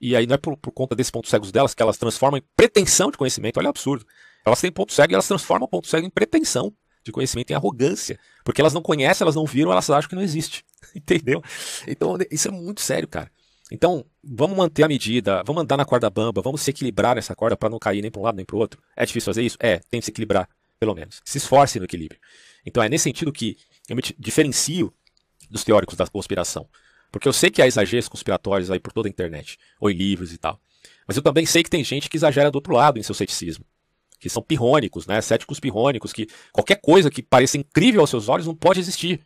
E 0.00 0.14
aí 0.14 0.26
não 0.26 0.34
é 0.34 0.38
por, 0.38 0.56
por 0.56 0.70
conta 0.70 0.94
desses 0.94 1.10
pontos 1.10 1.30
cegos 1.30 1.50
delas 1.50 1.74
que 1.74 1.82
elas 1.82 1.96
transformam 1.96 2.38
em 2.38 2.42
pretensão 2.54 3.10
de 3.10 3.16
conhecimento. 3.16 3.56
Olha 3.56 3.66
o 3.66 3.70
absurdo. 3.70 4.06
Elas 4.44 4.60
têm 4.60 4.70
ponto 4.70 4.92
cego 4.92 5.12
e 5.12 5.14
elas 5.14 5.26
transformam 5.26 5.64
o 5.64 5.68
ponto 5.68 5.88
cego 5.88 6.06
em 6.06 6.10
pretensão 6.10 6.72
de 7.02 7.10
conhecimento, 7.10 7.50
em 7.50 7.54
arrogância. 7.54 8.20
Porque 8.44 8.60
elas 8.60 8.74
não 8.74 8.82
conhecem, 8.82 9.24
elas 9.24 9.34
não 9.34 9.46
viram, 9.46 9.72
elas 9.72 9.88
acham 9.90 10.08
que 10.08 10.14
não 10.14 10.22
existe. 10.22 10.64
Entendeu? 10.94 11.42
Então 11.86 12.16
isso 12.30 12.48
é 12.48 12.50
muito 12.50 12.82
sério, 12.82 13.08
cara. 13.08 13.32
Então, 13.70 14.04
vamos 14.24 14.56
manter 14.56 14.82
a 14.82 14.88
medida, 14.88 15.42
vamos 15.44 15.62
andar 15.62 15.76
na 15.76 15.84
corda 15.84 16.08
bamba, 16.08 16.40
vamos 16.40 16.62
se 16.62 16.70
equilibrar 16.70 17.16
nessa 17.16 17.34
corda 17.34 17.56
para 17.56 17.68
não 17.68 17.78
cair 17.78 18.00
nem 18.00 18.10
para 18.10 18.20
um 18.20 18.24
lado 18.24 18.36
nem 18.36 18.44
para 18.44 18.56
o 18.56 18.58
outro. 18.58 18.82
É 18.96 19.04
difícil 19.04 19.26
fazer 19.26 19.42
isso? 19.42 19.56
É, 19.60 19.78
tem 19.90 20.00
que 20.00 20.06
se 20.06 20.10
equilibrar, 20.10 20.48
pelo 20.80 20.94
menos. 20.94 21.20
Se 21.24 21.38
esforce 21.38 21.78
no 21.78 21.84
equilíbrio. 21.84 22.20
Então, 22.64 22.82
é 22.82 22.88
nesse 22.88 23.04
sentido 23.04 23.32
que 23.32 23.56
eu 23.88 23.96
me 23.96 24.02
diferencio 24.18 24.92
dos 25.50 25.64
teóricos 25.64 25.96
da 25.96 26.06
conspiração. 26.06 26.68
Porque 27.10 27.28
eu 27.28 27.32
sei 27.32 27.50
que 27.50 27.62
há 27.62 27.66
exageros 27.66 28.08
conspiratórios 28.08 28.70
aí 28.70 28.78
por 28.78 28.92
toda 28.92 29.08
a 29.08 29.10
internet, 29.10 29.58
ou 29.80 29.90
em 29.90 29.94
livros 29.94 30.32
e 30.32 30.38
tal. 30.38 30.60
Mas 31.06 31.16
eu 31.16 31.22
também 31.22 31.46
sei 31.46 31.62
que 31.62 31.70
tem 31.70 31.82
gente 31.82 32.08
que 32.08 32.16
exagera 32.16 32.50
do 32.50 32.56
outro 32.56 32.74
lado 32.74 32.98
em 32.98 33.02
seu 33.02 33.14
ceticismo. 33.14 33.64
Que 34.20 34.28
são 34.28 34.42
pirrônicos, 34.42 35.06
né? 35.06 35.20
Céticos 35.20 35.58
pirrônicos, 35.58 36.12
que 36.12 36.26
qualquer 36.52 36.76
coisa 36.76 37.10
que 37.10 37.22
pareça 37.22 37.56
incrível 37.56 38.00
aos 38.00 38.10
seus 38.10 38.28
olhos 38.28 38.46
não 38.46 38.54
pode 38.54 38.80
existir. 38.80 39.20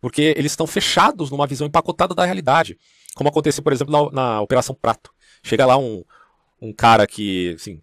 Porque 0.00 0.34
eles 0.36 0.52
estão 0.52 0.66
fechados 0.66 1.30
numa 1.30 1.46
visão 1.46 1.66
empacotada 1.66 2.14
da 2.14 2.24
realidade. 2.24 2.78
Como 3.14 3.28
aconteceu, 3.28 3.62
por 3.62 3.72
exemplo, 3.72 3.92
na, 3.92 4.10
na 4.10 4.40
Operação 4.40 4.74
Prato. 4.74 5.12
Chega 5.42 5.66
lá 5.66 5.76
um, 5.76 6.04
um 6.60 6.72
cara 6.72 7.06
que, 7.06 7.54
assim, 7.54 7.80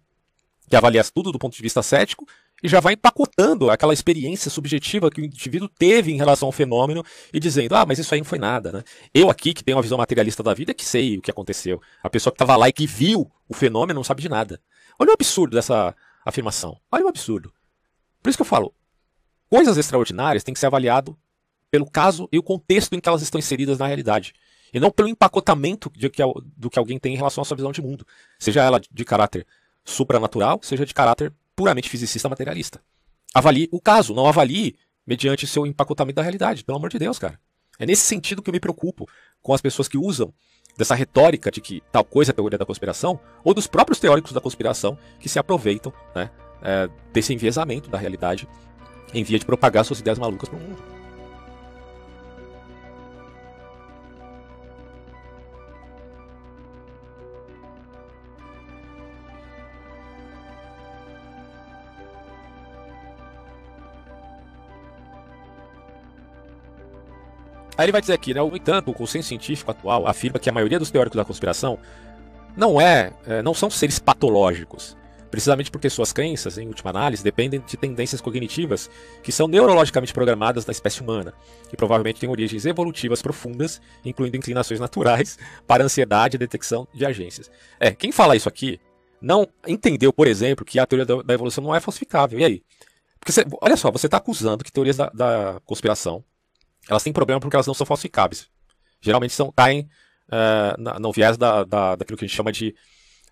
que 0.68 0.76
avalia 0.76 1.02
tudo 1.04 1.32
do 1.32 1.38
ponto 1.38 1.56
de 1.56 1.62
vista 1.62 1.82
cético, 1.82 2.26
e 2.62 2.68
já 2.68 2.80
vai 2.80 2.94
empacotando 2.94 3.70
aquela 3.70 3.92
experiência 3.92 4.50
subjetiva 4.50 5.10
que 5.10 5.20
o 5.20 5.24
indivíduo 5.24 5.68
teve 5.68 6.10
em 6.12 6.16
relação 6.16 6.48
ao 6.48 6.52
fenômeno 6.52 7.04
e 7.32 7.38
dizendo, 7.38 7.76
ah, 7.76 7.86
mas 7.86 7.98
isso 7.98 8.12
aí 8.12 8.20
não 8.20 8.24
foi 8.24 8.38
nada, 8.38 8.72
né? 8.72 8.84
Eu 9.14 9.30
aqui, 9.30 9.54
que 9.54 9.62
tenho 9.62 9.76
uma 9.76 9.82
visão 9.82 9.96
materialista 9.96 10.42
da 10.42 10.54
vida, 10.54 10.74
que 10.74 10.84
sei 10.84 11.18
o 11.18 11.22
que 11.22 11.30
aconteceu. 11.30 11.80
A 12.02 12.10
pessoa 12.10 12.32
que 12.32 12.34
estava 12.34 12.56
lá 12.56 12.68
e 12.68 12.72
que 12.72 12.86
viu 12.86 13.30
o 13.48 13.54
fenômeno 13.54 13.98
não 13.98 14.04
sabe 14.04 14.22
de 14.22 14.28
nada. 14.28 14.60
Olha 14.98 15.10
o 15.10 15.14
absurdo 15.14 15.54
dessa 15.54 15.94
afirmação. 16.24 16.76
Olha 16.90 17.04
o 17.04 17.08
absurdo. 17.08 17.52
Por 18.20 18.28
isso 18.28 18.38
que 18.38 18.42
eu 18.42 18.46
falo, 18.46 18.74
coisas 19.48 19.76
extraordinárias 19.76 20.42
têm 20.42 20.52
que 20.52 20.58
ser 20.58 20.66
avaliado 20.66 21.16
pelo 21.70 21.88
caso 21.88 22.28
e 22.32 22.38
o 22.38 22.42
contexto 22.42 22.94
em 22.94 23.00
que 23.00 23.08
elas 23.08 23.22
estão 23.22 23.38
inseridas 23.38 23.78
na 23.78 23.86
realidade. 23.86 24.34
E 24.72 24.80
não 24.80 24.90
pelo 24.90 25.08
empacotamento 25.08 25.90
de 25.94 26.08
que, 26.08 26.22
do 26.56 26.68
que 26.68 26.78
alguém 26.78 26.98
tem 26.98 27.14
em 27.14 27.16
relação 27.16 27.42
à 27.42 27.44
sua 27.44 27.56
visão 27.56 27.72
de 27.72 27.80
mundo. 27.80 28.06
Seja 28.38 28.62
ela 28.62 28.80
de 28.80 29.04
caráter 29.04 29.46
supranatural, 29.84 30.60
seja 30.62 30.84
de 30.84 30.92
caráter 30.92 31.32
puramente 31.56 31.88
fisicista 31.88 32.28
materialista. 32.28 32.80
Avalie 33.34 33.68
o 33.72 33.80
caso, 33.80 34.14
não 34.14 34.26
avalie 34.26 34.76
mediante 35.06 35.46
seu 35.46 35.66
empacotamento 35.66 36.16
da 36.16 36.22
realidade, 36.22 36.64
pelo 36.64 36.78
amor 36.78 36.90
de 36.90 36.98
Deus, 36.98 37.18
cara. 37.18 37.40
É 37.78 37.86
nesse 37.86 38.02
sentido 38.02 38.42
que 38.42 38.50
eu 38.50 38.52
me 38.52 38.60
preocupo 38.60 39.08
com 39.40 39.54
as 39.54 39.60
pessoas 39.60 39.88
que 39.88 39.96
usam 39.96 40.32
dessa 40.76 40.94
retórica 40.94 41.50
de 41.50 41.60
que 41.60 41.82
tal 41.90 42.04
coisa 42.04 42.30
é 42.30 42.34
teoria 42.34 42.58
da 42.58 42.66
conspiração, 42.66 43.18
ou 43.42 43.54
dos 43.54 43.66
próprios 43.66 43.98
teóricos 43.98 44.32
da 44.32 44.40
conspiração 44.40 44.98
que 45.18 45.28
se 45.28 45.38
aproveitam 45.38 45.92
né, 46.14 46.30
é, 46.62 46.88
desse 47.12 47.34
enviesamento 47.34 47.90
da 47.90 47.98
realidade 47.98 48.48
em 49.12 49.24
via 49.24 49.38
de 49.38 49.44
propagar 49.44 49.84
suas 49.84 50.00
ideias 50.00 50.18
malucas 50.18 50.48
para 50.48 50.58
o 50.58 50.62
mundo. 50.62 50.97
Aí 67.78 67.84
ele 67.84 67.92
vai 67.92 68.00
dizer 68.00 68.12
aqui, 68.12 68.34
né? 68.34 68.40
No 68.40 68.56
entanto, 68.56 68.90
o 68.90 68.94
consenso 68.94 69.28
científico 69.28 69.70
atual 69.70 70.08
afirma 70.08 70.40
que 70.40 70.50
a 70.50 70.52
maioria 70.52 70.80
dos 70.80 70.90
teóricos 70.90 71.16
da 71.16 71.24
conspiração 71.24 71.78
não 72.56 72.80
é, 72.80 73.12
é, 73.24 73.40
não 73.40 73.54
são 73.54 73.70
seres 73.70 74.00
patológicos, 74.00 74.96
precisamente 75.30 75.70
porque 75.70 75.88
suas 75.88 76.12
crenças, 76.12 76.58
em 76.58 76.66
última 76.66 76.90
análise, 76.90 77.22
dependem 77.22 77.62
de 77.64 77.76
tendências 77.76 78.20
cognitivas 78.20 78.90
que 79.22 79.30
são 79.30 79.46
neurologicamente 79.46 80.12
programadas 80.12 80.66
na 80.66 80.72
espécie 80.72 81.00
humana, 81.00 81.32
que 81.70 81.76
provavelmente 81.76 82.18
têm 82.18 82.28
origens 82.28 82.66
evolutivas 82.66 83.22
profundas, 83.22 83.80
incluindo 84.04 84.36
inclinações 84.36 84.80
naturais 84.80 85.38
para 85.64 85.84
ansiedade 85.84 86.34
e 86.34 86.38
detecção 86.38 86.88
de 86.92 87.06
agências. 87.06 87.48
É, 87.78 87.92
quem 87.92 88.10
fala 88.10 88.34
isso 88.34 88.48
aqui 88.48 88.80
não 89.22 89.46
entendeu, 89.68 90.12
por 90.12 90.26
exemplo, 90.26 90.64
que 90.64 90.80
a 90.80 90.86
teoria 90.86 91.06
da 91.22 91.34
evolução 91.34 91.62
não 91.62 91.72
é 91.72 91.78
falsificável. 91.78 92.40
E 92.40 92.44
aí? 92.44 92.62
Porque 93.20 93.30
você, 93.30 93.44
olha 93.60 93.76
só, 93.76 93.88
você 93.92 94.06
está 94.06 94.16
acusando 94.16 94.64
que 94.64 94.72
teorias 94.72 94.96
da, 94.96 95.10
da 95.10 95.60
conspiração 95.64 96.24
elas 96.88 97.02
têm 97.02 97.12
problema 97.12 97.40
porque 97.40 97.54
elas 97.54 97.66
não 97.66 97.74
são 97.74 97.86
falsificáveis. 97.86 98.48
Geralmente 99.00 99.34
são, 99.34 99.52
caem 99.52 99.88
uh, 100.28 100.98
no 100.98 101.12
viés 101.12 101.36
da, 101.36 101.64
da, 101.64 101.96
daquilo 101.96 102.18
que 102.18 102.24
a 102.24 102.28
gente 102.28 102.36
chama 102.36 102.50
de 102.50 102.74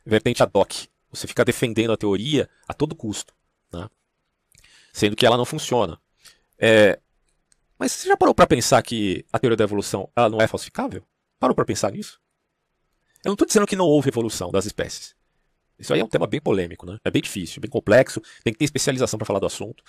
vertente 0.04 0.42
ad 0.42 0.52
hoc. 0.54 0.86
Você 1.10 1.26
fica 1.26 1.44
defendendo 1.44 1.92
a 1.92 1.96
teoria 1.96 2.48
a 2.68 2.74
todo 2.74 2.94
custo, 2.94 3.34
né? 3.72 3.88
sendo 4.92 5.16
que 5.16 5.24
ela 5.24 5.36
não 5.36 5.44
funciona. 5.44 5.98
É, 6.58 6.98
mas 7.78 7.92
você 7.92 8.08
já 8.08 8.16
parou 8.16 8.34
para 8.34 8.46
pensar 8.46 8.82
que 8.82 9.24
a 9.32 9.38
teoria 9.38 9.56
da 9.56 9.64
evolução 9.64 10.08
ela 10.14 10.28
não 10.28 10.40
é 10.40 10.46
falsificável? 10.46 11.02
Parou 11.38 11.54
para 11.54 11.64
pensar 11.64 11.92
nisso? 11.92 12.20
Eu 13.24 13.30
não 13.30 13.34
estou 13.34 13.46
dizendo 13.46 13.66
que 13.66 13.76
não 13.76 13.86
houve 13.86 14.08
evolução 14.08 14.50
das 14.50 14.66
espécies. 14.66 15.14
Isso 15.78 15.92
aí 15.92 16.00
é 16.00 16.04
um 16.04 16.08
tema 16.08 16.26
bem 16.26 16.40
polêmico, 16.40 16.86
né? 16.86 16.98
É 17.04 17.10
bem 17.10 17.20
difícil, 17.20 17.60
bem 17.60 17.70
complexo, 17.70 18.20
tem 18.42 18.52
que 18.52 18.58
ter 18.58 18.64
especialização 18.64 19.18
para 19.18 19.26
falar 19.26 19.40
do 19.40 19.46
assunto. 19.46 19.82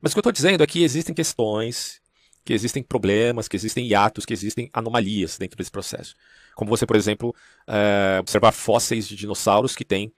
Mas 0.00 0.12
o 0.12 0.14
que 0.14 0.18
eu 0.18 0.20
estou 0.20 0.32
dizendo 0.32 0.62
é 0.62 0.66
que 0.66 0.82
existem 0.82 1.14
questões 1.14 2.00
que 2.46 2.52
existem 2.52 2.80
problemas, 2.80 3.48
que 3.48 3.56
existem 3.56 3.88
hiatos, 3.88 4.24
que 4.24 4.32
existem 4.32 4.70
anomalias 4.72 5.36
dentro 5.36 5.58
desse 5.58 5.70
processo. 5.70 6.14
Como 6.54 6.70
você, 6.70 6.86
por 6.86 6.94
exemplo, 6.94 7.34
é, 7.66 8.18
observar 8.20 8.52
fósseis 8.52 9.08
de 9.08 9.16
dinossauros 9.16 9.74
que 9.74 9.84
têm 9.84 10.12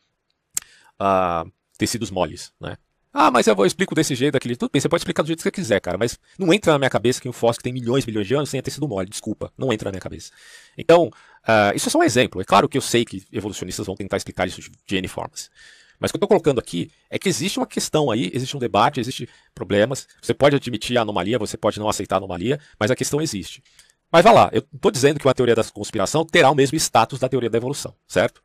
uh, 1.01 1.51
tecidos 1.79 2.11
moles, 2.11 2.53
né? 2.61 2.77
Ah, 3.11 3.31
mas 3.31 3.47
eu 3.47 3.57
vou 3.57 3.65
explico 3.65 3.95
desse 3.95 4.15
jeito, 4.15 4.35
daquele. 4.35 4.55
Tudo 4.55 4.71
bem, 4.71 4.81
você 4.81 4.89
pode 4.89 5.01
explicar 5.01 5.23
do 5.23 5.27
jeito 5.27 5.39
que 5.39 5.43
você 5.45 5.51
quiser, 5.51 5.81
cara, 5.81 5.97
mas 5.97 6.19
não 6.39 6.53
entra 6.53 6.73
na 6.73 6.79
minha 6.79 6.91
cabeça 6.91 7.19
que 7.21 7.29
um 7.29 7.33
fóssil 7.33 7.59
que 7.59 7.65
tem 7.65 7.73
milhões 7.73 8.05
e 8.05 8.07
milhões 8.07 8.27
de 8.27 8.35
anos 8.35 8.51
tenha 8.51 8.63
tecido 8.63 8.87
mole. 8.87 9.09
Desculpa, 9.09 9.51
não 9.57 9.73
entra 9.73 9.87
na 9.87 9.93
minha 9.93 10.01
cabeça. 10.01 10.31
Então, 10.77 11.07
uh, 11.07 11.75
isso 11.75 11.89
é 11.89 11.91
só 11.91 11.99
um 11.99 12.03
exemplo. 12.03 12.43
É 12.43 12.45
claro 12.45 12.69
que 12.69 12.77
eu 12.77 12.83
sei 12.83 13.07
que 13.07 13.25
evolucionistas 13.33 13.87
vão 13.87 13.97
tentar 13.97 14.19
explicar 14.19 14.47
isso 14.47 14.61
de 14.61 14.97
N 14.97 15.09
formas. 15.09 15.51
Mas 15.99 16.11
o 16.11 16.13
que 16.13 16.17
eu 16.17 16.19
estou 16.19 16.29
colocando 16.29 16.59
aqui 16.59 16.91
é 17.11 17.19
que 17.19 17.29
existe 17.29 17.59
uma 17.59 17.67
questão 17.67 18.11
aí, 18.11 18.31
existe 18.33 18.57
um 18.57 18.61
debate, 18.61 19.01
existem 19.01 19.27
problemas. 19.55 20.07
Você 20.23 20.33
pode 20.33 20.57
admitir 20.57 20.97
a 20.97 21.03
anomalia, 21.03 21.39
você 21.39 21.57
pode 21.57 21.79
não 21.79 21.89
aceitar 21.89 22.17
a 22.17 22.19
anomalia, 22.19 22.61
mas 22.79 22.91
a 22.91 22.97
questão 22.97 23.21
existe. 23.21 23.63
Mas 24.11 24.25
vá 24.25 24.33
lá, 24.33 24.51
eu 24.53 24.65
estou 24.73 24.91
dizendo 24.91 25.19
que 25.19 25.27
uma 25.27 25.35
teoria 25.35 25.55
da 25.55 25.65
conspiração 25.65 26.25
terá 26.25 26.51
o 26.51 26.55
mesmo 26.55 26.77
status 26.77 27.19
da 27.19 27.29
teoria 27.29 27.51
da 27.51 27.59
evolução, 27.59 27.95
certo? 28.07 28.43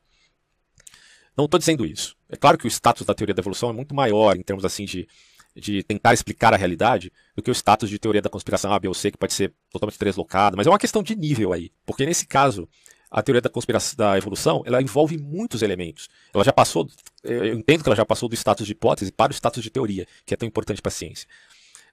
Não 1.38 1.46
estou 1.46 1.58
dizendo 1.58 1.86
isso. 1.86 2.16
É 2.30 2.36
claro 2.36 2.58
que 2.58 2.68
o 2.68 2.70
status 2.70 3.06
da 3.06 3.14
teoria 3.14 3.34
da 3.34 3.42
evolução 3.42 3.70
é 3.70 3.74
muito 3.74 3.96
maior 3.96 4.36
em 4.36 4.42
termos 4.44 4.66
assim 4.66 4.86
de, 4.86 5.08
de 5.56 5.82
tentar 5.84 6.14
explicar 6.14 6.54
a 6.54 6.58
realidade 6.58 7.12
do 7.36 7.42
que 7.42 7.50
o 7.50 7.54
status 7.54 7.90
de 7.90 7.98
teoria 7.98 8.22
da 8.22 8.30
conspiração 8.30 8.74
A, 8.74 8.80
B 8.80 8.88
ou 8.88 8.94
C, 8.94 9.12
que 9.12 9.18
pode 9.18 9.34
ser 9.34 9.54
totalmente 9.72 9.98
deslocado, 9.98 10.58
mas 10.58 10.68
é 10.68 10.70
uma 10.70 10.80
questão 10.80 11.02
de 11.02 11.16
nível 11.16 11.54
aí. 11.54 11.72
Porque 11.86 12.06
nesse 12.06 12.28
caso, 12.28 12.68
a 13.14 13.22
teoria 13.22 13.42
da 13.42 13.50
conspiração 13.50 13.96
da 13.96 14.18
evolução, 14.18 14.64
ela 14.66 14.82
envolve 14.82 15.20
muitos 15.20 15.62
elementos. 15.62 16.10
Ela 16.34 16.44
já 16.44 16.52
passou, 16.52 16.90
eu 17.24 17.54
entendo 17.54 17.84
que 17.84 17.88
ela 17.88 17.96
já 17.96 18.04
passou 18.04 18.28
do 18.28 18.34
status 18.34 18.66
de 18.66 18.72
hipótese 18.72 19.12
para 19.12 19.32
o 19.32 19.36
status 19.36 19.62
de 19.62 19.70
teoria, 19.70 20.08
que 20.26 20.34
é 20.34 20.38
tão 20.38 20.48
importante 20.48 20.82
para 20.82 20.90
a 20.90 20.92
ciência. 20.92 21.28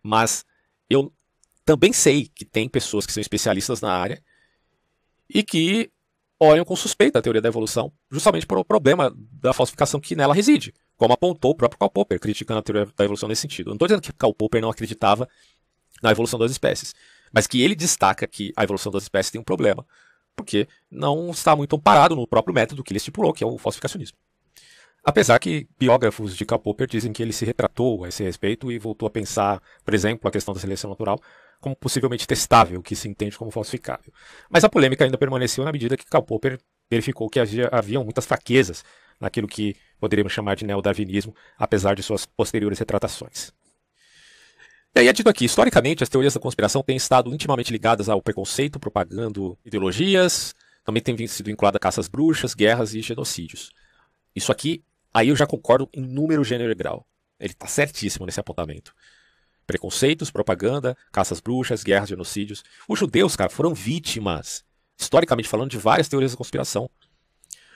Mas 0.03 0.47
eu 0.89 1.13
também 1.63 1.93
sei 1.93 2.27
que 2.35 2.43
tem 2.43 2.67
pessoas 2.71 3.05
que 3.05 3.13
são 3.13 3.21
especialistas 3.21 3.83
na 3.83 3.93
área 3.93 4.23
e 5.29 5.43
que 5.43 5.91
olham 6.41 6.65
com 6.65 6.75
suspeita 6.75 7.19
a 7.19 7.23
teoria 7.23 7.43
da 7.43 7.51
evolução, 7.51 7.93
justamente 8.11 8.47
por 8.47 8.57
o 8.57 8.65
problema 8.65 9.15
da 9.15 9.53
falsificação 9.53 10.01
que 10.01 10.17
nela 10.17 10.33
reside, 10.33 10.73
como 10.97 11.13
apontou 11.13 11.51
o 11.51 11.55
próprio 11.55 11.79
Karl 11.79 11.91
Popper, 11.91 12.19
criticando 12.19 12.61
a 12.61 12.63
teoria 12.63 12.87
da 12.97 13.05
evolução 13.05 13.29
nesse 13.29 13.43
sentido. 13.43 13.67
não 13.67 13.75
estou 13.75 13.87
dizendo 13.87 14.01
que 14.01 14.11
Karl 14.15 14.33
Popper 14.33 14.63
não 14.63 14.71
acreditava 14.71 15.29
na 16.03 16.11
evolução 16.11 16.39
das 16.39 16.51
espécies, 16.51 16.95
mas 17.31 17.47
que 17.47 17.61
ele 17.61 17.75
destaca 17.75 18.27
que 18.27 18.55
a 18.57 18.65
evolução 18.65 18.91
das 18.91 19.03
espécies 19.03 19.31
tem 19.31 19.39
um 19.39 19.45
problema, 19.45 19.85
porque 20.37 20.69
não 20.91 21.31
está 21.31 21.55
muito 21.55 21.77
amparado 21.77 22.17
no 22.17 22.27
próprio 22.27 22.55
método 22.55 22.83
que 22.83 22.93
ele 22.93 22.99
estipulou, 22.99 23.33
que 23.33 23.45
é 23.45 23.47
o 23.47 23.59
falsificacionismo. 23.59 24.17
Apesar 25.03 25.39
que 25.39 25.67
biógrafos 25.79 26.37
de 26.37 26.45
Karl 26.45 26.61
Popper 26.61 26.87
dizem 26.87 27.13
que 27.13 27.23
ele 27.23 27.33
se 27.33 27.45
retratou 27.45 28.05
a 28.05 28.09
esse 28.09 28.23
respeito 28.23 28.71
e 28.71 28.79
voltou 28.79 29.07
a 29.07 29.11
pensar, 29.11 29.63
por 29.85 29.95
exemplo, 29.95 30.29
a 30.29 30.31
questão 30.31 30.53
da 30.53 30.61
seleção 30.61 30.91
natural 30.91 31.19
como 31.61 31.77
possivelmente 31.77 32.27
testável, 32.27 32.83
que 32.83 32.97
se 32.97 33.09
entende 33.09 33.37
como 33.37 33.51
falsificável. 33.51 34.13
Mas 34.49 34.65
a 34.65 34.69
polêmica 34.69 35.05
ainda 35.05 35.19
permaneceu 35.19 35.65
na 35.65 35.73
medida 35.73 35.97
que 35.97 36.07
Karl 36.07 36.25
Popper 36.25 36.59
verificou 36.91 37.29
que 37.29 37.39
havia, 37.39 37.69
haviam 37.71 38.03
muitas 38.03 38.27
fraquezas 38.27 38.83
naquilo 39.21 39.47
que 39.47 39.77
poderíamos 39.99 40.33
chamar 40.33 40.57
de 40.57 40.65
neodarwinismo, 40.65 41.35
apesar 41.59 41.95
de 41.95 42.03
suas 42.03 42.25
posteriores 42.25 42.79
retratações. 42.79 43.53
E 44.93 44.99
aí 44.99 45.09
é 45.09 45.13
dito 45.13 45.29
aqui, 45.29 45.45
historicamente, 45.45 46.03
as 46.03 46.09
teorias 46.09 46.35
da 46.35 46.41
conspiração 46.41 46.83
têm 46.83 46.97
estado 46.97 47.33
intimamente 47.33 47.71
ligadas 47.71 48.09
ao 48.09 48.21
preconceito, 48.21 48.81
propagando 48.81 49.57
ideologias, 49.65 50.53
também 50.85 51.01
têm 51.01 51.27
sido 51.29 51.47
vinculada 51.47 51.77
a 51.77 51.81
caças 51.81 52.09
bruxas, 52.09 52.55
guerras 52.55 52.93
e 52.93 53.01
genocídios. 53.01 53.71
Isso 54.35 54.51
aqui, 54.51 54.83
aí 55.15 55.29
eu 55.29 55.37
já 55.37 55.47
concordo 55.47 55.89
em 55.95 56.01
número, 56.01 56.43
gênero 56.43 56.73
e 56.73 56.75
grau. 56.75 57.07
Ele 57.39 57.53
está 57.53 57.69
certíssimo 57.69 58.27
nesse 58.27 58.41
apontamento. 58.41 58.93
Preconceitos, 59.65 60.29
propaganda, 60.29 60.97
caças 61.13 61.41
bruxas, 61.41 61.85
guerras, 61.85 62.09
genocídios. 62.09 62.65
Os 62.89 62.99
judeus, 62.99 63.37
cara, 63.37 63.49
foram 63.49 63.73
vítimas, 63.73 64.65
historicamente 64.99 65.49
falando, 65.49 65.71
de 65.71 65.79
várias 65.79 66.09
teorias 66.09 66.33
da 66.33 66.37
conspiração. 66.37 66.91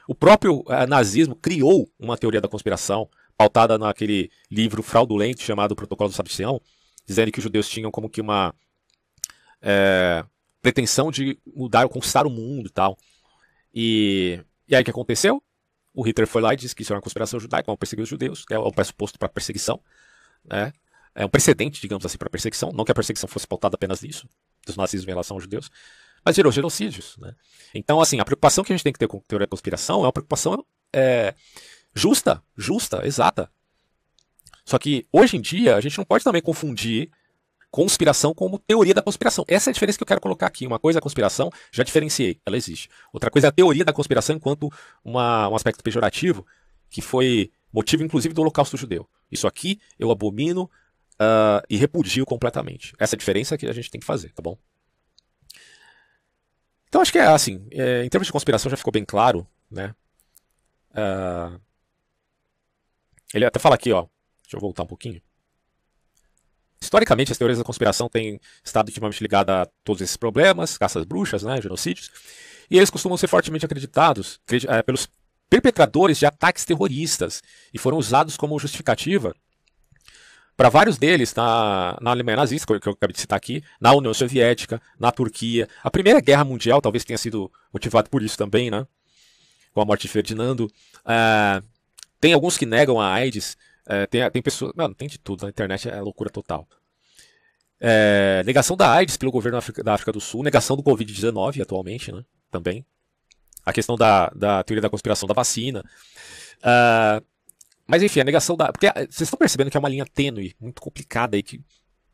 O 0.09 0.17
próprio 0.17 0.65
uh, 0.67 0.87
nazismo 0.89 1.37
criou 1.37 1.89
uma 1.97 2.19
teoria 2.19 2.41
da 2.41 2.49
conspiração, 2.49 3.09
pautada 3.39 3.79
naquele 3.79 4.33
livro 4.51 4.83
fraudulento 4.83 5.43
chamado 5.43 5.77
Protocolo 5.77 6.11
do 6.11 6.17
Sabicião, 6.17 6.61
dizendo 7.05 7.31
que 7.31 7.39
os 7.39 7.43
judeus 7.43 7.69
tinham 7.69 7.91
como 7.91 8.09
que 8.09 8.21
uma 8.21 8.55
é, 9.61 10.25
pretensão 10.63 11.11
de 11.11 11.39
mudar, 11.47 11.89
conquistar 11.89 12.27
o 12.27 12.31
mundo 12.31 12.67
e 12.69 12.71
tal. 12.71 12.97
E, 13.73 14.41
e 14.69 14.75
aí 14.75 14.83
o 14.83 14.85
que 14.85 14.91
aconteceu? 14.91 15.43
O 15.93 16.03
Hitler 16.03 16.27
foi 16.27 16.43
lá 16.43 16.53
e 16.53 16.57
disse 16.57 16.75
que 16.75 16.83
isso 16.83 16.93
era 16.93 16.99
uma 16.99 17.03
conspiração 17.03 17.39
judaica, 17.39 17.67
vão 17.67 17.77
perseguir 17.77 18.03
os 18.03 18.09
judeus, 18.09 18.45
é 18.51 18.59
o 18.59 18.73
pressuposto 18.73 19.19
para 19.19 19.29
perseguição. 19.29 19.81
Né? 20.45 20.73
É 21.15 21.25
um 21.25 21.29
precedente, 21.29 21.81
digamos 21.81 22.05
assim, 22.05 22.19
para 22.19 22.29
perseguição. 22.29 22.73
Não 22.73 22.85
que 22.85 22.91
a 22.91 22.95
perseguição 22.95 23.29
fosse 23.29 23.47
pautada 23.47 23.77
apenas 23.77 24.03
nisso, 24.03 24.29
dos 24.67 24.77
nazismos 24.77 25.07
em 25.07 25.13
relação 25.13 25.37
aos 25.37 25.45
judeus, 25.45 25.71
mas 26.25 26.35
gerou 26.35 26.51
genocídios. 26.51 27.17
Né? 27.19 27.35
Então, 27.75 28.01
assim, 28.01 28.19
a 28.19 28.25
preocupação 28.25 28.65
que 28.65 28.73
a 28.73 28.77
gente 28.77 28.83
tem 28.83 28.93
que 28.93 28.99
ter 28.99 29.07
com 29.07 29.19
a 29.19 29.21
teoria 29.29 29.47
da 29.47 29.51
conspiração 29.51 30.01
é 30.01 30.07
uma 30.07 30.13
preocupação 30.13 30.65
é, 30.93 31.35
justa, 31.95 32.43
justa, 32.57 33.07
exata. 33.07 33.51
Só 34.65 34.79
que 34.79 35.07
hoje 35.13 35.37
em 35.37 35.41
dia 35.41 35.77
a 35.77 35.81
gente 35.81 35.99
não 35.99 36.05
pode 36.05 36.25
também 36.25 36.41
confundir 36.41 37.11
conspiração 37.71 38.33
como 38.33 38.59
teoria 38.59 38.95
da 38.95 39.03
conspiração. 39.03 39.45
Essa 39.49 39.69
é 39.69 39.73
a 39.73 39.75
diferença 39.75 39.99
que 39.99 40.03
eu 40.05 40.07
quero 40.07 40.21
colocar 40.21 40.47
aqui. 40.47 40.65
Uma 40.67 40.79
coisa 40.79 40.99
é 40.99 41.01
a 41.01 41.03
conspiração, 41.03 41.51
já 41.73 41.83
diferenciei, 41.83 42.41
ela 42.47 42.57
existe. 42.57 42.89
Outra 43.13 43.31
coisa 43.31 43.49
é 43.49 43.51
a 43.51 43.53
teoria 43.53 43.85
da 43.85 43.93
conspiração 43.93 44.37
enquanto 44.37 44.71
uma, 45.05 45.49
um 45.49 45.57
aspecto 45.57 45.83
pejorativo, 45.83 46.47
que 46.89 47.03
foi 47.03 47.51
motivo 47.73 48.05
inclusive 48.05 48.33
do 48.33 48.41
holocausto 48.43 48.77
judeu. 48.77 49.09
Isso 49.31 49.49
aqui 49.49 49.81
eu 49.99 50.13
abomino 50.13 50.71
uh, 51.15 51.67
e 51.69 51.77
repudio 51.77 52.25
completamente. 52.25 52.93
Essa 52.97 53.15
é 53.15 53.17
a 53.17 53.19
diferença 53.19 53.59
que 53.59 53.67
a 53.67 53.73
gente 53.73 53.91
tem 53.91 54.01
que 54.01 54.07
fazer, 54.07 54.33
tá 54.33 54.41
bom? 54.41 54.57
Então 56.89 57.03
acho 57.03 57.11
que 57.11 57.19
é 57.19 57.27
assim, 57.27 57.67
é, 57.73 58.05
em 58.05 58.09
termos 58.09 58.27
de 58.27 58.33
conspiração 58.33 58.71
já 58.71 58.77
ficou 58.77 58.93
bem 58.93 59.05
claro, 59.05 59.45
né? 59.69 59.97
Uh, 60.93 61.61
ele 63.35 63.45
até 63.45 63.59
fala 63.59 63.75
aqui, 63.75 63.91
ó. 63.91 64.07
Deixa 64.55 64.57
eu 64.57 64.61
voltar 64.61 64.85
um 64.85 64.87
pouquinho. 64.87 65.21
Historicamente, 66.81 67.33
as 67.33 67.39
teorias 67.39 67.59
da 67.59 67.65
conspiração 67.65 68.09
têm 68.09 68.41
estado 68.63 68.89
intimamente 68.89 69.23
ligadas 69.23 69.55
a 69.55 69.67
todos 69.83 70.01
esses 70.01 70.17
problemas, 70.17 70.79
caças 70.79 71.05
bruxas, 71.05 71.43
né, 71.43 71.61
genocídios, 71.61 72.11
e 72.71 72.77
eles 72.77 72.91
costumam 72.91 73.17
ser 73.17 73.27
fortemente 73.27 73.65
acreditados 73.65 74.41
é, 74.69 74.83
pelos 74.83 75.09
perpetradores 75.49 76.19
de 76.19 76.27
ataques 76.27 76.65
terroristas 76.65 77.43
e 77.73 77.79
foram 77.79 77.99
usados 77.99 78.37
como 78.37 78.59
justificativa 78.59 79.35
para 80.57 80.69
vários 80.69 80.99
deles 80.99 81.35
na, 81.35 81.99
na 82.01 82.11
Alemanha 82.11 82.37
nazista, 82.37 82.79
que 82.79 82.89
eu 82.89 82.93
acabei 82.93 83.15
de 83.15 83.21
citar 83.21 83.37
aqui, 83.37 83.63
na 83.81 83.93
União 83.93 84.15
Soviética, 84.15 84.81
na 84.99 85.11
Turquia. 85.11 85.69
A 85.83 85.91
Primeira 85.91 86.21
Guerra 86.21 86.45
Mundial 86.45 86.81
talvez 86.81 87.05
tenha 87.05 87.19
sido 87.19 87.51
motivado 87.73 88.09
por 88.09 88.23
isso 88.23 88.39
também, 88.39 88.71
né? 88.71 88.87
Com 89.73 89.81
a 89.81 89.85
morte 89.85 90.03
de 90.03 90.09
Ferdinando. 90.09 90.71
É, 91.05 91.61
tem 92.21 92.33
alguns 92.33 92.57
que 92.57 92.65
negam 92.65 93.01
a 93.01 93.13
AIDS. 93.13 93.57
É, 93.87 94.07
tem, 94.07 94.29
tem 94.31 94.43
pessoas. 94.43 94.73
Não, 94.77 94.93
tem 94.93 95.09
de 95.09 95.19
tudo. 95.19 95.43
Na 95.43 95.49
internet 95.49 95.89
é 95.89 96.01
loucura 96.01 96.31
total. 96.31 96.67
É, 97.81 98.43
negação 98.47 98.77
da 98.77 98.91
AIDS 98.91 99.17
pelo 99.17 99.33
governo 99.33 99.61
da 99.83 99.95
África 99.95 100.13
do 100.13 100.21
Sul, 100.21 100.43
negação 100.43 100.77
do 100.77 100.83
Covid-19 100.83 101.61
atualmente, 101.61 102.13
né? 102.13 102.25
Também. 102.51 102.85
A 103.65 103.73
questão 103.73 103.97
da, 103.97 104.31
da 104.31 104.63
teoria 104.63 104.83
da 104.83 104.91
conspiração 104.91 105.27
da 105.27 105.35
vacina. 105.35 105.85
Uh, 106.61 107.25
mas 107.87 108.03
enfim, 108.03 108.21
a 108.21 108.25
negação 108.25 108.57
da. 108.57 108.73
Porque 108.73 108.91
vocês 109.11 109.23
estão 109.23 109.39
percebendo 109.39 109.71
que 109.71 109.77
é 109.77 109.81
uma 109.81 109.89
linha 109.89 110.07
tênue, 110.07 110.55
muito 110.61 110.81
complicada 110.81 111.37
aí. 111.37 111.43
Que... 111.43 111.61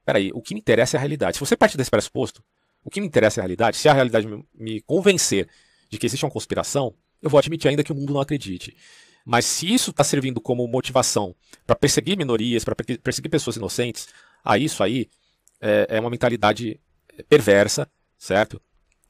Peraí, 0.04 0.30
o 0.34 0.40
que 0.40 0.54
me 0.54 0.60
interessa 0.60 0.96
é 0.96 0.98
a 0.98 1.00
realidade. 1.00 1.36
Se 1.36 1.40
você 1.40 1.56
parte 1.56 1.76
desse 1.76 1.90
pressuposto, 1.90 2.42
o 2.84 2.90
que 2.90 3.00
me 3.00 3.06
interessa 3.06 3.38
é 3.38 3.42
a 3.42 3.44
realidade. 3.44 3.76
Se 3.76 3.88
a 3.88 3.92
realidade 3.92 4.26
me, 4.26 4.44
me 4.54 4.80
convencer 4.80 5.48
de 5.88 5.98
que 5.98 6.06
existe 6.06 6.24
uma 6.24 6.30
conspiração, 6.30 6.94
eu 7.22 7.30
vou 7.30 7.38
admitir 7.38 7.68
ainda 7.68 7.84
que 7.84 7.92
o 7.92 7.94
mundo 7.94 8.12
não 8.12 8.20
acredite. 8.20 8.76
Mas 9.24 9.44
se 9.44 9.72
isso 9.72 9.90
está 9.90 10.02
servindo 10.02 10.40
como 10.40 10.66
motivação 10.66 11.34
para 11.66 11.76
perseguir 11.76 12.16
minorias, 12.16 12.64
para 12.64 12.74
perseguir 12.74 13.30
pessoas 13.30 13.56
inocentes, 13.56 14.08
a 14.44 14.58
isso 14.58 14.82
aí 14.82 15.08
é, 15.60 15.86
é, 15.90 16.00
uma 16.00 16.10
mentalidade 16.10 16.80
perversa, 17.28 17.90
certo? 18.18 18.60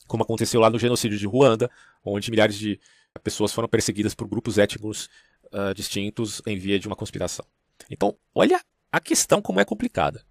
Como 0.06 0.22
aconteceu 0.22 0.60
lá 0.60 0.68
no 0.68 0.78
genocídio 0.78 1.18
de 1.18 1.26
Ruanda, 1.26 1.70
onde 2.04 2.30
milhares 2.30 2.56
de 2.56 2.80
pessoas 3.22 3.52
foram 3.52 3.68
perseguidas 3.68 4.14
por 4.14 4.26
grupos 4.26 4.58
étnicos 4.58 5.08
uh, 5.52 5.74
distintos 5.74 6.42
em 6.46 6.56
via 6.56 6.78
de 6.78 6.86
uma 6.86 6.96
conspiração. 6.96 7.44
Então, 7.88 8.16
olha 8.34 8.60
a 8.90 9.00
questão 9.00 9.40
como 9.40 9.60
é 9.60 9.64
complicada. 9.64 10.24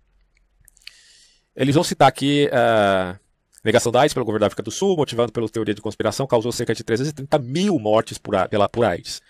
Eles 1.55 1.75
vão 1.75 1.83
citar 1.83 2.07
aqui 2.07 2.47
uh, 2.47 3.19
negação 3.63 3.91
da 3.91 4.01
AIDS 4.01 4.13
pelo 4.13 4.25
governo 4.25 4.41
da 4.41 4.47
África 4.47 4.63
do 4.63 4.71
Sul, 4.71 4.95
motivado 4.95 5.31
pela 5.31 5.47
teoria 5.49 5.73
de 5.73 5.81
conspiração, 5.81 6.27
causou 6.27 6.51
cerca 6.51 6.73
de 6.73 6.83
330 6.83 7.37
mil 7.39 7.77
mortes 7.79 8.17
por, 8.17 8.47
pela, 8.49 8.69
por 8.69 8.85
AIDS. 8.85 9.21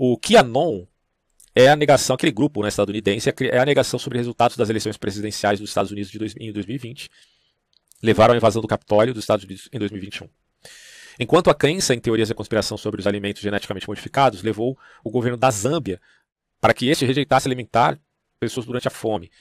O 0.00 0.16
QAnon 0.16 0.86
é 1.56 1.68
a 1.68 1.74
negação, 1.74 2.14
aquele 2.14 2.30
grupo 2.30 2.62
né, 2.62 2.68
estadunidense, 2.68 3.34
é 3.50 3.58
a 3.58 3.66
negação 3.66 3.98
sobre 3.98 4.16
resultados 4.16 4.56
das 4.56 4.70
eleições 4.70 4.96
presidenciais 4.96 5.58
dos 5.58 5.70
Estados 5.70 5.90
Unidos 5.90 6.08
de 6.08 6.20
dois, 6.20 6.36
em 6.38 6.52
2020. 6.52 7.10
Levaram 8.00 8.32
à 8.32 8.36
invasão 8.36 8.62
do 8.62 8.68
Capitólio 8.68 9.12
dos 9.12 9.24
Estados 9.24 9.44
Unidos 9.44 9.68
em 9.72 9.76
2021. 9.80 10.28
Enquanto 11.18 11.50
a 11.50 11.54
crença 11.54 11.96
em 11.96 11.98
teorias 11.98 12.28
da 12.28 12.34
conspiração 12.36 12.78
sobre 12.78 13.00
os 13.00 13.08
alimentos 13.08 13.42
geneticamente 13.42 13.88
modificados 13.88 14.40
levou 14.40 14.78
o 15.02 15.10
governo 15.10 15.36
da 15.36 15.50
Zâmbia 15.50 16.00
para 16.60 16.72
que 16.72 16.88
este 16.88 17.04
rejeitasse 17.04 17.48
alimentar 17.48 17.98
pessoas 18.38 18.66
durante 18.66 18.86
a 18.86 18.92
fome, 18.92 19.32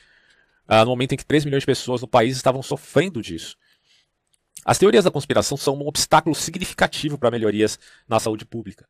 ah, 0.68 0.84
no 0.84 0.90
momento 0.90 1.12
em 1.12 1.18
que 1.18 1.26
3 1.26 1.46
milhões 1.46 1.62
de 1.62 1.68
pessoas 1.68 2.02
no 2.02 2.08
país 2.08 2.36
estavam 2.36 2.64
sofrendo 2.64 3.22
disso. 3.22 3.56
As 4.66 4.80
teorias 4.80 5.04
da 5.04 5.12
conspiração 5.12 5.56
são 5.56 5.76
um 5.76 5.88
obstáculo 5.88 6.34
significativo 6.34 7.16
para 7.16 7.30
melhorias 7.30 7.78
na 8.08 8.20
saúde 8.20 8.44
pública. 8.44 8.88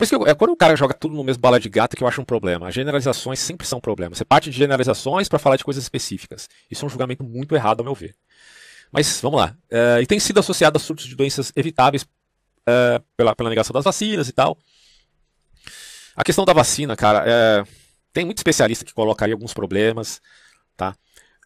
Por 0.00 0.04
isso 0.04 0.18
que 0.18 0.30
é 0.30 0.34
quando 0.34 0.52
o 0.52 0.56
cara 0.56 0.74
joga 0.74 0.94
tudo 0.94 1.14
no 1.14 1.22
mesmo 1.22 1.42
bala 1.42 1.60
de 1.60 1.68
gato 1.68 1.94
que 1.94 2.02
eu 2.02 2.08
acho 2.08 2.22
um 2.22 2.24
problema. 2.24 2.68
As 2.68 2.74
generalizações 2.74 3.38
sempre 3.38 3.66
são 3.66 3.76
um 3.76 3.82
problema. 3.82 4.14
Você 4.14 4.24
parte 4.24 4.48
de 4.48 4.56
generalizações 4.56 5.28
para 5.28 5.38
falar 5.38 5.56
de 5.56 5.62
coisas 5.62 5.84
específicas. 5.84 6.48
Isso 6.70 6.82
é 6.82 6.86
um 6.86 6.88
julgamento 6.88 7.22
muito 7.22 7.54
errado, 7.54 7.80
ao 7.80 7.84
meu 7.84 7.94
ver. 7.94 8.16
Mas 8.90 9.20
vamos 9.20 9.38
lá. 9.38 9.54
Uh, 9.70 10.00
e 10.00 10.06
tem 10.06 10.18
sido 10.18 10.40
associado 10.40 10.78
a 10.78 10.80
surtos 10.80 11.04
de 11.04 11.14
doenças 11.14 11.52
evitáveis 11.54 12.04
uh, 12.04 13.04
pela, 13.14 13.36
pela 13.36 13.50
negação 13.50 13.74
das 13.74 13.84
vacinas 13.84 14.26
e 14.26 14.32
tal. 14.32 14.56
A 16.16 16.24
questão 16.24 16.46
da 16.46 16.54
vacina, 16.54 16.96
cara, 16.96 17.22
é, 17.26 17.64
tem 18.10 18.24
muito 18.24 18.38
especialista 18.38 18.86
que 18.86 18.94
colocaria 18.94 19.34
alguns 19.34 19.52
problemas, 19.52 20.22
tá? 20.78 20.96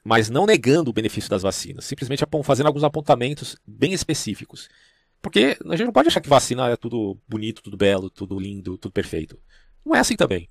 Mas 0.05 0.30
não 0.30 0.46
negando 0.46 0.90
o 0.90 0.94
benefício 0.94 1.28
das 1.28 1.42
vacinas, 1.42 1.86
simplesmente 1.86 2.24
fazendo 2.44 2.68
alguns 2.68 2.84
apontamentos 2.84 3.57
bem 3.66 3.92
específicos. 3.92 4.68
Porque 5.25 5.57
a 5.64 5.70
gente 5.75 5.87
não 5.87 5.93
pode 5.93 6.09
achar 6.09 6.20
que 6.20 6.29
vacina 6.29 6.68
é 6.68 6.77
tudo 6.77 7.18
bonito, 7.27 7.62
tudo 7.62 7.79
belo, 7.79 8.11
tudo 8.11 8.39
lindo, 8.39 8.77
tudo 8.77 8.93
perfeito. 8.93 9.39
Não 9.83 9.97
é 9.97 9.99
assim 9.99 10.16
também. 10.16 10.51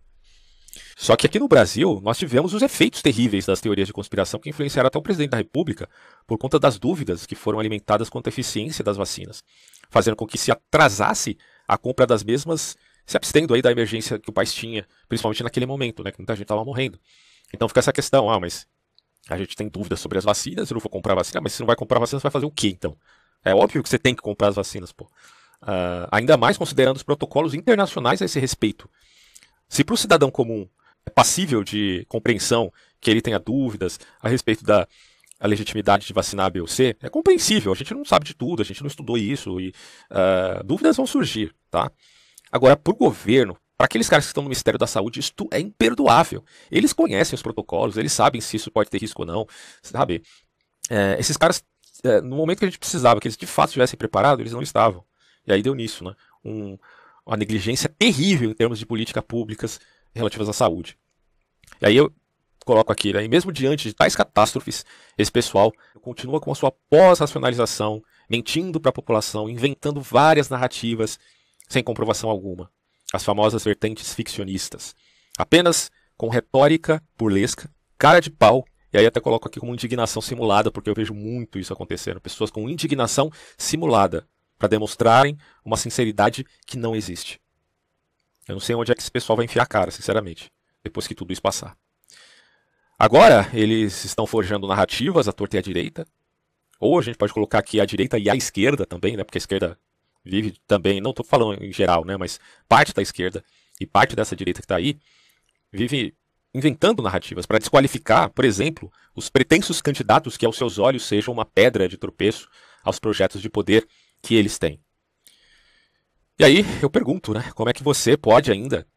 Só 0.97 1.15
que 1.15 1.27
aqui 1.27 1.37
no 1.37 1.47
Brasil, 1.47 2.01
nós 2.03 2.17
tivemos 2.17 2.55
os 2.55 2.61
efeitos 2.63 3.03
terríveis 3.03 3.45
das 3.45 3.61
teorias 3.61 3.85
de 3.85 3.93
conspiração 3.93 4.39
que 4.39 4.49
influenciaram 4.49 4.87
até 4.87 4.97
o 4.97 5.01
presidente 5.03 5.29
da 5.29 5.37
República 5.37 5.87
por 6.25 6.39
conta 6.39 6.57
das 6.57 6.79
dúvidas 6.79 7.27
que 7.27 7.35
foram 7.35 7.59
alimentadas 7.59 8.09
quanto 8.09 8.25
à 8.25 8.29
eficiência 8.29 8.83
das 8.83 8.97
vacinas, 8.97 9.43
fazendo 9.91 10.15
com 10.15 10.25
que 10.25 10.39
se 10.39 10.51
atrasasse 10.51 11.37
a 11.67 11.77
compra 11.77 12.07
das 12.07 12.23
mesmas, 12.23 12.75
se 13.05 13.15
abstendo 13.15 13.53
aí 13.53 13.61
da 13.61 13.71
emergência 13.71 14.17
que 14.17 14.31
o 14.31 14.33
país 14.33 14.51
tinha, 14.51 14.87
principalmente 15.07 15.43
naquele 15.43 15.67
momento, 15.67 16.03
né, 16.03 16.11
que 16.11 16.17
muita 16.17 16.33
gente 16.33 16.45
estava 16.45 16.65
morrendo. 16.65 16.99
Então 17.53 17.67
fica 17.67 17.79
essa 17.79 17.93
questão, 17.93 18.27
ah, 18.27 18.39
mas 18.39 18.65
a 19.29 19.37
gente 19.37 19.55
tem 19.55 19.69
dúvidas 19.69 19.99
sobre 19.99 20.17
as 20.17 20.23
vacinas, 20.23 20.71
eu 20.71 20.73
não 20.73 20.81
vou 20.81 20.89
comprar 20.89 21.13
vacina, 21.13 21.39
mas 21.41 21.53
se 21.53 21.59
não 21.59 21.67
vai 21.67 21.75
comprar 21.75 21.99
vacina, 21.99 22.19
você 22.19 22.23
vai 22.23 22.31
fazer 22.31 22.47
o 22.47 22.51
quê 22.51 22.69
então? 22.69 22.97
É 23.43 23.53
óbvio 23.53 23.83
que 23.83 23.89
você 23.89 23.99
tem 23.99 24.15
que 24.15 24.21
comprar 24.21 24.49
as 24.49 24.55
vacinas, 24.55 24.91
pô. 24.91 25.05
Uh, 25.61 26.07
ainda 26.11 26.35
mais 26.35 26.57
considerando 26.57 26.97
os 26.97 27.03
protocolos 27.03 27.53
internacionais 27.53 28.21
a 28.21 28.25
esse 28.25 28.39
respeito. 28.39 28.89
Se 29.69 29.83
para 29.83 29.93
o 29.93 29.97
cidadão 29.97 30.29
comum 30.29 30.67
é 31.05 31.09
passível 31.09 31.63
de 31.63 32.05
compreensão 32.07 32.71
que 32.99 33.09
ele 33.09 33.21
tenha 33.21 33.39
dúvidas 33.39 33.99
a 34.21 34.29
respeito 34.29 34.63
da 34.63 34.87
a 35.39 35.47
legitimidade 35.47 36.07
de 36.07 36.13
vacinar 36.13 36.45
a 36.45 36.49
B 36.49 36.61
ou 36.61 36.67
C, 36.67 36.95
é 37.01 37.09
compreensível. 37.09 37.73
A 37.73 37.75
gente 37.75 37.93
não 37.93 38.05
sabe 38.05 38.25
de 38.25 38.33
tudo, 38.33 38.61
a 38.61 38.65
gente 38.65 38.81
não 38.81 38.87
estudou 38.87 39.17
isso 39.17 39.59
e 39.59 39.73
uh, 40.09 40.63
dúvidas 40.63 40.95
vão 40.95 41.05
surgir, 41.05 41.53
tá? 41.69 41.91
Agora, 42.49 42.77
para 42.77 42.93
o 42.93 42.95
governo, 42.95 43.57
para 43.77 43.85
aqueles 43.85 44.07
caras 44.07 44.23
que 44.23 44.29
estão 44.29 44.43
no 44.43 44.49
Ministério 44.49 44.79
da 44.79 44.87
Saúde, 44.87 45.19
isso 45.19 45.33
é 45.51 45.59
imperdoável. 45.59 46.45
Eles 46.71 46.93
conhecem 46.93 47.35
os 47.35 47.41
protocolos, 47.41 47.97
eles 47.97 48.13
sabem 48.13 48.39
se 48.39 48.55
isso 48.55 48.71
pode 48.71 48.89
ter 48.89 49.01
risco 49.01 49.23
ou 49.23 49.25
não, 49.25 49.45
sabe? 49.81 50.23
É, 50.89 51.17
esses 51.19 51.35
caras, 51.35 51.61
é, 52.03 52.21
no 52.21 52.35
momento 52.35 52.59
que 52.59 52.65
a 52.65 52.67
gente 52.67 52.79
precisava 52.79 53.19
que 53.19 53.27
eles 53.27 53.37
de 53.37 53.47
fato 53.47 53.69
estivessem 53.69 53.97
preparados, 53.97 54.39
eles 54.39 54.53
não 54.53 54.61
estavam. 54.61 55.03
E 55.47 55.53
aí 55.53 55.61
deu 55.61 55.73
nisso, 55.73 56.03
né? 56.03 56.15
Um, 56.43 56.77
uma 57.25 57.37
negligência 57.37 57.89
terrível 57.89 58.51
em 58.51 58.53
termos 58.53 58.77
de 58.77 58.85
políticas 58.85 59.23
públicas 59.25 59.79
relativas 60.13 60.49
à 60.49 60.53
saúde. 60.53 60.97
E 61.81 61.85
aí 61.85 61.95
eu 61.95 62.13
coloco 62.65 62.91
aqui, 62.91 63.11
né, 63.11 63.23
e 63.23 63.27
mesmo 63.27 63.51
diante 63.51 63.89
de 63.89 63.93
tais 63.93 64.15
catástrofes, 64.15 64.85
esse 65.17 65.31
pessoal 65.31 65.71
continua 66.01 66.39
com 66.39 66.51
a 66.51 66.55
sua 66.55 66.71
pós-racionalização, 66.89 68.01
mentindo 68.29 68.79
para 68.79 68.89
a 68.89 68.93
população, 68.93 69.49
inventando 69.49 69.99
várias 69.99 70.49
narrativas 70.49 71.19
sem 71.67 71.83
comprovação 71.83 72.29
alguma. 72.29 72.71
As 73.13 73.23
famosas 73.23 73.63
vertentes 73.63 74.13
ficcionistas. 74.13 74.95
Apenas 75.37 75.91
com 76.17 76.29
retórica 76.29 77.03
burlesca, 77.17 77.69
cara 77.97 78.19
de 78.19 78.29
pau, 78.29 78.65
e 78.93 78.97
aí 78.97 79.05
até 79.05 79.19
coloco 79.19 79.47
aqui 79.47 79.59
como 79.59 79.73
indignação 79.73 80.21
simulada, 80.21 80.71
porque 80.71 80.89
eu 80.89 80.93
vejo 80.93 81.13
muito 81.13 81.57
isso 81.57 81.73
acontecendo. 81.73 82.21
Pessoas 82.21 82.51
com 82.51 82.69
indignação 82.69 83.31
simulada, 83.57 84.27
para 84.57 84.69
demonstrarem 84.69 85.37
uma 85.65 85.75
sinceridade 85.75 86.45
que 86.65 86.77
não 86.77 86.95
existe. 86.95 87.41
Eu 88.47 88.53
não 88.53 88.59
sei 88.61 88.75
onde 88.75 88.91
é 88.91 88.95
que 88.95 89.01
esse 89.01 89.11
pessoal 89.11 89.35
vai 89.35 89.45
enfiar 89.45 89.63
a 89.63 89.65
cara, 89.65 89.91
sinceramente, 89.91 90.51
depois 90.83 91.07
que 91.07 91.15
tudo 91.15 91.33
isso 91.33 91.41
passar. 91.41 91.75
Agora, 92.97 93.49
eles 93.53 94.05
estão 94.05 94.25
forjando 94.25 94.67
narrativas 94.67 95.27
à 95.27 95.33
torta 95.33 95.57
e 95.57 95.59
à 95.59 95.61
direita. 95.61 96.05
Ou 96.79 96.99
a 96.99 97.01
gente 97.01 97.17
pode 97.17 97.33
colocar 97.33 97.59
aqui 97.59 97.81
a 97.81 97.85
direita 97.85 98.17
e 98.17 98.29
a 98.29 98.35
esquerda 98.35 98.85
também, 98.85 99.17
né? 99.17 99.23
Porque 99.23 99.37
a 99.37 99.39
esquerda 99.39 99.77
vive 100.23 100.57
também, 100.67 101.01
não 101.01 101.11
estou 101.11 101.25
falando 101.25 101.61
em 101.63 101.73
geral, 101.73 102.05
né? 102.05 102.15
Mas 102.15 102.39
parte 102.67 102.93
da 102.93 103.01
esquerda 103.01 103.43
e 103.79 103.85
parte 103.85 104.15
dessa 104.15 104.35
direita 104.35 104.61
que 104.61 104.65
está 104.65 104.75
aí 104.75 104.99
vive 105.71 106.15
inventando 106.53 107.01
narrativas 107.01 107.45
para 107.45 107.57
desqualificar, 107.57 108.29
por 108.29 108.45
exemplo, 108.45 108.91
os 109.15 109.29
pretensos 109.29 109.81
candidatos 109.81 110.37
que 110.37 110.45
aos 110.45 110.55
seus 110.55 110.77
olhos 110.77 111.03
sejam 111.03 111.33
uma 111.33 111.45
pedra 111.45 111.89
de 111.89 111.97
tropeço 111.97 112.47
aos 112.83 112.99
projetos 112.99 113.41
de 113.41 113.49
poder 113.49 113.87
que 114.21 114.35
eles 114.35 114.59
têm. 114.59 114.79
E 116.39 116.43
aí 116.43 116.65
eu 116.81 116.89
pergunto, 116.89 117.33
né? 117.33 117.51
Como 117.55 117.69
é 117.69 117.73
que 117.73 117.83
você 117.83 118.17
pode 118.17 118.51
ainda 118.51 118.87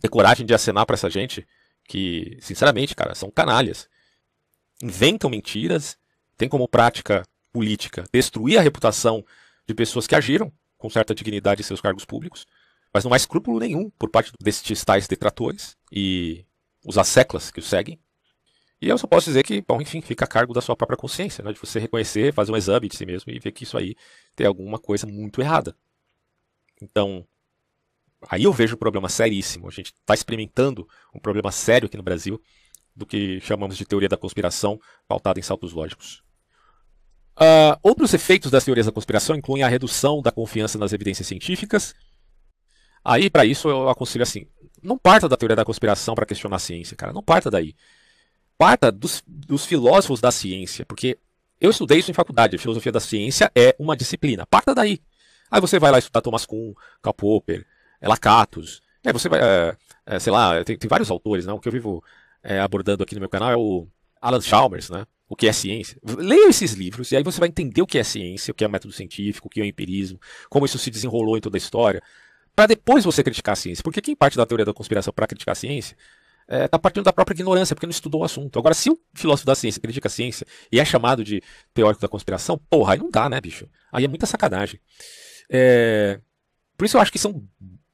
ter 0.00 0.08
coragem 0.08 0.46
de 0.46 0.54
acenar 0.54 0.86
para 0.86 0.94
essa 0.94 1.10
gente 1.10 1.46
que, 1.84 2.38
sinceramente, 2.40 2.94
cara, 2.94 3.14
são 3.14 3.30
canalhas. 3.30 3.88
Inventam 4.82 5.30
mentiras, 5.30 5.98
tem 6.36 6.48
como 6.48 6.68
prática 6.68 7.24
política 7.52 8.04
destruir 8.12 8.58
a 8.58 8.62
reputação 8.62 9.24
de 9.66 9.74
pessoas 9.74 10.06
que 10.06 10.14
agiram 10.14 10.52
com 10.76 10.88
certa 10.88 11.14
dignidade 11.14 11.60
em 11.60 11.64
seus 11.64 11.80
cargos 11.80 12.04
públicos, 12.04 12.46
mas 12.94 13.04
não 13.04 13.12
há 13.12 13.16
escrúpulo 13.16 13.58
nenhum 13.58 13.90
por 13.90 14.08
parte 14.08 14.32
destes 14.40 14.84
tais 14.84 15.08
detratores. 15.08 15.76
E 15.90 16.44
os 16.84 16.98
asseclas 16.98 17.50
que 17.50 17.60
o 17.60 17.62
seguem. 17.62 17.98
E 18.80 18.88
eu 18.88 18.96
só 18.96 19.06
posso 19.06 19.26
dizer 19.26 19.42
que, 19.42 19.60
bom, 19.60 19.80
enfim, 19.80 20.00
fica 20.00 20.24
a 20.24 20.28
cargo 20.28 20.54
da 20.54 20.60
sua 20.60 20.76
própria 20.76 20.96
consciência, 20.96 21.42
né, 21.42 21.52
de 21.52 21.58
você 21.58 21.80
reconhecer, 21.80 22.32
fazer 22.32 22.52
um 22.52 22.56
exame 22.56 22.88
de 22.88 22.96
si 22.96 23.04
mesmo 23.04 23.32
e 23.32 23.38
ver 23.38 23.50
que 23.50 23.64
isso 23.64 23.76
aí 23.76 23.96
tem 24.36 24.46
alguma 24.46 24.78
coisa 24.78 25.06
muito 25.06 25.40
errada. 25.40 25.76
Então, 26.80 27.26
aí 28.28 28.44
eu 28.44 28.52
vejo 28.52 28.76
um 28.76 28.78
problema 28.78 29.08
seríssimo. 29.08 29.66
A 29.66 29.70
gente 29.70 29.92
está 29.92 30.14
experimentando 30.14 30.88
um 31.12 31.18
problema 31.18 31.50
sério 31.50 31.86
aqui 31.86 31.96
no 31.96 32.04
Brasil 32.04 32.40
do 32.94 33.04
que 33.04 33.40
chamamos 33.40 33.76
de 33.76 33.84
teoria 33.84 34.08
da 34.08 34.16
conspiração 34.16 34.80
pautada 35.06 35.40
em 35.40 35.42
saltos 35.42 35.72
lógicos. 35.72 36.22
Uh, 37.36 37.78
outros 37.82 38.12
efeitos 38.14 38.50
das 38.50 38.64
teorias 38.64 38.86
da 38.86 38.92
conspiração 38.92 39.36
incluem 39.36 39.62
a 39.62 39.68
redução 39.68 40.20
da 40.20 40.32
confiança 40.32 40.76
nas 40.76 40.92
evidências 40.92 41.26
científicas. 41.26 41.94
Aí, 43.04 43.30
para 43.30 43.44
isso, 43.44 43.68
eu 43.68 43.88
aconselho 43.88 44.24
assim: 44.24 44.48
não 44.82 44.98
parta 44.98 45.28
da 45.28 45.36
teoria 45.36 45.56
da 45.56 45.64
conspiração 45.64 46.14
para 46.14 46.26
questionar 46.26 46.56
a 46.56 46.60
ciência, 46.60 46.96
cara. 46.96 47.12
Não 47.12 47.22
parta 47.22 47.50
daí. 47.50 47.74
Parta 48.56 48.90
dos, 48.90 49.22
dos 49.26 49.64
filósofos 49.64 50.20
da 50.20 50.30
ciência, 50.30 50.84
porque 50.84 51.18
eu 51.60 51.70
estudei 51.70 51.98
isso 51.98 52.10
em 52.10 52.14
faculdade. 52.14 52.56
A 52.56 52.58
filosofia 52.58 52.92
da 52.92 53.00
ciência 53.00 53.50
é 53.54 53.74
uma 53.78 53.96
disciplina. 53.96 54.46
Parta 54.46 54.74
daí. 54.74 55.00
Aí 55.50 55.60
você 55.60 55.78
vai 55.78 55.90
lá 55.90 55.98
estudar 55.98 56.20
Thomas 56.20 56.44
Kuhn, 56.44 56.74
Karl 57.02 57.14
Popper, 57.14 57.66
Lakatos. 58.02 58.80
Aí 59.04 59.12
você 59.12 59.28
vai, 59.28 59.40
é, 59.40 59.76
é, 60.06 60.18
sei 60.18 60.32
lá, 60.32 60.62
tem, 60.64 60.76
tem, 60.76 60.88
vários 60.88 61.10
autores, 61.10 61.46
né? 61.46 61.52
O 61.52 61.58
que 61.58 61.68
eu 61.68 61.72
vivo 61.72 62.02
é, 62.42 62.60
abordando 62.60 63.02
aqui 63.02 63.14
no 63.14 63.20
meu 63.20 63.28
canal 63.28 63.50
é 63.50 63.56
o 63.56 63.86
Alan 64.20 64.40
Chalmers, 64.40 64.90
né? 64.90 65.06
O 65.28 65.36
que 65.36 65.46
é 65.46 65.52
ciência. 65.52 65.98
Leia 66.02 66.48
esses 66.48 66.72
livros 66.72 67.12
e 67.12 67.16
aí 67.16 67.22
você 67.22 67.38
vai 67.38 67.48
entender 67.48 67.82
o 67.82 67.86
que 67.86 67.98
é 67.98 68.04
ciência, 68.04 68.52
o 68.52 68.54
que 68.54 68.64
é 68.64 68.68
método 68.68 68.92
científico, 68.92 69.48
o 69.48 69.50
que 69.50 69.60
é 69.60 69.62
o 69.62 69.66
empirismo, 69.66 70.18
como 70.48 70.64
isso 70.64 70.78
se 70.78 70.90
desenrolou 70.90 71.36
em 71.36 71.40
toda 71.40 71.56
a 71.56 71.58
história, 71.58 72.02
para 72.58 72.66
depois 72.66 73.04
você 73.04 73.22
criticar 73.22 73.52
a 73.52 73.56
ciência. 73.56 73.84
Porque 73.84 74.00
quem 74.00 74.16
parte 74.16 74.36
da 74.36 74.44
teoria 74.44 74.66
da 74.66 74.74
conspiração 74.74 75.12
para 75.12 75.28
criticar 75.28 75.52
a 75.52 75.54
ciência 75.54 75.96
está 76.42 76.56
é, 76.56 76.66
tá 76.66 76.76
partindo 76.76 77.04
da 77.04 77.12
própria 77.12 77.32
ignorância, 77.32 77.76
porque 77.76 77.86
não 77.86 77.92
estudou 77.92 78.22
o 78.22 78.24
assunto. 78.24 78.58
Agora, 78.58 78.74
se 78.74 78.90
o 78.90 78.98
filósofo 79.14 79.46
da 79.46 79.54
ciência 79.54 79.80
critica 79.80 80.08
a 80.08 80.10
ciência 80.10 80.44
e 80.72 80.80
é 80.80 80.84
chamado 80.84 81.22
de 81.22 81.40
teórico 81.72 82.02
da 82.02 82.08
conspiração, 82.08 82.58
porra, 82.68 82.94
aí 82.94 82.98
não 82.98 83.12
dá, 83.12 83.28
né, 83.28 83.40
bicho? 83.40 83.68
Aí 83.92 84.04
é 84.04 84.08
muita 84.08 84.26
sacanagem. 84.26 84.80
É... 85.48 86.20
Por 86.76 86.84
isso 86.84 86.96
eu 86.96 87.00
acho 87.00 87.12
que 87.12 87.18
são, 87.20 87.46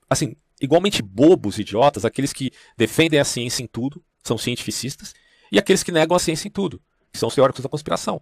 assim, 0.08 0.34
igualmente 0.58 1.02
bobos, 1.02 1.58
idiotas, 1.58 2.06
aqueles 2.06 2.32
que 2.32 2.50
defendem 2.74 3.20
a 3.20 3.24
ciência 3.24 3.62
em 3.62 3.66
tudo, 3.66 4.02
são 4.22 4.38
cientificistas, 4.38 5.12
e 5.52 5.58
aqueles 5.58 5.82
que 5.82 5.92
negam 5.92 6.16
a 6.16 6.20
ciência 6.20 6.48
em 6.48 6.50
tudo, 6.50 6.80
que 7.12 7.18
são 7.18 7.28
os 7.28 7.34
teóricos 7.34 7.62
da 7.62 7.68
conspiração. 7.68 8.18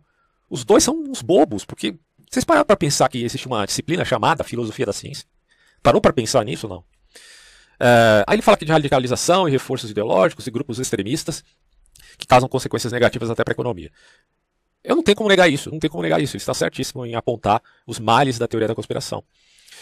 Os 0.51 0.65
dois 0.65 0.83
são 0.83 1.05
uns 1.05 1.23
bobos, 1.23 1.65
porque 1.65 1.95
vocês 2.29 2.45
pararam 2.45 2.67
para 2.67 2.77
pensar 2.77 3.09
que 3.09 3.23
existe 3.23 3.47
uma 3.47 3.65
disciplina 3.65 4.05
chamada 4.05 4.43
filosofia 4.43 4.87
da 4.87 4.93
ciência? 4.93 5.25
Parou 5.83 6.01
para 6.01 6.13
pensar 6.13 6.45
nisso 6.45 6.69
não? 6.69 6.79
Uh, 7.83 8.23
aí 8.27 8.37
ele 8.37 8.43
fala 8.43 8.55
aqui 8.55 8.65
de 8.65 8.71
radicalização 8.71 9.49
e 9.49 9.51
reforços 9.51 9.91
ideológicos 9.91 10.47
e 10.47 10.51
grupos 10.51 10.79
extremistas 10.79 11.43
que 12.17 12.27
causam 12.27 12.49
consequências 12.49 12.93
negativas 12.93 13.29
até 13.29 13.43
para 13.43 13.53
a 13.53 13.57
economia. 13.57 13.91
Eu 14.85 14.97
não 14.97 15.03
tenho 15.03 15.17
como 15.17 15.29
negar 15.29 15.49
isso, 15.49 15.71
não 15.71 15.79
tenho 15.79 15.91
como 15.91 16.03
negar 16.03 16.21
isso. 16.21 16.37
Ele 16.37 16.43
está 16.43 16.55
certíssimo 16.55 17.05
em 17.07 17.15
apontar 17.15 17.63
os 17.87 17.99
males 17.99 18.39
da 18.39 18.47
teoria 18.47 18.69
da 18.69 18.75
conspiração. 18.75 19.25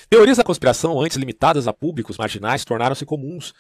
Teorias 0.09 0.39
da 0.39 0.45
conspiração, 0.45 1.01
antes 1.01 1.17
limitadas 1.17 1.69
a 1.69 1.73
públicos 1.73 2.17
marginais, 2.17 2.65
tornaram-se 2.65 3.05
comuns, 3.05 3.55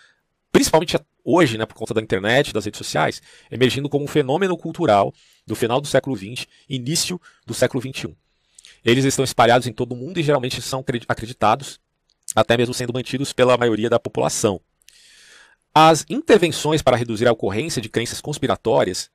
principalmente 0.50 0.98
hoje, 1.24 1.56
né, 1.56 1.64
por 1.64 1.74
conta 1.74 1.94
da 1.94 2.00
internet, 2.00 2.52
das 2.52 2.64
redes 2.64 2.78
sociais, 2.78 3.22
emergindo 3.50 3.88
como 3.88 4.04
um 4.04 4.08
fenômeno 4.08 4.56
cultural 4.56 5.14
do 5.46 5.54
final 5.54 5.80
do 5.80 5.86
século 5.86 6.16
XX, 6.16 6.46
início 6.68 7.20
do 7.46 7.54
século 7.54 7.82
XXI. 7.82 8.16
Eles 8.84 9.04
estão 9.04 9.24
espalhados 9.24 9.66
em 9.66 9.72
todo 9.72 9.92
o 9.92 9.96
mundo 9.96 10.18
e 10.18 10.22
geralmente 10.22 10.60
são 10.60 10.84
acreditados, 11.08 11.78
até 12.34 12.56
mesmo 12.56 12.74
sendo 12.74 12.92
mantidos 12.92 13.32
pela 13.32 13.56
maioria 13.56 13.90
da 13.90 13.98
população. 13.98 14.60
As 15.74 16.04
intervenções 16.08 16.82
para 16.82 16.96
reduzir 16.96 17.28
a 17.28 17.32
ocorrência 17.32 17.80
de 17.80 17.88
crenças 17.88 18.20
conspiratórias 18.20 19.10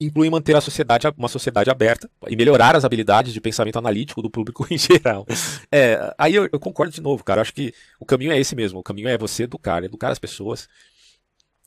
inclui 0.00 0.30
manter 0.30 0.54
a 0.54 0.60
sociedade, 0.60 1.08
uma 1.16 1.28
sociedade 1.28 1.70
aberta 1.70 2.08
e 2.28 2.36
melhorar 2.36 2.76
as 2.76 2.84
habilidades 2.84 3.32
de 3.32 3.40
pensamento 3.40 3.78
analítico 3.78 4.22
do 4.22 4.30
público 4.30 4.66
em 4.70 4.78
geral. 4.78 5.26
É, 5.72 6.14
aí 6.16 6.34
eu, 6.34 6.48
eu, 6.52 6.60
concordo 6.60 6.92
de 6.92 7.00
novo, 7.00 7.24
cara. 7.24 7.40
Eu 7.40 7.42
acho 7.42 7.54
que 7.54 7.74
o 7.98 8.06
caminho 8.06 8.32
é 8.32 8.38
esse 8.38 8.54
mesmo. 8.54 8.78
O 8.78 8.82
caminho 8.82 9.08
é 9.08 9.18
você 9.18 9.44
educar, 9.44 9.82
educar 9.82 10.10
as 10.10 10.18
pessoas 10.18 10.68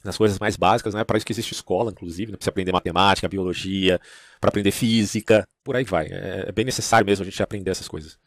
nas 0.03 0.17
coisas 0.17 0.39
mais 0.39 0.55
básicas, 0.55 0.93
né? 0.93 1.03
Para 1.03 1.17
isso 1.17 1.25
que 1.25 1.33
existe 1.33 1.53
escola, 1.53 1.91
inclusive, 1.91 2.31
né? 2.31 2.37
para 2.37 2.49
aprender 2.49 2.71
matemática, 2.71 3.27
biologia, 3.27 3.99
para 4.39 4.49
aprender 4.49 4.71
física, 4.71 5.47
por 5.63 5.75
aí 5.75 5.83
vai. 5.83 6.07
É, 6.07 6.45
é, 6.47 6.51
bem 6.51 6.65
necessário 6.65 7.05
mesmo 7.05 7.23
a 7.23 7.25
gente 7.29 7.43
aprender 7.43 7.69
essas 7.69 7.87
coisas. 7.87 8.17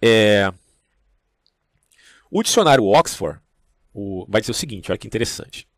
É... 0.00 0.52
O 2.34 2.42
dicionário 2.42 2.86
Oxford 2.86 3.38
o... 3.92 4.24
vai 4.26 4.40
dizer 4.40 4.52
o 4.52 4.54
seguinte, 4.54 4.90
olha 4.90 4.96
que 4.96 5.06
interessante. 5.06 5.68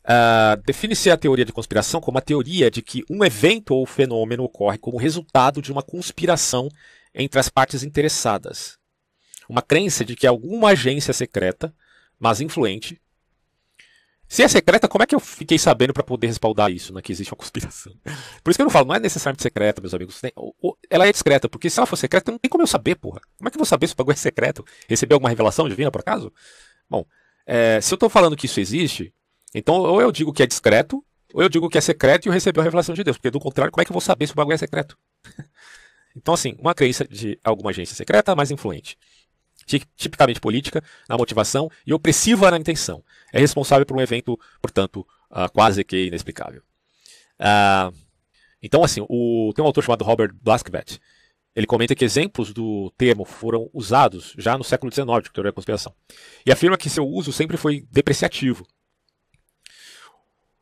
Uh, 0.00 0.60
Define-se 0.66 1.08
a 1.10 1.16
teoria 1.16 1.44
de 1.44 1.52
conspiração 1.52 2.00
como 2.00 2.18
a 2.18 2.20
teoria 2.20 2.68
de 2.68 2.82
que 2.82 3.04
um 3.08 3.24
evento 3.24 3.72
ou 3.72 3.86
fenômeno 3.86 4.42
ocorre 4.42 4.78
como 4.78 4.98
resultado 4.98 5.62
de 5.62 5.70
uma 5.70 5.82
conspiração 5.82 6.68
entre 7.14 7.38
as 7.38 7.48
partes 7.48 7.84
interessadas. 7.84 8.78
Uma 9.48 9.62
crença 9.62 10.04
de 10.04 10.16
que 10.16 10.26
alguma 10.26 10.70
agência 10.70 11.12
secreta, 11.12 11.72
mas 12.18 12.40
influente. 12.40 13.00
Se 14.26 14.42
é 14.42 14.48
secreta, 14.48 14.88
como 14.88 15.04
é 15.04 15.06
que 15.06 15.14
eu 15.14 15.20
fiquei 15.20 15.58
sabendo 15.58 15.92
para 15.92 16.02
poder 16.02 16.28
respaldar 16.28 16.70
isso, 16.70 16.92
né, 16.92 17.02
que 17.02 17.12
existe 17.12 17.32
uma 17.32 17.38
conspiração? 17.38 17.92
Por 18.42 18.50
isso 18.50 18.58
que 18.58 18.62
eu 18.62 18.66
não 18.66 18.70
falo, 18.70 18.86
não 18.86 18.94
é 18.94 19.00
necessariamente 19.00 19.42
secreta, 19.42 19.80
meus 19.80 19.94
amigos. 19.94 20.20
Ela 20.90 21.06
é 21.06 21.12
discreta, 21.12 21.48
porque 21.48 21.70
se 21.70 21.78
ela 21.78 21.86
for 21.86 21.96
secreta, 21.96 22.32
não 22.32 22.38
tem 22.38 22.50
como 22.50 22.64
eu 22.64 22.66
saber, 22.66 22.96
porra. 22.96 23.20
Como 23.38 23.48
é 23.48 23.50
que 23.50 23.56
eu 23.56 23.60
vou 23.60 23.66
saber 23.66 23.86
se 23.86 23.94
o 23.94 23.96
bagulho 23.96 24.14
é 24.14 24.16
secreto? 24.16 24.64
Receber 24.88 25.14
alguma 25.14 25.28
revelação 25.28 25.68
divina, 25.68 25.90
por 25.90 26.00
acaso? 26.00 26.32
Bom, 26.88 27.06
é, 27.46 27.80
se 27.80 27.94
eu 27.94 27.96
estou 27.96 28.10
falando 28.10 28.36
que 28.36 28.46
isso 28.46 28.58
existe, 28.58 29.14
então, 29.54 29.76
ou 29.76 30.00
eu 30.00 30.10
digo 30.10 30.32
que 30.32 30.42
é 30.42 30.46
discreto, 30.46 31.04
ou 31.32 31.42
eu 31.42 31.48
digo 31.48 31.68
que 31.68 31.78
é 31.78 31.80
secreto 31.80 32.26
e 32.26 32.28
eu 32.28 32.32
recebi 32.32 32.58
a 32.58 32.62
revelação 32.62 32.94
de 32.94 33.04
Deus. 33.04 33.16
Porque 33.16 33.30
do 33.30 33.38
contrário, 33.38 33.72
como 33.72 33.82
é 33.82 33.84
que 33.84 33.90
eu 33.90 33.94
vou 33.94 34.00
saber 34.00 34.26
se 34.26 34.32
o 34.32 34.36
bagulho 34.36 34.54
é 34.54 34.58
secreto? 34.58 34.98
então, 36.16 36.34
assim, 36.34 36.56
uma 36.58 36.74
crença 36.74 37.06
de 37.06 37.38
alguma 37.44 37.70
agência 37.70 37.94
secreta 37.94 38.34
mais 38.34 38.50
influente. 38.50 38.98
Tipicamente 39.96 40.40
política, 40.40 40.82
na 41.08 41.16
motivação 41.16 41.70
e 41.86 41.94
opressiva 41.94 42.50
na 42.50 42.58
intenção. 42.58 43.04
É 43.32 43.38
responsável 43.38 43.86
por 43.86 43.96
um 43.96 44.00
evento, 44.00 44.38
portanto, 44.60 45.06
uh, 45.30 45.50
quase 45.52 45.84
que 45.84 46.06
inexplicável. 46.06 46.62
Uh, 47.38 47.94
então, 48.62 48.84
assim, 48.84 49.04
o, 49.08 49.52
tem 49.54 49.62
um 49.62 49.66
autor 49.66 49.84
chamado 49.84 50.04
Robert 50.04 50.32
Blaskvet. 50.40 51.00
Ele 51.54 51.66
comenta 51.66 51.94
que 51.94 52.04
exemplos 52.04 52.52
do 52.52 52.92
termo 52.96 53.24
foram 53.24 53.68
usados 53.72 54.34
já 54.38 54.56
no 54.56 54.62
século 54.64 54.92
XIX, 54.92 55.06
de 55.24 55.32
teoria 55.32 55.50
da 55.50 55.54
conspiração. 55.54 55.92
E 56.46 56.52
afirma 56.52 56.76
que 56.76 56.88
seu 56.88 57.06
uso 57.06 57.32
sempre 57.32 57.56
foi 57.56 57.84
depreciativo, 57.90 58.64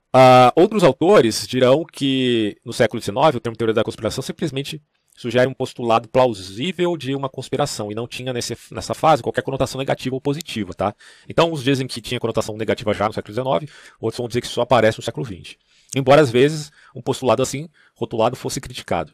Uh, 0.08 0.48
outros 0.56 0.82
autores 0.82 1.46
dirão 1.46 1.84
que 1.84 2.56
no 2.64 2.72
século 2.72 3.00
XIX 3.00 3.14
o 3.34 3.40
termo 3.40 3.56
teoria 3.56 3.74
da 3.74 3.84
conspiração 3.84 4.22
simplesmente 4.22 4.82
sugere 5.18 5.48
um 5.48 5.52
postulado 5.52 6.08
plausível 6.08 6.96
de 6.96 7.12
uma 7.12 7.28
conspiração 7.28 7.90
e 7.90 7.94
não 7.94 8.06
tinha 8.06 8.32
nesse, 8.32 8.56
nessa 8.70 8.94
fase 8.94 9.20
qualquer 9.20 9.42
conotação 9.42 9.76
negativa 9.76 10.14
ou 10.14 10.20
positiva, 10.20 10.72
tá? 10.72 10.94
Então 11.28 11.50
uns 11.50 11.64
dizem 11.64 11.88
que 11.88 12.00
tinha 12.00 12.20
conotação 12.20 12.56
negativa 12.56 12.94
já 12.94 13.08
no 13.08 13.12
século 13.12 13.34
XIX, 13.34 13.72
outros 14.00 14.16
vão 14.16 14.28
dizer 14.28 14.40
que 14.40 14.46
só 14.46 14.60
aparece 14.60 14.96
no 14.96 15.02
século 15.02 15.26
XX. 15.26 15.56
Embora 15.96 16.20
às 16.22 16.30
vezes 16.30 16.70
um 16.94 17.02
postulado 17.02 17.42
assim, 17.42 17.68
rotulado, 17.96 18.36
fosse 18.36 18.60
criticado. 18.60 19.12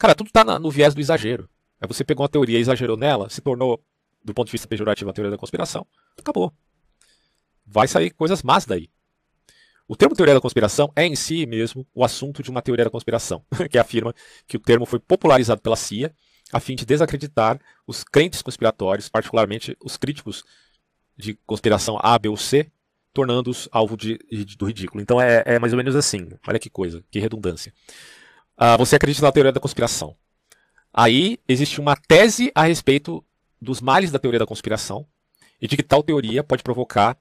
Cara, 0.00 0.16
tudo 0.16 0.26
está 0.26 0.58
no 0.58 0.70
viés 0.70 0.94
do 0.94 1.00
exagero. 1.00 1.48
Aí 1.80 1.86
você 1.86 2.02
pegou 2.02 2.24
uma 2.24 2.28
teoria 2.28 2.58
exagerou 2.58 2.96
nela, 2.96 3.30
se 3.30 3.40
tornou, 3.40 3.80
do 4.24 4.34
ponto 4.34 4.46
de 4.46 4.52
vista 4.52 4.66
pejorativo, 4.66 5.08
a 5.10 5.12
teoria 5.12 5.30
da 5.30 5.38
conspiração, 5.38 5.86
acabou. 6.18 6.52
Vai 7.64 7.86
sair 7.86 8.10
coisas 8.10 8.42
más 8.42 8.64
daí. 8.64 8.90
O 9.88 9.96
termo 9.96 10.14
teoria 10.14 10.34
da 10.34 10.40
conspiração 10.40 10.92
é 10.94 11.06
em 11.06 11.16
si 11.16 11.46
mesmo 11.46 11.86
o 11.94 12.04
assunto 12.04 12.42
de 12.42 12.50
uma 12.50 12.60
teoria 12.60 12.84
da 12.84 12.90
conspiração, 12.90 13.42
que 13.70 13.78
afirma 13.78 14.14
que 14.46 14.58
o 14.58 14.60
termo 14.60 14.84
foi 14.84 14.98
popularizado 14.98 15.62
pela 15.62 15.76
CIA 15.76 16.14
a 16.52 16.60
fim 16.60 16.74
de 16.74 16.84
desacreditar 16.84 17.58
os 17.86 18.04
crentes 18.04 18.42
conspiratórios, 18.42 19.08
particularmente 19.08 19.76
os 19.82 19.96
críticos 19.96 20.44
de 21.16 21.34
conspiração 21.46 21.98
A, 22.02 22.18
B 22.18 22.28
ou 22.28 22.36
C, 22.36 22.70
tornando-os 23.14 23.68
alvo 23.72 23.96
de, 23.96 24.18
de, 24.30 24.56
do 24.56 24.66
ridículo. 24.66 25.00
Então 25.00 25.20
é, 25.20 25.42
é, 25.46 25.58
mais 25.58 25.72
ou 25.72 25.76
menos 25.76 25.96
assim. 25.96 26.28
Olha 26.46 26.58
que 26.58 26.68
coisa, 26.68 27.02
que 27.10 27.18
redundância. 27.18 27.72
Uh, 28.60 28.76
você 28.76 28.96
acredita 28.96 29.24
na 29.24 29.32
teoria 29.32 29.52
da 29.52 29.60
conspiração. 29.60 30.14
Aí 30.92 31.38
existe 31.48 31.80
uma 31.80 31.96
tese 31.96 32.52
a 32.54 32.64
respeito 32.64 33.24
dos 33.60 33.80
males 33.80 34.10
da 34.10 34.18
teoria 34.18 34.38
da 34.38 34.46
conspiração 34.46 35.06
e 35.60 35.66
de 35.66 35.76
que 35.76 35.82
tal 35.82 36.02
teoria 36.02 36.44
pode 36.44 36.62
provocar 36.62 37.16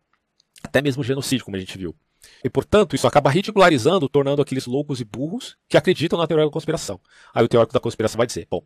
até 0.64 0.82
mesmo 0.82 1.04
genocídio, 1.04 1.46
como 1.46 1.56
a 1.56 1.60
gente 1.60 1.78
viu. 1.78 1.96
E, 2.44 2.50
portanto, 2.50 2.96
isso 2.96 3.08
acaba 3.08 3.30
ridicularizando, 3.30 4.08
tornando 4.08 4.42
aqueles 4.42 4.66
loucos 4.66 5.02
e 5.02 5.04
burros 5.04 5.58
que 5.68 5.78
acreditam 5.78 6.20
na 6.20 6.28
teoria 6.28 6.46
da 6.46 6.52
conspiração. 6.52 7.00
Aí 7.34 7.44
o 7.44 7.48
teórico 7.48 7.74
da 7.74 7.80
conspiração 7.80 8.18
vai 8.18 8.28
dizer: 8.28 8.48
bom, 8.50 8.64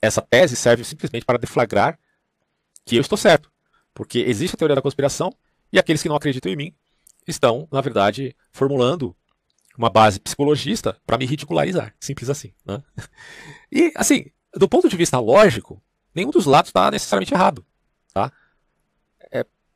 essa 0.00 0.20
tese 0.20 0.56
serve 0.56 0.84
simplesmente 0.84 1.24
para 1.24 1.38
deflagrar 1.38 1.98
que 2.84 2.96
eu 2.96 3.00
estou 3.00 3.16
certo. 3.16 3.50
Porque 3.94 4.18
existe 4.18 4.54
a 4.54 4.58
teoria 4.58 4.76
da 4.76 4.82
conspiração 4.82 5.32
e 5.72 5.78
aqueles 5.78 6.02
que 6.02 6.08
não 6.08 6.16
acreditam 6.16 6.50
em 6.50 6.56
mim 6.56 6.74
estão, 7.26 7.68
na 7.70 7.80
verdade, 7.80 8.34
formulando 8.50 9.14
uma 9.76 9.88
base 9.88 10.20
psicologista 10.20 10.96
para 11.06 11.16
me 11.16 11.24
ridicularizar. 11.24 11.94
Simples 12.00 12.28
assim. 12.28 12.52
Né? 12.64 12.82
E, 13.74 13.90
assim, 13.96 14.26
do 14.54 14.68
ponto 14.68 14.86
de 14.86 14.96
vista 14.98 15.18
lógico, 15.18 15.82
nenhum 16.14 16.30
dos 16.30 16.44
lados 16.44 16.68
está 16.68 16.90
necessariamente 16.90 17.32
errado. 17.32 17.64
Tá? 18.12 18.30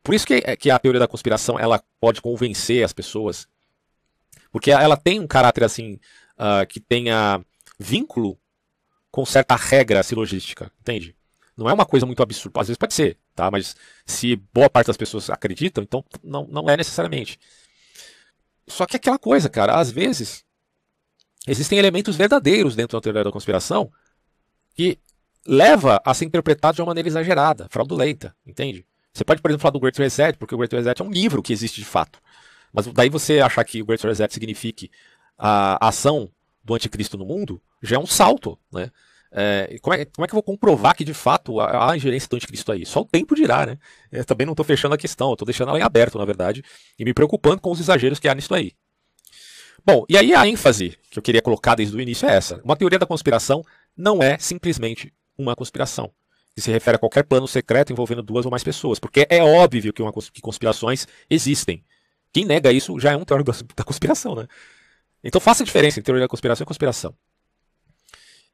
Por 0.06 0.14
isso 0.14 0.24
que, 0.24 0.40
que 0.56 0.70
a 0.70 0.78
teoria 0.78 1.00
da 1.00 1.08
conspiração 1.08 1.58
ela 1.58 1.82
pode 1.98 2.22
convencer 2.22 2.84
as 2.84 2.92
pessoas, 2.92 3.48
porque 4.52 4.70
ela 4.70 4.96
tem 4.96 5.18
um 5.18 5.26
caráter 5.26 5.64
assim 5.64 5.98
uh, 6.38 6.64
que 6.68 6.78
tenha 6.78 7.44
vínculo 7.76 8.38
com 9.10 9.26
certa 9.26 9.56
regra 9.56 10.04
silogística, 10.04 10.70
entende? 10.80 11.16
Não 11.56 11.68
é 11.68 11.72
uma 11.72 11.84
coisa 11.84 12.06
muito 12.06 12.22
absurda. 12.22 12.60
Às 12.60 12.68
vezes 12.68 12.78
pode 12.78 12.94
ser, 12.94 13.18
tá? 13.34 13.50
Mas 13.50 13.74
se 14.06 14.36
boa 14.54 14.70
parte 14.70 14.86
das 14.86 14.96
pessoas 14.96 15.28
acreditam, 15.28 15.82
então 15.82 16.04
não, 16.22 16.46
não 16.46 16.70
é 16.70 16.76
necessariamente. 16.76 17.36
Só 18.68 18.86
que 18.86 18.94
é 18.94 18.98
aquela 18.98 19.18
coisa, 19.18 19.48
cara, 19.48 19.74
às 19.74 19.90
vezes 19.90 20.44
existem 21.48 21.80
elementos 21.80 22.14
verdadeiros 22.14 22.76
dentro 22.76 22.96
da 22.96 23.02
teoria 23.02 23.24
da 23.24 23.32
conspiração 23.32 23.90
que 24.76 25.00
leva 25.44 26.00
a 26.04 26.14
ser 26.14 26.26
interpretado 26.26 26.76
de 26.76 26.80
uma 26.80 26.86
maneira 26.86 27.08
exagerada, 27.08 27.66
fraudulenta, 27.70 28.36
entende? 28.46 28.86
Você 29.16 29.24
pode, 29.24 29.40
por 29.40 29.50
exemplo, 29.50 29.62
falar 29.62 29.72
do 29.72 29.80
Great 29.80 29.98
Reset, 29.98 30.36
porque 30.36 30.54
o 30.54 30.58
Great 30.58 30.76
Reset 30.76 31.00
é 31.00 31.04
um 31.04 31.10
livro 31.10 31.42
que 31.42 31.50
existe 31.50 31.80
de 31.80 31.86
fato. 31.86 32.18
Mas 32.70 32.86
daí 32.88 33.08
você 33.08 33.40
achar 33.40 33.64
que 33.64 33.80
o 33.80 33.86
Great 33.86 34.06
Reset 34.06 34.32
signifique 34.32 34.90
a 35.38 35.88
ação 35.88 36.30
do 36.62 36.74
anticristo 36.74 37.16
no 37.16 37.24
mundo, 37.24 37.62
já 37.82 37.96
é 37.96 37.98
um 37.98 38.06
salto, 38.06 38.58
né? 38.70 38.90
É, 39.32 39.78
como, 39.80 39.94
é, 39.94 40.04
como, 40.04 40.24
é, 40.24 40.28
que 40.28 40.34
eu 40.34 40.36
vou 40.36 40.42
comprovar 40.42 40.94
que 40.94 41.04
de 41.04 41.14
fato 41.14 41.60
há 41.60 41.96
ingerência 41.96 42.28
do 42.28 42.36
anticristo 42.36 42.70
aí? 42.72 42.84
Só 42.84 43.00
o 43.00 43.04
tempo 43.06 43.34
dirá, 43.34 43.64
né? 43.64 43.78
Eu 44.12 44.24
também 44.24 44.46
não 44.46 44.52
estou 44.52 44.64
fechando 44.64 44.94
a 44.94 44.98
questão, 44.98 45.32
estou 45.32 45.46
deixando 45.46 45.70
ela 45.70 45.78
em 45.78 45.82
aberto, 45.82 46.18
na 46.18 46.24
verdade, 46.26 46.62
e 46.98 47.04
me 47.04 47.14
preocupando 47.14 47.60
com 47.60 47.70
os 47.70 47.80
exageros 47.80 48.18
que 48.18 48.28
há 48.28 48.34
nisso 48.34 48.54
aí. 48.54 48.72
Bom, 49.84 50.04
e 50.10 50.16
aí 50.18 50.34
a 50.34 50.46
ênfase 50.46 50.98
que 51.10 51.18
eu 51.18 51.22
queria 51.22 51.40
colocar 51.40 51.74
desde 51.74 51.96
o 51.96 52.00
início 52.00 52.28
é 52.28 52.34
essa. 52.34 52.60
Uma 52.62 52.76
teoria 52.76 52.98
da 52.98 53.06
conspiração 53.06 53.64
não 53.96 54.22
é 54.22 54.36
simplesmente 54.38 55.12
uma 55.38 55.56
conspiração, 55.56 56.12
que 56.56 56.62
se 56.62 56.70
refere 56.70 56.96
a 56.96 56.98
qualquer 56.98 57.22
plano 57.22 57.46
secreto 57.46 57.92
envolvendo 57.92 58.22
duas 58.22 58.46
ou 58.46 58.50
mais 58.50 58.64
pessoas, 58.64 58.98
porque 58.98 59.26
é 59.28 59.44
óbvio 59.44 59.92
que, 59.92 60.00
uma, 60.00 60.10
que 60.10 60.40
conspirações 60.40 61.06
existem. 61.28 61.84
Quem 62.32 62.46
nega 62.46 62.72
isso 62.72 62.98
já 62.98 63.12
é 63.12 63.16
um 63.16 63.26
teórico 63.26 63.52
da 63.76 63.84
conspiração, 63.84 64.34
né? 64.34 64.48
Então 65.22 65.38
faça 65.38 65.62
a 65.62 65.66
diferença 65.66 65.98
entre 66.00 66.06
teoria 66.06 66.24
da 66.24 66.28
conspiração 66.28 66.64
e 66.64 66.66
conspiração. 66.66 67.14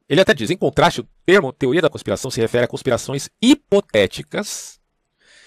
Ele 0.08 0.20
até 0.20 0.34
diz, 0.34 0.50
em 0.50 0.56
contraste, 0.56 1.00
o 1.00 1.08
termo 1.24 1.52
teoria 1.52 1.80
da 1.80 1.88
conspiração 1.88 2.28
se 2.28 2.40
refere 2.40 2.64
a 2.64 2.68
conspirações 2.68 3.30
hipotéticas 3.40 4.80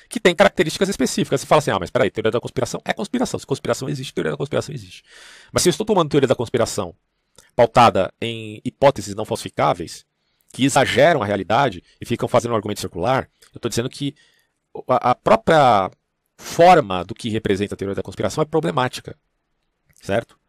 que 0.07 0.17
têm 0.17 0.33
características 0.33 0.87
específicas. 0.87 1.41
Você 1.41 1.47
fala 1.47 1.59
assim, 1.59 1.71
ah, 1.71 1.77
mas 1.77 1.91
peraí, 1.91 2.09
teoria 2.09 2.31
da 2.31 2.39
conspiração 2.39 2.79
é 2.85 2.93
conspiração. 2.93 3.37
Se 3.37 3.45
conspiração 3.45 3.89
existe, 3.89 4.13
teoria 4.13 4.31
da 4.31 4.37
conspiração 4.37 4.73
existe. 4.73 5.03
Mas 5.51 5.61
se 5.61 5.67
eu 5.67 5.71
estou 5.71 5.85
tomando 5.85 6.09
teoria 6.09 6.27
da 6.27 6.35
conspiração 6.35 6.95
pautada 7.53 8.13
em 8.21 8.61
hipóteses 8.63 9.13
não 9.13 9.25
falsificáveis, 9.25 10.05
que 10.55 10.63
exageram 10.63 11.21
a 11.21 11.25
realidade 11.25 11.83
e 11.99 12.05
ficam 12.05 12.29
fazendo 12.29 12.53
um 12.53 12.55
argumento 12.55 12.79
circular, 12.79 13.29
eu 13.53 13.57
estou 13.57 13.67
dizendo 13.67 13.89
que 13.89 14.15
a 14.87 15.13
própria 15.13 15.91
forma 16.37 17.03
do 17.03 17.13
que 17.13 17.27
representa 17.27 17.75
a 17.75 17.77
teoria 17.77 17.93
da 17.93 18.01
conspiração 18.01 18.41
é 18.41 18.45
problemática. 18.45 19.17
Certo? 20.01 20.39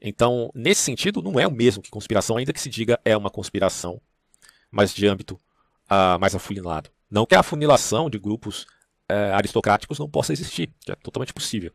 Então, 0.00 0.50
nesse 0.54 0.80
sentido, 0.80 1.20
não 1.20 1.38
é 1.38 1.46
o 1.46 1.50
mesmo 1.50 1.82
que 1.82 1.90
conspiração, 1.90 2.38
ainda 2.38 2.50
que 2.54 2.60
se 2.60 2.70
diga 2.70 2.98
é 3.04 3.14
uma 3.14 3.28
conspiração, 3.28 4.00
mas 4.70 4.94
de 4.94 5.06
âmbito 5.06 5.34
uh, 5.34 6.18
mais 6.18 6.34
afunilado. 6.34 6.88
Não 7.10 7.26
que 7.26 7.34
a 7.34 7.40
afunilação 7.40 8.08
de 8.08 8.18
grupos 8.18 8.62
uh, 9.12 9.34
aristocráticos 9.34 9.98
não 9.98 10.08
possa 10.08 10.32
existir, 10.32 10.72
que 10.80 10.92
é 10.92 10.94
totalmente 10.94 11.34
possível. 11.34 11.72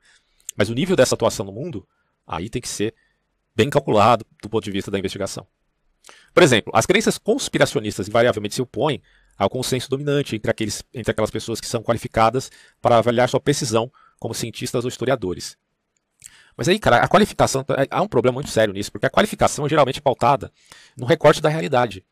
Mas 0.58 0.68
o 0.68 0.74
nível 0.74 0.96
dessa 0.96 1.14
atuação 1.14 1.46
no 1.46 1.52
mundo, 1.52 1.88
aí 2.26 2.50
tem 2.50 2.60
que 2.60 2.68
ser 2.68 2.96
bem 3.56 3.70
calculado 3.70 4.26
do 4.41 4.50
ponto 4.50 4.64
de 4.64 4.72
vista 4.72 4.89
da 4.89 4.98
investigação. 4.98 5.46
Por 6.34 6.43
exemplo, 6.43 6.72
as 6.76 6.86
crenças 6.86 7.18
conspiracionistas 7.18 8.08
invariavelmente 8.08 8.56
se 8.56 8.62
opõem 8.62 9.01
ao 9.38 9.49
consenso 9.49 9.89
dominante 9.89 10.36
entre, 10.36 10.49
aqueles, 10.49 10.84
entre 10.93 11.12
aquelas 11.12 11.32
pessoas 11.32 11.60
que 11.60 11.68
são 11.68 11.84
qualificadas 11.84 12.51
para 12.82 12.97
avaliar 12.97 13.28
sua 13.30 13.39
precisão 13.39 13.91
como 14.20 14.34
cientistas 14.34 14.86
ou 14.86 14.89
historiadores. 14.89 15.58
Mas 16.58 16.70
aí, 16.70 16.80
cara, 16.80 16.97
a 16.97 17.08
qualificação. 17.08 17.66
É, 17.78 17.88
há 17.91 18.01
um 18.01 18.08
problema 18.08 18.36
muito 18.36 18.49
sério 18.49 18.74
nisso, 18.74 18.91
porque 18.91 19.06
a 19.06 19.10
qualificação 19.10 19.66
é 19.66 19.70
geralmente 19.70 20.01
pautada 20.01 20.51
no 20.97 21.06
recorte 21.06 21.41
da 21.41 21.49
realidade. 21.49 22.06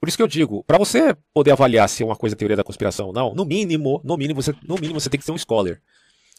Por 0.00 0.08
isso 0.08 0.16
que 0.16 0.22
eu 0.22 0.28
digo, 0.28 0.62
para 0.64 0.78
você 0.78 1.16
poder 1.32 1.52
avaliar 1.52 1.88
se 1.88 2.02
é 2.02 2.06
uma 2.06 2.16
coisa 2.16 2.36
teoria 2.36 2.56
da 2.56 2.64
conspiração 2.64 3.08
ou 3.08 3.12
não, 3.12 3.34
no 3.34 3.44
mínimo, 3.44 4.00
no 4.04 4.16
mínimo, 4.16 4.40
você, 4.40 4.54
no 4.62 4.76
mínimo 4.76 5.00
você 5.00 5.10
tem 5.10 5.18
que 5.18 5.26
ser 5.26 5.32
um 5.32 5.38
scholar. 5.38 5.80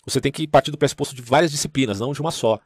Você 0.06 0.22
tem 0.22 0.32
que 0.32 0.48
partir 0.48 0.72
do 0.72 0.78
pressuposto 0.78 1.14
de 1.14 1.22
várias 1.22 1.52
disciplinas, 1.52 2.00
não 2.00 2.14
de 2.14 2.22
uma 2.22 2.32
só. 2.32 2.60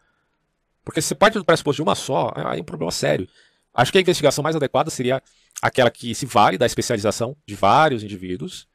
Porque 0.83 1.01
se 1.01 1.09
você 1.09 1.15
parte 1.15 1.37
do 1.37 1.45
pressuposto 1.45 1.77
de 1.77 1.81
uma 1.81 1.95
só, 1.95 2.31
aí 2.35 2.59
é 2.59 2.61
um 2.61 2.65
problema 2.65 2.91
sério. 2.91 3.27
Acho 3.73 3.91
que 3.91 3.97
a 3.97 4.01
investigação 4.01 4.43
mais 4.43 4.55
adequada 4.55 4.89
seria 4.89 5.21
aquela 5.61 5.89
que 5.89 6.13
se 6.13 6.25
vale 6.25 6.57
da 6.57 6.65
especialização 6.65 7.35
de 7.45 7.55
vários 7.55 8.03
indivíduos, 8.03 8.67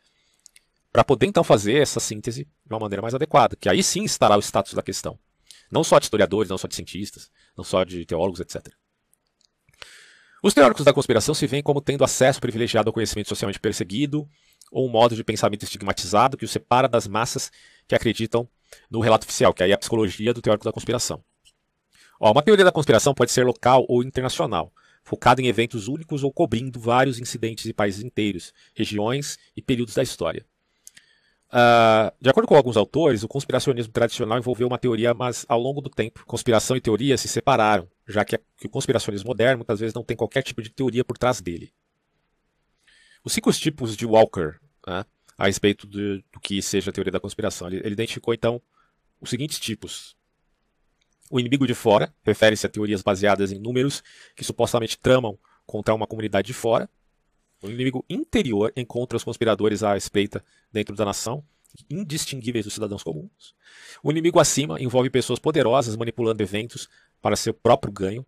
para 0.92 1.04
poder 1.04 1.26
então 1.26 1.44
fazer 1.44 1.80
essa 1.80 2.00
síntese 2.00 2.44
de 2.44 2.74
uma 2.74 2.80
maneira 2.80 3.02
mais 3.02 3.14
adequada, 3.14 3.56
que 3.56 3.68
aí 3.68 3.82
sim 3.82 4.04
estará 4.04 4.36
o 4.36 4.40
status 4.40 4.74
da 4.74 4.82
questão. 4.82 5.18
Não 5.70 5.84
só 5.84 5.98
de 5.98 6.06
historiadores, 6.06 6.50
não 6.50 6.58
só 6.58 6.66
de 6.66 6.74
cientistas, 6.74 7.30
não 7.56 7.62
só 7.62 7.84
de 7.84 8.04
teólogos, 8.06 8.40
etc. 8.40 8.72
Os 10.42 10.54
teóricos 10.54 10.84
da 10.84 10.92
conspiração 10.92 11.34
se 11.34 11.46
veem 11.46 11.62
como 11.62 11.80
tendo 11.80 12.04
acesso 12.04 12.40
privilegiado 12.40 12.88
ao 12.88 12.92
conhecimento 12.92 13.28
socialmente 13.28 13.60
perseguido 13.60 14.28
ou 14.70 14.86
um 14.86 14.90
modo 14.90 15.14
de 15.14 15.24
pensamento 15.24 15.64
estigmatizado 15.64 16.36
que 16.36 16.44
os 16.44 16.50
separa 16.50 16.88
das 16.88 17.06
massas 17.06 17.50
que 17.86 17.94
acreditam 17.94 18.48
no 18.90 19.00
relato 19.00 19.24
oficial, 19.24 19.52
que 19.52 19.62
aí 19.62 19.70
é 19.70 19.74
a 19.74 19.78
psicologia 19.78 20.32
do 20.32 20.40
teórico 20.40 20.64
da 20.64 20.72
conspiração. 20.72 21.22
Ó, 22.20 22.30
uma 22.32 22.42
teoria 22.42 22.64
da 22.64 22.72
conspiração 22.72 23.14
pode 23.14 23.30
ser 23.30 23.44
local 23.44 23.84
ou 23.88 24.02
internacional, 24.02 24.72
focada 25.08 25.40
em 25.40 25.46
eventos 25.46 25.88
únicos 25.88 26.22
ou 26.22 26.30
cobrindo 26.30 26.78
vários 26.78 27.18
incidentes 27.18 27.64
de 27.64 27.72
países 27.72 28.04
inteiros, 28.04 28.52
regiões 28.74 29.38
e 29.56 29.62
períodos 29.62 29.94
da 29.94 30.02
história. 30.02 30.44
Uh, 31.48 32.12
de 32.20 32.28
acordo 32.28 32.46
com 32.46 32.54
alguns 32.54 32.76
autores, 32.76 33.22
o 33.22 33.28
conspiracionismo 33.28 33.90
tradicional 33.90 34.36
envolveu 34.36 34.66
uma 34.68 34.76
teoria, 34.76 35.14
mas 35.14 35.46
ao 35.48 35.58
longo 35.58 35.80
do 35.80 35.88
tempo, 35.88 36.26
conspiração 36.26 36.76
e 36.76 36.80
teoria 36.80 37.16
se 37.16 37.26
separaram, 37.26 37.88
já 38.06 38.22
que, 38.22 38.38
que 38.58 38.66
o 38.66 38.70
conspiracionismo 38.70 39.28
moderno 39.28 39.60
muitas 39.60 39.80
vezes 39.80 39.94
não 39.94 40.04
tem 40.04 40.14
qualquer 40.14 40.42
tipo 40.42 40.60
de 40.60 40.68
teoria 40.68 41.02
por 41.02 41.16
trás 41.16 41.40
dele. 41.40 41.72
Os 43.24 43.32
cinco 43.32 43.50
tipos 43.50 43.96
de 43.96 44.04
Walker 44.04 44.56
né, 44.86 45.06
a 45.38 45.46
respeito 45.46 45.86
de, 45.86 46.22
do 46.30 46.38
que 46.38 46.60
seja 46.60 46.90
a 46.90 46.92
teoria 46.92 47.12
da 47.12 47.20
conspiração, 47.20 47.68
ele, 47.68 47.78
ele 47.78 47.94
identificou 47.94 48.34
então 48.34 48.60
os 49.18 49.30
seguintes 49.30 49.58
tipos. 49.58 50.17
O 51.30 51.38
inimigo 51.38 51.66
de 51.66 51.74
fora 51.74 52.12
refere-se 52.22 52.66
a 52.66 52.68
teorias 52.68 53.02
baseadas 53.02 53.52
em 53.52 53.58
números 53.58 54.02
que 54.34 54.44
supostamente 54.44 54.98
tramam 54.98 55.38
contra 55.66 55.94
uma 55.94 56.06
comunidade 56.06 56.46
de 56.46 56.54
fora. 56.54 56.88
O 57.62 57.68
inimigo 57.68 58.04
interior 58.08 58.72
encontra 58.76 59.16
os 59.16 59.24
conspiradores 59.24 59.82
à 59.82 59.96
espreita 59.96 60.42
dentro 60.72 60.94
da 60.94 61.04
nação, 61.04 61.44
indistinguíveis 61.90 62.64
dos 62.64 62.74
cidadãos 62.74 63.02
comuns. 63.02 63.54
O 64.02 64.10
inimigo 64.10 64.40
acima 64.40 64.80
envolve 64.80 65.10
pessoas 65.10 65.38
poderosas 65.38 65.96
manipulando 65.96 66.42
eventos 66.42 66.88
para 67.20 67.36
seu 67.36 67.52
próprio 67.52 67.92
ganho. 67.92 68.26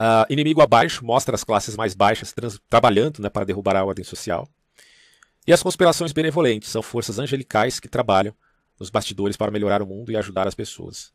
Uh, 0.00 0.26
inimigo 0.30 0.60
abaixo 0.60 1.04
mostra 1.04 1.34
as 1.34 1.44
classes 1.44 1.76
mais 1.76 1.94
baixas 1.94 2.34
trabalhando 2.68 3.20
né, 3.20 3.28
para 3.28 3.44
derrubar 3.44 3.76
a 3.76 3.84
ordem 3.84 4.04
social. 4.04 4.48
E 5.46 5.52
as 5.52 5.62
conspirações 5.62 6.12
benevolentes 6.12 6.70
são 6.70 6.82
forças 6.82 7.18
angelicais 7.18 7.78
que 7.78 7.88
trabalham 7.88 8.34
nos 8.78 8.90
bastidores 8.90 9.36
para 9.36 9.50
melhorar 9.50 9.82
o 9.82 9.86
mundo 9.86 10.10
e 10.10 10.16
ajudar 10.16 10.46
as 10.46 10.54
pessoas. 10.54 11.12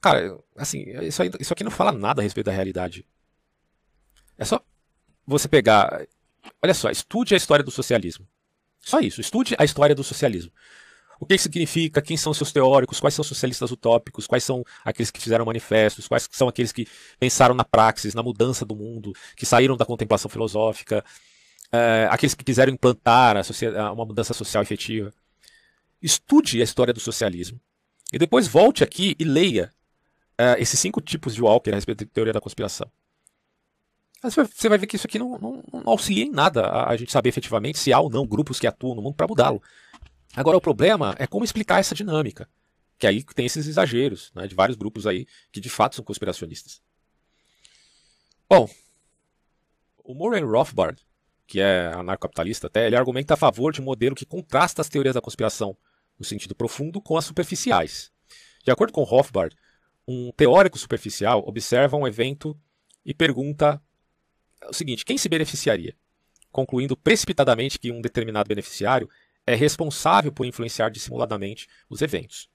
Cara, 0.00 0.38
assim, 0.56 0.84
isso, 1.02 1.22
aí, 1.22 1.30
isso 1.40 1.52
aqui 1.52 1.64
não 1.64 1.70
fala 1.70 1.92
nada 1.92 2.20
a 2.20 2.24
respeito 2.24 2.46
da 2.46 2.52
realidade. 2.52 3.06
É 4.38 4.44
só 4.44 4.60
você 5.26 5.48
pegar. 5.48 6.06
Olha 6.62 6.74
só, 6.74 6.90
estude 6.90 7.34
a 7.34 7.36
história 7.36 7.64
do 7.64 7.70
socialismo. 7.70 8.26
Só 8.78 9.00
isso, 9.00 9.20
estude 9.20 9.56
a 9.58 9.64
história 9.64 9.94
do 9.94 10.04
socialismo. 10.04 10.52
O 11.18 11.26
que 11.26 11.36
significa? 11.38 12.02
Quem 12.02 12.16
são 12.16 12.32
seus 12.34 12.52
teóricos? 12.52 13.00
Quais 13.00 13.14
são 13.14 13.22
os 13.22 13.26
socialistas 13.26 13.70
utópicos? 13.70 14.26
Quais 14.26 14.44
são 14.44 14.62
aqueles 14.84 15.10
que 15.10 15.20
fizeram 15.20 15.46
manifestos? 15.46 16.06
Quais 16.06 16.28
são 16.30 16.46
aqueles 16.46 16.72
que 16.72 16.86
pensaram 17.18 17.54
na 17.54 17.64
praxis, 17.64 18.14
na 18.14 18.22
mudança 18.22 18.64
do 18.64 18.76
mundo, 18.76 19.12
que 19.34 19.46
saíram 19.46 19.76
da 19.76 19.86
contemplação 19.86 20.30
filosófica? 20.30 21.04
É, 21.72 22.06
aqueles 22.10 22.34
que 22.34 22.44
quiseram 22.44 22.72
implantar 22.72 23.36
uma 23.92 24.04
mudança 24.04 24.34
social 24.34 24.62
efetiva? 24.62 25.12
Estude 26.06 26.60
a 26.60 26.64
história 26.64 26.94
do 26.94 27.00
socialismo 27.00 27.60
e 28.12 28.18
depois 28.18 28.46
volte 28.46 28.84
aqui 28.84 29.16
e 29.18 29.24
leia 29.24 29.72
uh, 30.40 30.54
esses 30.56 30.78
cinco 30.78 31.00
tipos 31.00 31.34
de 31.34 31.42
Walker 31.42 31.72
a 31.72 31.74
respeito 31.74 32.04
da 32.04 32.10
teoria 32.12 32.32
da 32.32 32.40
conspiração. 32.40 32.88
Você 34.22 34.68
vai 34.68 34.78
ver 34.78 34.86
que 34.86 34.94
isso 34.94 35.08
aqui 35.08 35.18
não, 35.18 35.36
não, 35.36 35.64
não 35.72 35.82
auxilia 35.86 36.22
em 36.22 36.30
nada 36.30 36.64
a, 36.64 36.90
a 36.90 36.96
gente 36.96 37.10
saber 37.10 37.30
efetivamente 37.30 37.76
se 37.76 37.92
há 37.92 37.98
ou 37.98 38.08
não 38.08 38.24
grupos 38.24 38.60
que 38.60 38.68
atuam 38.68 38.94
no 38.94 39.02
mundo 39.02 39.16
para 39.16 39.26
mudá-lo. 39.26 39.60
Agora, 40.36 40.56
o 40.56 40.60
problema 40.60 41.12
é 41.18 41.26
como 41.26 41.44
explicar 41.44 41.80
essa 41.80 41.92
dinâmica. 41.92 42.48
Que 43.00 43.08
aí 43.08 43.24
tem 43.24 43.44
esses 43.44 43.66
exageros 43.66 44.30
né, 44.32 44.46
de 44.46 44.54
vários 44.54 44.78
grupos 44.78 45.08
aí 45.08 45.26
que 45.50 45.60
de 45.60 45.68
fato 45.68 45.96
são 45.96 46.04
conspiracionistas. 46.04 46.80
Bom, 48.48 48.70
o 50.04 50.14
Murray 50.14 50.44
Rothbard, 50.44 51.04
que 51.48 51.58
é 51.58 51.88
anarcocapitalista 51.92 52.68
até, 52.68 52.86
ele 52.86 52.94
argumenta 52.94 53.34
a 53.34 53.36
favor 53.36 53.72
de 53.72 53.80
um 53.80 53.84
modelo 53.84 54.14
que 54.14 54.24
contrasta 54.24 54.80
as 54.80 54.88
teorias 54.88 55.16
da 55.16 55.20
conspiração 55.20 55.76
no 56.18 56.24
sentido 56.24 56.54
profundo 56.54 57.00
com 57.00 57.16
as 57.16 57.24
superficiais. 57.24 58.10
De 58.64 58.70
acordo 58.70 58.92
com 58.92 59.02
Rothbard, 59.02 59.56
um 60.06 60.32
teórico 60.32 60.78
superficial 60.78 61.42
observa 61.46 61.96
um 61.96 62.06
evento 62.06 62.58
e 63.04 63.14
pergunta 63.14 63.80
o 64.68 64.72
seguinte: 64.72 65.04
quem 65.04 65.18
se 65.18 65.28
beneficiaria? 65.28 65.96
Concluindo 66.50 66.96
precipitadamente 66.96 67.78
que 67.78 67.92
um 67.92 68.00
determinado 68.00 68.48
beneficiário 68.48 69.08
é 69.46 69.54
responsável 69.54 70.32
por 70.32 70.46
influenciar 70.46 70.90
dissimuladamente 70.90 71.68
os 71.88 72.02
eventos. 72.02 72.48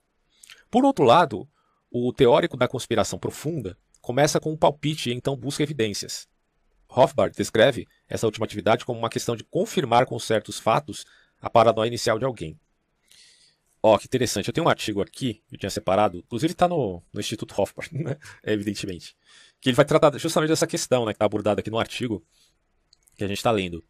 Por 0.69 0.83
outro 0.83 1.05
lado, 1.05 1.47
o 1.89 2.11
teórico 2.11 2.57
da 2.57 2.67
conspiração 2.67 3.19
profunda 3.19 3.77
começa 4.01 4.39
com 4.39 4.51
um 4.51 4.57
palpite 4.57 5.09
e 5.09 5.13
então 5.13 5.35
busca 5.35 5.63
evidências. 5.63 6.27
Rothbard 6.87 7.35
descreve 7.35 7.87
essa 8.07 8.25
última 8.25 8.45
atividade 8.45 8.83
como 8.83 8.99
uma 8.99 9.09
questão 9.09 9.35
de 9.35 9.45
confirmar 9.45 10.05
com 10.05 10.19
certos 10.19 10.59
fatos 10.59 11.05
a 11.39 11.49
paranoia 11.49 11.87
inicial 11.87 12.19
de 12.19 12.25
alguém. 12.25 12.59
Ó, 13.83 13.95
oh, 13.95 13.97
que 13.97 14.05
interessante. 14.05 14.47
Eu 14.47 14.53
tenho 14.53 14.67
um 14.67 14.69
artigo 14.69 15.01
aqui 15.01 15.41
que 15.47 15.55
eu 15.55 15.59
tinha 15.59 15.69
separado, 15.69 16.19
inclusive 16.19 16.53
está 16.53 16.67
no, 16.67 17.01
no 17.11 17.19
Instituto 17.19 17.53
Rothbard, 17.53 17.89
né? 17.97 18.15
evidentemente, 18.43 19.15
que 19.59 19.69
ele 19.69 19.75
vai 19.75 19.85
tratar 19.85 20.15
justamente 20.19 20.49
dessa 20.49 20.67
questão, 20.67 21.05
né, 21.05 21.13
que 21.13 21.15
está 21.15 21.25
abordada 21.25 21.61
aqui 21.61 21.71
no 21.71 21.79
artigo 21.79 22.23
que 23.17 23.23
a 23.23 23.27
gente 23.27 23.37
está 23.37 23.51
lendo. 23.51 23.83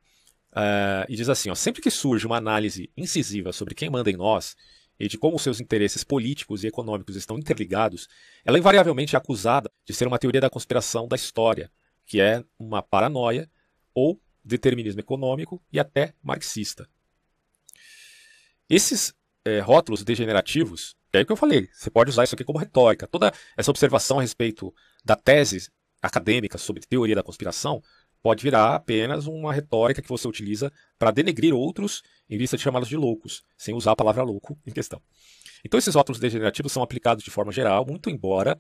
Uh, 0.52 1.08
e 1.10 1.16
diz 1.16 1.28
assim: 1.30 1.50
ó, 1.50 1.56
sempre 1.56 1.82
que 1.82 1.92
surge 1.92 2.26
uma 2.26 2.38
análise 2.38 2.90
incisiva 2.96 3.52
sobre 3.52 3.76
quem 3.76 3.90
manda 3.90 4.10
em 4.10 4.16
nós 4.16 4.56
e 5.00 5.08
de 5.08 5.18
como 5.18 5.40
seus 5.40 5.60
interesses 5.60 6.04
políticos 6.04 6.64
e 6.64 6.68
econômicos 6.68 7.16
estão 7.16 7.38
interligados, 7.38 8.08
ela 8.46 8.60
invariavelmente 8.60 9.16
é 9.16 9.18
acusada 9.18 9.72
de 9.86 9.94
ser 9.94 10.08
uma 10.08 10.20
teoria 10.20 10.40
da 10.40 10.50
conspiração 10.50 11.08
da 11.08 11.16
história, 11.16 11.72
que 12.06 12.22
é 12.22 12.44
uma 12.60 12.84
paranoia 12.84 13.50
ou 13.96 14.22
determinismo 14.44 15.00
econômico 15.00 15.62
e 15.72 15.80
até 15.80 16.14
marxista. 16.22 16.88
Esses 18.70 19.14
é, 19.46 19.60
rótulos 19.60 20.04
degenerativos, 20.04 20.96
é 21.14 21.22
o 21.22 21.26
que 21.26 21.32
eu 21.32 21.38
falei, 21.38 21.68
você 21.74 21.90
pode 21.90 22.10
usar 22.10 22.24
isso 22.24 22.36
aqui 22.36 22.44
como 22.44 22.58
retórica. 22.58 23.08
Toda 23.08 23.34
essa 23.58 23.72
observação 23.72 24.20
a 24.20 24.22
respeito 24.22 24.74
da 25.04 25.16
tese 25.16 25.70
acadêmica 26.02 26.58
sobre 26.58 26.82
teoria 26.86 27.16
da 27.16 27.24
conspiração 27.24 27.82
pode 28.22 28.44
virar 28.44 28.76
apenas 28.76 29.28
uma 29.28 29.52
retórica 29.52 30.02
que 30.02 30.08
você 30.08 30.28
utiliza 30.28 30.72
para 30.98 31.12
denegrir 31.12 31.54
outros 31.54 32.02
em 32.30 32.38
vista 32.38 32.56
de 32.56 32.64
chamá-los 32.64 32.88
de 32.88 32.96
loucos, 32.96 33.44
sem 33.58 33.74
usar 33.74 33.92
a 33.92 33.96
palavra 33.96 34.24
louco 34.24 34.58
em 34.66 34.72
questão. 34.72 35.02
Então 35.66 35.78
esses 35.78 35.96
rótulos 35.96 36.20
degenerativos 36.20 36.72
são 36.72 36.84
aplicados 36.84 37.24
de 37.24 37.32
forma 37.32 37.52
geral, 37.52 37.86
muito 37.86 38.10
embora 38.10 38.58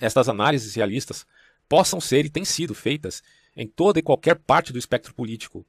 estas 0.00 0.28
análises 0.28 0.74
realistas 0.74 1.26
possam 1.68 2.00
ser 2.00 2.24
e 2.24 2.30
têm 2.30 2.44
sido 2.44 2.74
feitas 2.74 3.22
em 3.56 3.66
toda 3.66 3.98
e 3.98 4.02
qualquer 4.02 4.36
parte 4.36 4.72
do 4.72 4.78
espectro 4.78 5.14
político. 5.14 5.66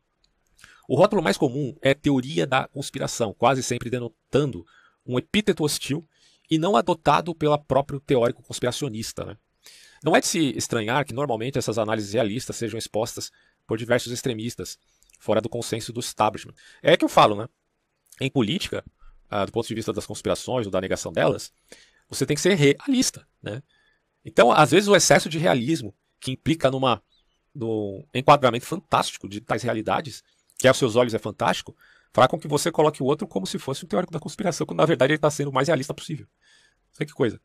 O 0.88 0.96
rótulo 0.96 1.22
mais 1.22 1.38
comum 1.38 1.76
é 1.82 1.94
teoria 1.94 2.46
da 2.46 2.68
conspiração, 2.68 3.34
quase 3.34 3.64
sempre 3.64 3.90
denotando 3.90 4.66
um 5.06 5.18
epíteto 5.18 5.64
hostil 5.64 6.08
e 6.50 6.58
não 6.58 6.76
adotado 6.76 7.34
pelo 7.34 7.58
próprio 7.58 8.00
teórico 8.00 8.44
conspiracionista. 8.44 9.26
Né? 9.26 9.38
Não 10.04 10.16
é 10.16 10.20
de 10.20 10.28
se 10.28 10.56
estranhar 10.56 11.06
que 11.06 11.14
normalmente 11.14 11.58
essas 11.58 11.78
análises 11.78 12.14
realistas 12.14 12.56
sejam 12.56 12.78
expostas 12.78 13.32
por 13.66 13.78
diversos 13.78 14.12
extremistas, 14.12 14.78
fora 15.20 15.42
do 15.42 15.50
consenso 15.50 15.92
do 15.92 16.00
establishment. 16.00 16.54
É 16.84 16.96
que 16.96 17.04
eu 17.04 17.10
falo, 17.10 17.36
né? 17.36 17.48
Em 18.22 18.30
política, 18.30 18.84
ah, 19.30 19.46
do 19.46 19.52
ponto 19.52 19.68
de 19.68 19.74
vista 19.74 19.92
das 19.92 20.06
conspirações 20.06 20.68
ou 20.68 20.72
da 20.72 20.80
negação 20.80 21.12
delas, 21.12 21.52
você 22.08 22.26
tem 22.26 22.36
que 22.36 22.42
ser 22.42 22.54
realista, 22.54 23.28
né? 23.42 23.64
Então, 24.24 24.52
às 24.52 24.72
vezes, 24.72 24.88
o 24.88 24.96
excesso 24.96 25.28
de 25.30 25.38
realismo, 25.38 25.94
que 26.20 26.32
implica 26.32 26.72
numa, 26.72 27.02
num 27.54 28.04
enquadramento 28.14 28.66
fantástico 28.66 29.28
de 29.28 29.42
tais 29.42 29.64
realidades, 29.64 30.24
que 30.58 30.68
aos 30.68 30.78
seus 30.78 30.96
olhos 30.96 31.14
é 31.14 31.20
fantástico, 31.20 31.76
fará 32.14 32.28
com 32.28 32.40
que 32.40 32.48
você 32.48 32.72
coloque 32.72 33.04
o 33.04 33.06
outro 33.06 33.28
como 33.28 33.46
se 33.46 33.60
fosse 33.60 33.86
um 33.86 33.88
teórico 33.88 34.14
da 34.14 34.20
conspiração, 34.20 34.66
quando 34.66 34.80
na 34.80 34.86
verdade 34.86 35.12
ele 35.12 35.18
está 35.18 35.30
sendo 35.30 35.50
o 35.50 35.54
mais 35.54 35.68
realista 35.68 35.94
possível. 35.94 36.28
Sei 36.92 37.06
que 37.06 37.14
coisa. 37.14 37.40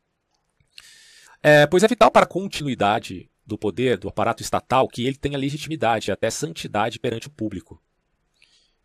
É, 1.43 1.65
pois 1.67 1.83
é 1.83 1.87
vital 1.87 2.11
para 2.11 2.23
a 2.23 2.27
continuidade 2.27 3.29
do 3.45 3.57
poder 3.57 3.97
do 3.97 4.07
aparato 4.07 4.41
estatal 4.41 4.87
que 4.87 5.05
ele 5.05 5.17
tenha 5.17 5.37
legitimidade 5.37 6.11
até 6.11 6.29
santidade 6.29 6.99
perante 6.99 7.27
o 7.27 7.31
público. 7.31 7.81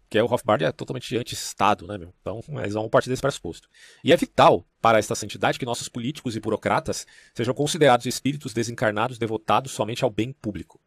Que 0.08 0.18
é 0.18 0.22
o 0.22 0.26
Rothbard 0.26 0.64
é 0.64 0.72
totalmente 0.72 1.16
anti-Estado, 1.16 1.86
né, 1.86 1.98
meu? 1.98 2.14
Então, 2.20 2.40
eles 2.60 2.74
vão 2.74 2.88
partir 2.88 3.10
desse 3.10 3.22
pressuposto. 3.22 3.68
E 4.02 4.12
é 4.12 4.16
vital 4.16 4.64
para 4.80 4.98
esta 4.98 5.14
santidade 5.14 5.58
que 5.58 5.64
nossos 5.64 5.88
políticos 5.88 6.36
e 6.36 6.40
burocratas 6.40 7.06
sejam 7.34 7.52
considerados 7.52 8.06
espíritos 8.06 8.52
desencarnados 8.52 9.18
devotados 9.18 9.72
somente 9.72 10.04
ao 10.04 10.10
bem 10.10 10.32
público. 10.32 10.80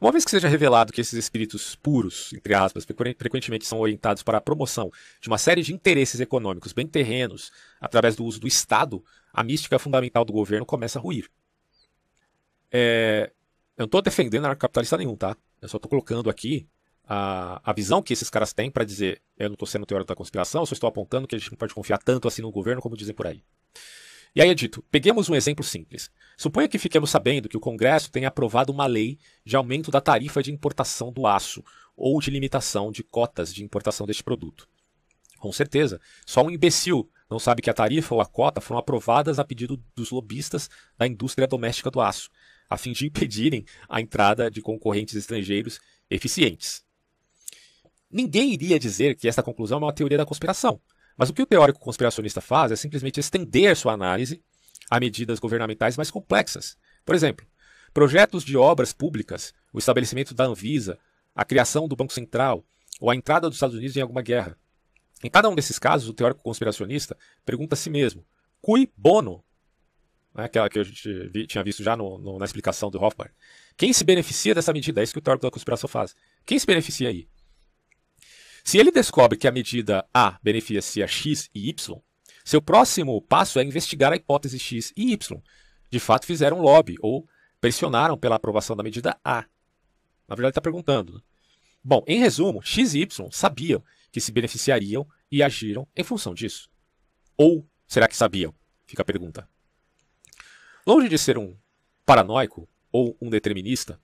Uma 0.00 0.10
vez 0.10 0.24
que 0.24 0.30
seja 0.30 0.48
revelado 0.48 0.94
que 0.94 1.00
esses 1.00 1.12
espíritos 1.12 1.76
puros, 1.76 2.32
entre 2.32 2.54
aspas, 2.54 2.86
frequentemente 3.18 3.66
são 3.66 3.78
orientados 3.78 4.22
para 4.22 4.38
a 4.38 4.40
promoção 4.40 4.90
de 5.20 5.28
uma 5.28 5.36
série 5.36 5.62
de 5.62 5.74
interesses 5.74 6.20
econômicos 6.20 6.72
bem 6.72 6.86
terrenos 6.86 7.52
através 7.78 8.16
do 8.16 8.24
uso 8.24 8.40
do 8.40 8.48
Estado, 8.48 9.04
a 9.30 9.44
mística 9.44 9.78
fundamental 9.78 10.24
do 10.24 10.32
governo 10.32 10.64
começa 10.64 10.98
a 10.98 11.02
ruir. 11.02 11.30
É, 12.72 13.30
eu 13.76 13.82
não 13.82 13.86
estou 13.86 14.00
defendendo 14.00 14.46
anarcocapitalista 14.46 14.96
nenhum, 14.96 15.16
tá? 15.16 15.36
Eu 15.60 15.68
só 15.68 15.76
estou 15.76 15.90
colocando 15.90 16.30
aqui 16.30 16.66
a, 17.04 17.60
a 17.62 17.72
visão 17.74 18.00
que 18.00 18.14
esses 18.14 18.30
caras 18.30 18.54
têm 18.54 18.70
para 18.70 18.84
dizer 18.84 19.20
eu 19.36 19.50
não 19.50 19.54
estou 19.54 19.68
sendo 19.68 19.84
teórico 19.84 20.08
da 20.08 20.16
conspiração, 20.16 20.62
eu 20.62 20.66
só 20.66 20.72
estou 20.72 20.88
apontando 20.88 21.28
que 21.28 21.34
a 21.34 21.38
gente 21.38 21.50
não 21.50 21.58
pode 21.58 21.74
confiar 21.74 21.98
tanto 21.98 22.26
assim 22.26 22.40
no 22.40 22.50
governo 22.50 22.80
como 22.80 22.96
dizem 22.96 23.14
por 23.14 23.26
aí. 23.26 23.42
E 24.34 24.40
aí 24.40 24.48
é 24.48 24.54
dito, 24.54 24.82
peguemos 24.90 25.28
um 25.28 25.34
exemplo 25.34 25.64
simples. 25.64 26.10
Suponha 26.36 26.68
que 26.68 26.78
fiquemos 26.78 27.10
sabendo 27.10 27.48
que 27.48 27.56
o 27.56 27.60
Congresso 27.60 28.10
tenha 28.10 28.28
aprovado 28.28 28.72
uma 28.72 28.86
lei 28.86 29.18
de 29.44 29.56
aumento 29.56 29.90
da 29.90 30.00
tarifa 30.00 30.42
de 30.42 30.52
importação 30.52 31.12
do 31.12 31.26
aço 31.26 31.64
ou 31.96 32.20
de 32.20 32.30
limitação 32.30 32.92
de 32.92 33.02
cotas 33.02 33.52
de 33.52 33.64
importação 33.64 34.06
deste 34.06 34.22
produto. 34.22 34.68
Com 35.38 35.52
certeza, 35.52 36.00
só 36.24 36.42
um 36.42 36.50
imbecil 36.50 37.10
não 37.28 37.38
sabe 37.38 37.62
que 37.62 37.70
a 37.70 37.74
tarifa 37.74 38.14
ou 38.14 38.20
a 38.20 38.26
cota 38.26 38.60
foram 38.60 38.78
aprovadas 38.78 39.38
a 39.38 39.44
pedido 39.44 39.82
dos 39.94 40.10
lobistas 40.10 40.68
da 40.98 41.06
indústria 41.06 41.46
doméstica 41.46 41.90
do 41.90 42.00
aço, 42.00 42.30
a 42.68 42.76
fim 42.76 42.92
de 42.92 43.06
impedirem 43.06 43.64
a 43.88 44.00
entrada 44.00 44.50
de 44.50 44.60
concorrentes 44.60 45.14
estrangeiros 45.14 45.80
eficientes. 46.08 46.84
Ninguém 48.10 48.52
iria 48.52 48.78
dizer 48.78 49.16
que 49.16 49.28
esta 49.28 49.42
conclusão 49.42 49.78
é 49.78 49.82
uma 49.82 49.92
teoria 49.92 50.18
da 50.18 50.26
conspiração, 50.26 50.80
mas 51.16 51.28
o 51.28 51.34
que 51.34 51.42
o 51.42 51.46
teórico 51.46 51.80
conspiracionista 51.80 52.40
faz 52.40 52.72
é 52.72 52.76
simplesmente 52.76 53.20
estender 53.20 53.76
sua 53.76 53.92
análise 53.92 54.42
a 54.90 54.98
medidas 54.98 55.38
governamentais 55.38 55.96
mais 55.96 56.10
complexas. 56.10 56.76
Por 57.04 57.14
exemplo, 57.14 57.46
projetos 57.92 58.44
de 58.44 58.56
obras 58.56 58.92
públicas, 58.92 59.54
o 59.72 59.78
estabelecimento 59.78 60.34
da 60.34 60.44
Anvisa, 60.44 60.98
a 61.34 61.44
criação 61.44 61.86
do 61.86 61.96
Banco 61.96 62.12
Central 62.12 62.64
ou 63.00 63.10
a 63.10 63.16
entrada 63.16 63.48
dos 63.48 63.56
Estados 63.56 63.76
Unidos 63.76 63.96
em 63.96 64.00
alguma 64.00 64.22
guerra. 64.22 64.56
Em 65.22 65.30
cada 65.30 65.48
um 65.48 65.54
desses 65.54 65.78
casos, 65.78 66.08
o 66.08 66.14
teórico 66.14 66.42
conspiracionista 66.42 67.16
pergunta 67.44 67.74
a 67.74 67.76
si 67.76 67.90
mesmo: 67.90 68.24
cui 68.60 68.90
bono? 68.96 69.44
É 70.36 70.44
aquela 70.44 70.68
que 70.68 70.78
a 70.78 70.84
gente 70.84 71.28
vi, 71.28 71.46
tinha 71.46 71.62
visto 71.64 71.82
já 71.82 71.96
no, 71.96 72.16
no, 72.18 72.38
na 72.38 72.44
explicação 72.44 72.90
do 72.90 72.98
Rothbard. 72.98 73.34
Quem 73.76 73.92
se 73.92 74.04
beneficia 74.04 74.54
dessa 74.54 74.72
medida? 74.72 75.00
É 75.00 75.04
isso 75.04 75.12
que 75.12 75.18
o 75.18 75.22
teórico 75.22 75.44
da 75.44 75.50
conspiração 75.50 75.88
faz. 75.88 76.14
Quem 76.46 76.58
se 76.58 76.66
beneficia 76.66 77.08
aí? 77.08 77.28
Se 78.64 78.78
ele 78.78 78.90
descobre 78.90 79.38
que 79.38 79.48
a 79.48 79.52
medida 79.52 80.06
A 80.12 80.38
beneficia 80.42 81.06
X 81.06 81.50
e 81.54 81.68
Y, 81.68 82.00
seu 82.44 82.60
próximo 82.60 83.20
passo 83.22 83.58
é 83.58 83.64
investigar 83.64 84.12
a 84.12 84.16
hipótese 84.16 84.58
X 84.58 84.92
e 84.96 85.12
Y. 85.12 85.40
De 85.90 85.98
fato, 85.98 86.26
fizeram 86.26 86.60
lobby 86.60 86.96
ou 87.00 87.28
pressionaram 87.60 88.16
pela 88.16 88.36
aprovação 88.36 88.76
da 88.76 88.82
medida 88.82 89.18
A. 89.24 89.44
Na 90.26 90.34
verdade, 90.34 90.52
está 90.52 90.60
perguntando. 90.60 91.14
Né? 91.14 91.20
Bom, 91.82 92.04
em 92.06 92.18
resumo, 92.18 92.62
X 92.62 92.94
e 92.94 93.00
Y 93.00 93.28
sabiam 93.30 93.82
que 94.12 94.20
se 94.20 94.32
beneficiariam 94.32 95.06
e 95.30 95.42
agiram 95.42 95.86
em 95.96 96.04
função 96.04 96.34
disso. 96.34 96.68
Ou 97.36 97.66
será 97.86 98.06
que 98.08 98.16
sabiam? 98.16 98.54
Fica 98.86 99.02
a 99.02 99.04
pergunta. 99.04 99.48
Longe 100.86 101.08
de 101.08 101.18
ser 101.18 101.38
um 101.38 101.56
paranoico 102.04 102.68
ou 102.90 103.16
um 103.20 103.30
determinista, 103.30 104.00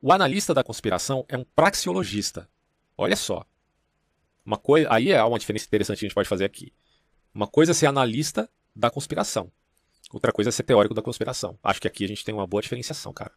o 0.00 0.12
analista 0.12 0.52
da 0.52 0.62
conspiração 0.62 1.24
é 1.28 1.36
um 1.36 1.44
praxeologista. 1.44 2.48
Olha 2.96 3.16
só, 3.16 3.44
uma 4.48 4.56
coisa, 4.56 4.88
aí 4.90 5.10
é 5.10 5.22
uma 5.22 5.38
diferença 5.38 5.66
interessante 5.66 5.98
que 5.98 6.06
a 6.06 6.08
gente 6.08 6.14
pode 6.14 6.26
fazer 6.26 6.46
aqui. 6.46 6.72
Uma 7.34 7.46
coisa 7.46 7.72
é 7.72 7.74
ser 7.74 7.84
analista 7.84 8.50
da 8.74 8.90
conspiração. 8.90 9.52
Outra 10.10 10.32
coisa 10.32 10.48
é 10.48 10.50
ser 10.52 10.62
teórico 10.62 10.94
da 10.94 11.02
conspiração. 11.02 11.58
Acho 11.62 11.82
que 11.82 11.86
aqui 11.86 12.02
a 12.02 12.08
gente 12.08 12.24
tem 12.24 12.34
uma 12.34 12.46
boa 12.46 12.62
diferenciação, 12.62 13.12
cara. 13.12 13.32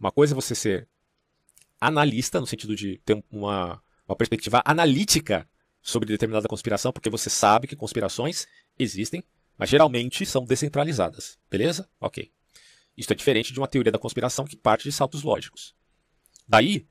Uma 0.00 0.10
coisa 0.10 0.32
é 0.32 0.34
você 0.34 0.54
ser 0.54 0.88
analista, 1.78 2.40
no 2.40 2.46
sentido 2.46 2.74
de 2.74 2.96
ter 3.04 3.22
uma, 3.30 3.82
uma 4.08 4.16
perspectiva 4.16 4.62
analítica 4.64 5.46
sobre 5.82 6.08
determinada 6.08 6.48
conspiração, 6.48 6.90
porque 6.90 7.10
você 7.10 7.28
sabe 7.28 7.66
que 7.66 7.76
conspirações 7.76 8.46
existem, 8.78 9.22
mas 9.58 9.68
geralmente 9.68 10.24
são 10.24 10.42
descentralizadas. 10.42 11.38
Beleza? 11.50 11.86
Ok. 12.00 12.32
Isso 12.96 13.12
é 13.12 13.14
diferente 13.14 13.52
de 13.52 13.60
uma 13.60 13.68
teoria 13.68 13.92
da 13.92 13.98
conspiração 13.98 14.46
que 14.46 14.56
parte 14.56 14.84
de 14.84 14.92
saltos 14.92 15.22
lógicos. 15.22 15.74
Daí, 16.48 16.88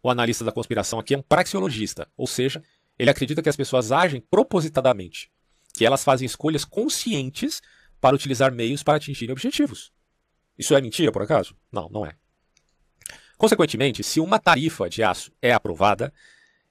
o 0.00 0.08
analista 0.08 0.44
da 0.44 0.52
conspiração 0.52 1.00
aqui 1.00 1.14
é 1.14 1.18
um 1.18 1.22
praxeologista, 1.22 2.08
ou 2.16 2.28
seja, 2.28 2.62
ele 2.98 3.10
acredita 3.10 3.42
que 3.42 3.48
as 3.48 3.56
pessoas 3.56 3.92
agem 3.92 4.20
propositadamente, 4.20 5.30
que 5.74 5.84
elas 5.84 6.02
fazem 6.02 6.26
escolhas 6.26 6.64
conscientes 6.64 7.60
para 8.00 8.14
utilizar 8.14 8.52
meios 8.52 8.82
para 8.82 8.96
atingirem 8.96 9.32
objetivos. 9.32 9.92
Isso 10.58 10.74
é 10.74 10.80
mentira, 10.80 11.12
por 11.12 11.22
acaso? 11.22 11.54
Não, 11.70 11.88
não 11.88 12.06
é. 12.06 12.14
Consequentemente, 13.36 14.02
se 14.02 14.18
uma 14.18 14.38
tarifa 14.38 14.88
de 14.88 15.02
aço 15.02 15.30
é 15.42 15.52
aprovada, 15.52 16.12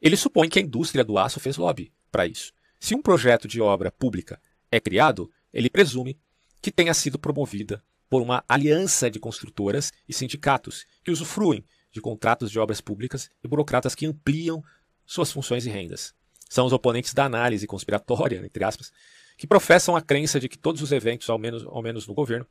ele 0.02 0.18
supõe 0.18 0.50
que 0.50 0.58
a 0.58 0.62
indústria 0.62 1.04
do 1.04 1.18
aço 1.18 1.40
fez 1.40 1.58
lobby 1.58 1.94
para 2.12 2.26
isso. 2.26 2.52
Se 2.80 2.96
um 2.96 3.02
projeto 3.02 3.48
de 3.48 3.62
obra 3.62 3.92
pública 3.92 4.42
é 4.72 4.80
criado, 4.80 5.32
ele 5.54 5.70
presume 5.70 6.20
que 6.62 6.72
tenha 6.72 6.94
sido 6.94 7.20
promovida 7.20 7.84
por 8.10 8.22
uma 8.22 8.44
aliança 8.48 9.10
de 9.10 9.20
construtoras 9.20 9.92
e 10.08 10.14
sindicatos 10.14 10.86
que 11.04 11.12
usufruem 11.12 11.64
de 11.92 12.02
contratos 12.02 12.52
de 12.52 12.60
obras 12.60 12.82
públicas 12.82 13.30
e 13.44 13.48
burocratas 13.48 13.96
que 13.96 14.06
ampliam 14.06 14.64
suas 15.06 15.32
funções 15.32 15.66
e 15.66 15.70
rendas. 15.70 16.14
são 16.50 16.66
os 16.66 16.74
oponentes 16.74 17.14
da 17.14 17.26
análise 17.26 17.68
conspiratória, 17.68 18.38
entre 18.44 18.64
aspas, 18.64 18.92
que 19.38 19.48
professam 19.48 19.96
a 19.96 20.02
crença 20.02 20.40
de 20.40 20.48
que 20.48 20.58
todos 20.58 20.82
os 20.82 20.92
eventos, 20.92 21.30
ao 21.30 21.38
menos, 21.38 21.66
ao 21.66 21.82
menos 21.82 22.08
no 22.08 22.14
governo, 22.14 22.46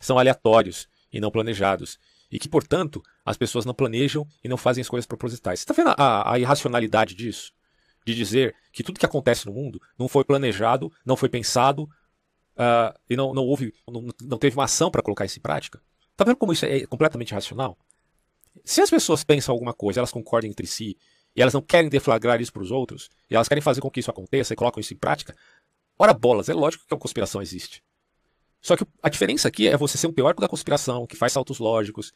são 0.00 0.18
aleatórios 0.18 0.88
e 1.12 1.20
não 1.20 1.30
planejados, 1.30 1.98
e 2.30 2.38
que, 2.38 2.48
portanto, 2.48 3.02
as 3.24 3.36
pessoas 3.36 3.64
não 3.64 3.74
planejam 3.74 4.26
e 4.42 4.48
não 4.48 4.56
fazem 4.56 4.80
escolhas 4.80 5.06
propositais. 5.06 5.60
Você 5.60 5.64
está 5.64 5.74
vendo 5.74 5.94
a, 5.98 6.32
a, 6.32 6.38
irracionalidade 6.38 7.14
disso? 7.14 7.52
De 8.06 8.14
dizer 8.14 8.54
que 8.72 8.82
tudo 8.82 8.98
que 8.98 9.06
acontece 9.06 9.46
no 9.46 9.52
mundo 9.52 9.80
não 9.98 10.08
foi 10.08 10.24
planejado, 10.24 10.90
não 11.04 11.16
foi 11.16 11.28
pensado 11.28 11.82
uh, 11.82 12.98
e 13.08 13.14
não, 13.14 13.34
não 13.34 13.44
houve, 13.44 13.74
não, 13.86 14.08
não 14.22 14.38
teve 14.38 14.56
uma 14.56 14.64
ação 14.64 14.90
para 14.90 15.02
colocar 15.02 15.24
isso 15.24 15.38
em 15.38 15.42
prática? 15.42 15.80
Está 16.10 16.24
vendo 16.24 16.36
como 16.36 16.52
isso 16.52 16.64
é 16.64 16.86
completamente 16.86 17.30
irracional? 17.30 17.76
Se 18.64 18.80
as 18.80 18.90
pessoas 18.90 19.22
pensam 19.24 19.52
alguma 19.52 19.74
coisa, 19.74 20.00
elas 20.00 20.10
concordam 20.10 20.50
entre 20.50 20.66
si, 20.66 20.96
e 21.34 21.42
elas 21.42 21.54
não 21.54 21.62
querem 21.62 21.88
deflagrar 21.88 22.40
isso 22.40 22.52
para 22.52 22.62
os 22.62 22.70
outros, 22.70 23.08
e 23.30 23.34
elas 23.34 23.48
querem 23.48 23.62
fazer 23.62 23.80
com 23.80 23.90
que 23.90 24.00
isso 24.00 24.10
aconteça 24.10 24.52
e 24.52 24.56
colocam 24.56 24.80
isso 24.80 24.94
em 24.94 24.96
prática, 24.96 25.36
ora 25.98 26.12
bolas, 26.12 26.48
é 26.48 26.54
lógico 26.54 26.86
que 26.86 26.94
a 26.94 26.98
conspiração 26.98 27.40
existe. 27.40 27.82
Só 28.60 28.76
que 28.76 28.86
a 29.02 29.08
diferença 29.08 29.48
aqui 29.48 29.66
é 29.66 29.76
você 29.76 29.98
ser 29.98 30.06
um 30.06 30.12
teórico 30.12 30.40
da 30.40 30.48
conspiração, 30.48 31.06
que 31.06 31.16
faz 31.16 31.32
saltos 31.32 31.58
lógicos, 31.58 32.12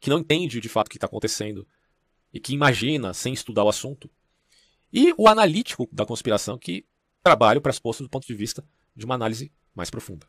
que 0.00 0.10
não 0.10 0.18
entende 0.18 0.60
de 0.60 0.68
fato 0.68 0.86
o 0.86 0.90
que 0.90 0.96
está 0.96 1.06
acontecendo, 1.06 1.66
e 2.32 2.38
que 2.38 2.52
imagina 2.52 3.12
sem 3.12 3.32
estudar 3.32 3.64
o 3.64 3.68
assunto, 3.68 4.10
e 4.92 5.14
o 5.16 5.26
analítico 5.26 5.88
da 5.90 6.04
conspiração, 6.04 6.58
que 6.58 6.86
trabalha 7.22 7.58
o 7.58 7.62
pressuposto 7.62 8.02
do 8.02 8.10
ponto 8.10 8.26
de 8.26 8.34
vista 8.34 8.64
de 8.94 9.04
uma 9.04 9.14
análise 9.14 9.50
mais 9.74 9.90
profunda. 9.90 10.26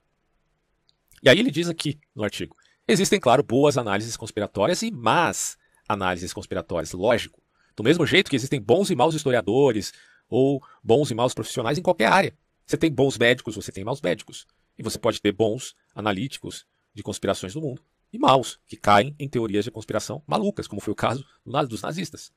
E 1.21 1.29
aí 1.29 1.37
ele 1.37 1.51
diz 1.51 1.69
aqui 1.69 1.99
no 2.15 2.23
artigo: 2.23 2.55
existem, 2.87 3.19
claro, 3.19 3.43
boas 3.43 3.77
análises 3.77 4.15
conspiratórias 4.15 4.81
e 4.81 4.91
más 4.91 5.57
análises 5.87 6.31
conspiratórias, 6.33 6.93
lógico. 6.93 7.42
Do 7.75 7.83
mesmo 7.83 8.05
jeito 8.05 8.29
que 8.29 8.35
existem 8.35 8.61
bons 8.61 8.89
e 8.89 8.95
maus 8.95 9.15
historiadores, 9.15 9.93
ou 10.29 10.63
bons 10.83 11.11
e 11.11 11.15
maus 11.15 11.33
profissionais 11.33 11.77
em 11.77 11.81
qualquer 11.81 12.11
área. 12.11 12.35
Você 12.65 12.77
tem 12.77 12.91
bons 12.91 13.17
médicos, 13.17 13.55
você 13.55 13.71
tem 13.71 13.83
maus 13.83 14.01
médicos. 14.01 14.47
E 14.77 14.83
você 14.83 14.97
pode 14.97 15.21
ter 15.21 15.31
bons 15.31 15.75
analíticos 15.93 16.65
de 16.93 17.03
conspirações 17.03 17.53
do 17.53 17.61
mundo 17.61 17.83
e 18.11 18.19
maus, 18.19 18.59
que 18.67 18.77
caem 18.77 19.15
em 19.19 19.27
teorias 19.27 19.65
de 19.65 19.71
conspiração 19.71 20.23
malucas, 20.27 20.67
como 20.67 20.81
foi 20.81 20.93
o 20.93 20.95
caso 20.95 21.25
dos 21.67 21.81
nazistas. 21.81 22.31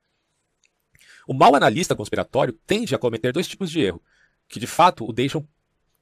O 1.26 1.34
mau 1.34 1.55
analista 1.55 1.95
conspiratório 1.95 2.53
tende 2.66 2.95
a 2.95 2.99
cometer 2.99 3.32
dois 3.32 3.47
tipos 3.47 3.70
de 3.70 3.80
erro, 3.80 4.03
que 4.49 4.59
de 4.59 4.66
fato 4.66 5.05
o 5.05 5.12
deixam 5.12 5.47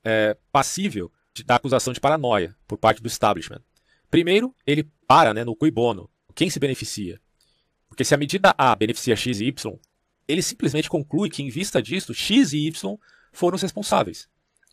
é, 0.04 0.36
passível 0.52 1.10
de, 1.32 1.42
da 1.42 1.56
acusação 1.56 1.92
de 1.92 2.00
paranoia 2.00 2.56
por 2.68 2.78
parte 2.78 3.02
do 3.02 3.08
establishment. 3.08 3.62
Primeiro, 4.10 4.54
ele 4.64 4.88
para 5.08 5.34
né, 5.34 5.44
no 5.44 5.56
cui 5.56 5.70
bono, 5.70 6.08
quem 6.34 6.48
se 6.48 6.60
beneficia. 6.60 7.20
Porque 7.94 8.04
se 8.04 8.12
a 8.12 8.18
medida 8.18 8.52
A 8.58 8.74
beneficia 8.74 9.14
X 9.14 9.40
e 9.40 9.44
Y, 9.44 9.78
ele 10.26 10.42
simplesmente 10.42 10.90
conclui 10.90 11.30
que, 11.30 11.44
em 11.44 11.48
vista 11.48 11.80
disso, 11.80 12.12
X 12.12 12.52
e 12.52 12.66
Y 12.66 12.98
foram 13.32 13.54
os 13.54 13.62
responsáveis. 13.62 14.28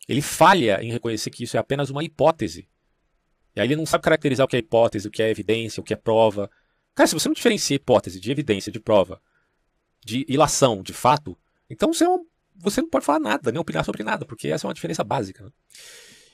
Ele 0.08 0.20
falha 0.20 0.82
em 0.82 0.90
reconhecer 0.90 1.30
que 1.30 1.44
isso 1.44 1.56
é 1.56 1.60
apenas 1.60 1.88
uma 1.88 2.02
hipótese. 2.02 2.68
E 3.54 3.60
aí 3.60 3.68
ele 3.68 3.76
não 3.76 3.86
sabe 3.86 4.02
caracterizar 4.02 4.44
o 4.44 4.48
que 4.48 4.56
é 4.56 4.58
hipótese, 4.58 5.06
o 5.06 5.10
que 5.10 5.22
é 5.22 5.30
evidência, 5.30 5.80
o 5.80 5.84
que 5.84 5.92
é 5.92 5.96
prova. 5.96 6.50
Cara, 6.96 7.06
se 7.06 7.14
você 7.14 7.28
não 7.28 7.34
diferencia 7.34 7.76
hipótese 7.76 8.18
de 8.18 8.28
evidência, 8.28 8.72
de 8.72 8.80
prova, 8.80 9.22
de 10.04 10.26
ilação, 10.28 10.82
de 10.82 10.92
fato, 10.92 11.38
então 11.70 11.92
você, 11.92 12.04
é 12.04 12.08
você 12.56 12.82
não 12.82 12.90
pode 12.90 13.04
falar 13.04 13.20
nada, 13.20 13.52
nem 13.52 13.60
opinar 13.60 13.84
sobre 13.84 14.02
nada, 14.02 14.26
porque 14.26 14.48
essa 14.48 14.66
é 14.66 14.68
uma 14.68 14.74
diferença 14.74 15.04
básica. 15.04 15.44
Né? 15.44 15.50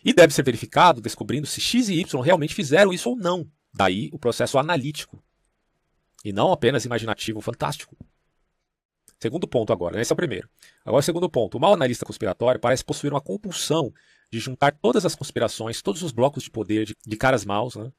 E 0.02 0.14
deve 0.14 0.32
ser 0.32 0.42
verificado 0.42 1.02
descobrindo 1.02 1.46
se 1.46 1.60
X 1.60 1.90
e 1.90 2.00
Y 2.00 2.22
realmente 2.22 2.54
fizeram 2.54 2.94
isso 2.94 3.10
ou 3.10 3.16
não. 3.16 3.46
Daí 3.74 4.08
o 4.10 4.18
processo 4.18 4.56
analítico. 4.56 5.22
E 6.28 6.32
não 6.32 6.52
apenas 6.52 6.84
imaginativo 6.84 7.40
fantástico. 7.40 7.96
Segundo 9.18 9.48
ponto 9.48 9.72
agora, 9.72 9.98
esse 9.98 10.12
é 10.12 10.14
o 10.14 10.16
primeiro. 10.16 10.46
Agora, 10.84 11.00
segundo 11.00 11.26
ponto. 11.26 11.56
O 11.56 11.60
mau 11.60 11.72
analista 11.72 12.04
conspiratório 12.04 12.60
parece 12.60 12.84
possuir 12.84 13.14
uma 13.14 13.20
compulsão 13.20 13.90
de 14.30 14.38
juntar 14.38 14.72
todas 14.72 15.06
as 15.06 15.14
conspirações, 15.14 15.80
todos 15.80 16.02
os 16.02 16.12
blocos 16.12 16.42
de 16.42 16.50
poder 16.50 16.84
de, 16.84 16.94
de 17.06 17.16
caras 17.16 17.46
maus, 17.46 17.76
né, 17.76 17.90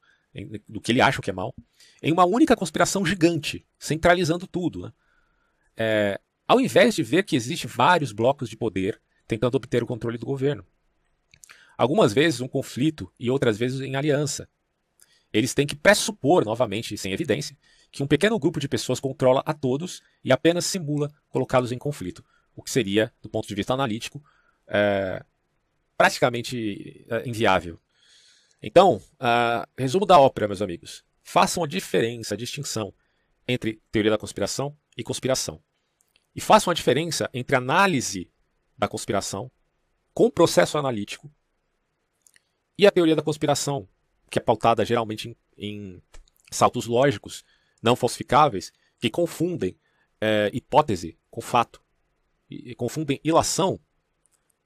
do 0.68 0.80
que 0.80 0.92
ele 0.92 1.00
acha 1.00 1.20
que 1.20 1.28
é 1.28 1.32
mal, 1.32 1.52
em 2.00 2.12
uma 2.12 2.24
única 2.24 2.54
conspiração 2.54 3.04
gigante, 3.04 3.66
centralizando 3.76 4.46
tudo. 4.46 4.82
Né? 4.82 4.92
É, 5.76 6.20
ao 6.46 6.60
invés 6.60 6.94
de 6.94 7.02
ver 7.02 7.24
que 7.24 7.34
existem 7.34 7.68
vários 7.68 8.12
blocos 8.12 8.48
de 8.48 8.56
poder 8.56 9.02
tentando 9.26 9.56
obter 9.56 9.82
o 9.82 9.88
controle 9.88 10.18
do 10.18 10.24
governo. 10.24 10.64
Algumas 11.76 12.12
vezes 12.12 12.40
um 12.40 12.46
conflito 12.46 13.12
e 13.18 13.28
outras 13.28 13.58
vezes 13.58 13.80
em 13.80 13.96
aliança. 13.96 14.48
Eles 15.32 15.54
têm 15.54 15.66
que 15.66 15.76
pressupor, 15.76 16.44
novamente, 16.44 16.96
sem 16.98 17.12
evidência, 17.12 17.56
que 17.90 18.02
um 18.02 18.06
pequeno 18.06 18.38
grupo 18.38 18.60
de 18.60 18.68
pessoas 18.68 19.00
controla 19.00 19.42
a 19.46 19.52
todos 19.54 20.02
e 20.24 20.32
apenas 20.32 20.64
simula 20.66 21.10
colocá-los 21.28 21.72
em 21.72 21.78
conflito, 21.78 22.24
o 22.54 22.62
que 22.62 22.70
seria, 22.70 23.12
do 23.22 23.28
ponto 23.28 23.46
de 23.46 23.54
vista 23.54 23.74
analítico, 23.74 24.22
é, 24.66 25.24
praticamente 25.96 27.06
é, 27.08 27.28
inviável. 27.28 27.78
Então, 28.62 28.96
uh, 28.96 29.66
resumo 29.76 30.04
da 30.04 30.18
ópera, 30.20 30.46
meus 30.46 30.60
amigos. 30.60 31.02
Façam 31.22 31.64
a 31.64 31.66
diferença, 31.66 32.34
a 32.34 32.36
distinção 32.36 32.92
entre 33.48 33.80
teoria 33.90 34.10
da 34.10 34.18
conspiração 34.18 34.76
e 34.96 35.02
conspiração. 35.02 35.62
E 36.34 36.40
façam 36.40 36.70
a 36.70 36.74
diferença 36.74 37.28
entre 37.32 37.56
análise 37.56 38.30
da 38.76 38.86
conspiração 38.86 39.50
com 40.12 40.30
processo 40.30 40.76
analítico 40.76 41.30
e 42.76 42.86
a 42.86 42.90
teoria 42.90 43.16
da 43.16 43.22
conspiração, 43.22 43.88
que 44.30 44.38
é 44.38 44.42
pautada 44.42 44.84
geralmente 44.84 45.28
em, 45.28 45.36
em 45.58 46.02
saltos 46.50 46.86
lógicos 46.86 47.44
não 47.82 47.96
falsificáveis 47.96 48.72
que 49.00 49.10
confundem 49.10 49.76
é, 50.20 50.50
hipótese 50.52 51.18
com 51.30 51.40
fato, 51.40 51.82
e, 52.48 52.72
e, 52.72 52.74
confundem 52.74 53.20
ilação 53.24 53.80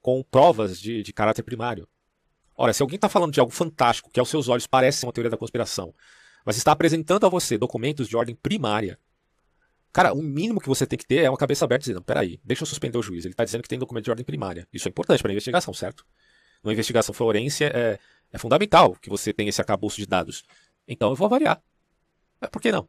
com 0.00 0.22
provas 0.22 0.80
de, 0.80 1.02
de 1.02 1.12
caráter 1.12 1.42
primário. 1.42 1.88
Ora, 2.56 2.72
se 2.72 2.82
alguém 2.82 2.96
está 2.96 3.08
falando 3.08 3.32
de 3.32 3.40
algo 3.40 3.52
fantástico 3.52 4.10
que 4.10 4.18
aos 4.18 4.28
seus 4.28 4.48
olhos 4.48 4.66
parece 4.66 5.04
uma 5.06 5.12
teoria 5.12 5.30
da 5.30 5.36
conspiração, 5.36 5.94
mas 6.44 6.56
está 6.56 6.72
apresentando 6.72 7.26
a 7.26 7.28
você 7.28 7.56
documentos 7.56 8.08
de 8.08 8.16
ordem 8.16 8.34
primária, 8.34 8.98
cara, 9.92 10.12
o 10.12 10.22
mínimo 10.22 10.60
que 10.60 10.68
você 10.68 10.86
tem 10.86 10.98
que 10.98 11.06
ter 11.06 11.24
é 11.24 11.30
uma 11.30 11.38
cabeça 11.38 11.64
aberta 11.64 11.82
dizendo: 11.82 12.02
peraí, 12.02 12.40
deixa 12.44 12.62
eu 12.62 12.66
suspender 12.66 12.98
o 12.98 13.02
juiz. 13.02 13.24
Ele 13.24 13.32
está 13.32 13.44
dizendo 13.44 13.62
que 13.62 13.68
tem 13.68 13.78
documento 13.78 14.04
de 14.04 14.10
ordem 14.10 14.24
primária. 14.24 14.68
Isso 14.72 14.88
é 14.88 14.90
importante 14.90 15.22
para 15.22 15.30
a 15.30 15.34
investigação, 15.34 15.72
certo? 15.72 16.04
Numa 16.64 16.72
investigação 16.72 17.14
forense 17.14 17.64
é, 17.64 17.98
é 18.32 18.38
fundamental 18.38 18.96
que 18.96 19.10
você 19.10 19.32
tenha 19.32 19.50
esse 19.50 19.60
acabouço 19.60 19.98
de 19.98 20.06
dados. 20.06 20.42
Então 20.88 21.10
eu 21.10 21.14
vou 21.14 21.26
avaliar. 21.26 21.62
Por 22.50 22.60
que 22.60 22.72
não? 22.72 22.88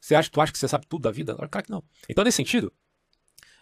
Você 0.00 0.14
acha, 0.14 0.30
tu 0.30 0.40
acha 0.40 0.52
que 0.52 0.58
você 0.58 0.68
sabe 0.68 0.86
tudo 0.86 1.02
da 1.02 1.10
vida? 1.10 1.34
Claro 1.34 1.64
que 1.64 1.70
não. 1.70 1.82
Então, 2.08 2.22
nesse 2.22 2.36
sentido, 2.36 2.72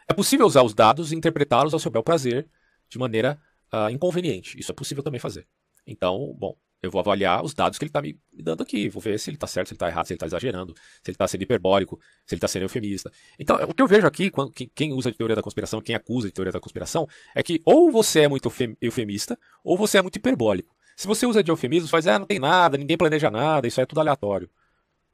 é 0.08 0.12
possível 0.12 0.46
usar 0.46 0.62
os 0.62 0.74
dados 0.74 1.12
e 1.12 1.16
interpretá-los 1.16 1.72
ao 1.72 1.80
seu 1.80 1.90
bel 1.90 2.02
prazer 2.02 2.48
de 2.88 2.98
maneira 2.98 3.40
uh, 3.72 3.88
inconveniente. 3.90 4.58
Isso 4.58 4.70
é 4.70 4.74
possível 4.74 5.02
também 5.02 5.20
fazer. 5.20 5.46
Então, 5.86 6.34
bom, 6.38 6.56
eu 6.84 6.90
vou 6.90 7.00
avaliar 7.00 7.44
os 7.44 7.54
dados 7.54 7.78
que 7.78 7.84
ele 7.84 7.90
está 7.90 8.02
me, 8.02 8.18
dando 8.32 8.62
aqui. 8.62 8.88
Vou 8.88 9.00
ver 9.00 9.18
se 9.18 9.30
ele 9.30 9.36
está 9.36 9.46
certo, 9.46 9.68
se 9.68 9.72
ele 9.74 9.76
está 9.76 9.88
errado, 9.88 10.06
se 10.06 10.12
ele 10.12 10.16
está 10.16 10.26
exagerando, 10.26 10.74
se 10.74 11.10
ele 11.10 11.14
está 11.14 11.26
sendo 11.26 11.42
hiperbólico, 11.42 11.98
se 12.26 12.34
ele 12.34 12.38
está 12.38 12.48
sendo 12.48 12.62
eufemista. 12.62 13.10
Então, 13.38 13.56
o 13.68 13.74
que 13.74 13.82
eu 13.82 13.86
vejo 13.86 14.06
aqui, 14.06 14.30
quando, 14.30 14.52
quem 14.52 14.92
usa 14.92 15.10
de 15.10 15.16
teoria 15.16 15.36
da 15.36 15.42
conspiração, 15.42 15.80
quem 15.80 15.94
acusa 15.94 16.28
de 16.28 16.32
teoria 16.32 16.52
da 16.52 16.60
conspiração, 16.60 17.08
é 17.34 17.42
que 17.42 17.60
ou 17.64 17.90
você 17.90 18.20
é 18.20 18.28
muito 18.28 18.50
eufemista, 18.80 19.38
ou 19.62 19.76
você 19.76 19.98
é 19.98 20.02
muito 20.02 20.16
hiperbólico. 20.16 20.74
Se 20.96 21.06
você 21.06 21.26
usa 21.26 21.42
de 21.42 21.50
eufemismo, 21.50 21.88
faz, 21.88 22.06
ah, 22.06 22.18
não 22.18 22.26
tem 22.26 22.38
nada, 22.38 22.78
ninguém 22.78 22.96
planeja 22.96 23.30
nada, 23.30 23.66
isso 23.66 23.80
é 23.80 23.86
tudo 23.86 24.00
aleatório. 24.00 24.48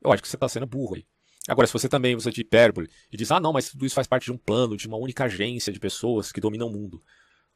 Eu 0.02 0.12
acho 0.12 0.22
que 0.22 0.28
você 0.28 0.36
está 0.36 0.48
sendo 0.48 0.66
burro 0.66 0.96
aí. 0.96 1.06
Agora, 1.48 1.66
se 1.66 1.72
você 1.72 1.88
também 1.88 2.14
usa 2.14 2.30
de 2.30 2.42
hipérbole 2.42 2.88
e 3.10 3.16
diz, 3.16 3.30
ah, 3.30 3.40
não, 3.40 3.52
mas 3.52 3.70
tudo 3.70 3.86
isso 3.86 3.94
faz 3.94 4.06
parte 4.06 4.24
de 4.24 4.32
um 4.32 4.36
plano, 4.36 4.76
de 4.76 4.86
uma 4.86 4.96
única 4.96 5.24
agência 5.24 5.72
de 5.72 5.80
pessoas 5.80 6.30
que 6.30 6.40
dominam 6.40 6.68
o 6.68 6.70
mundo, 6.70 7.00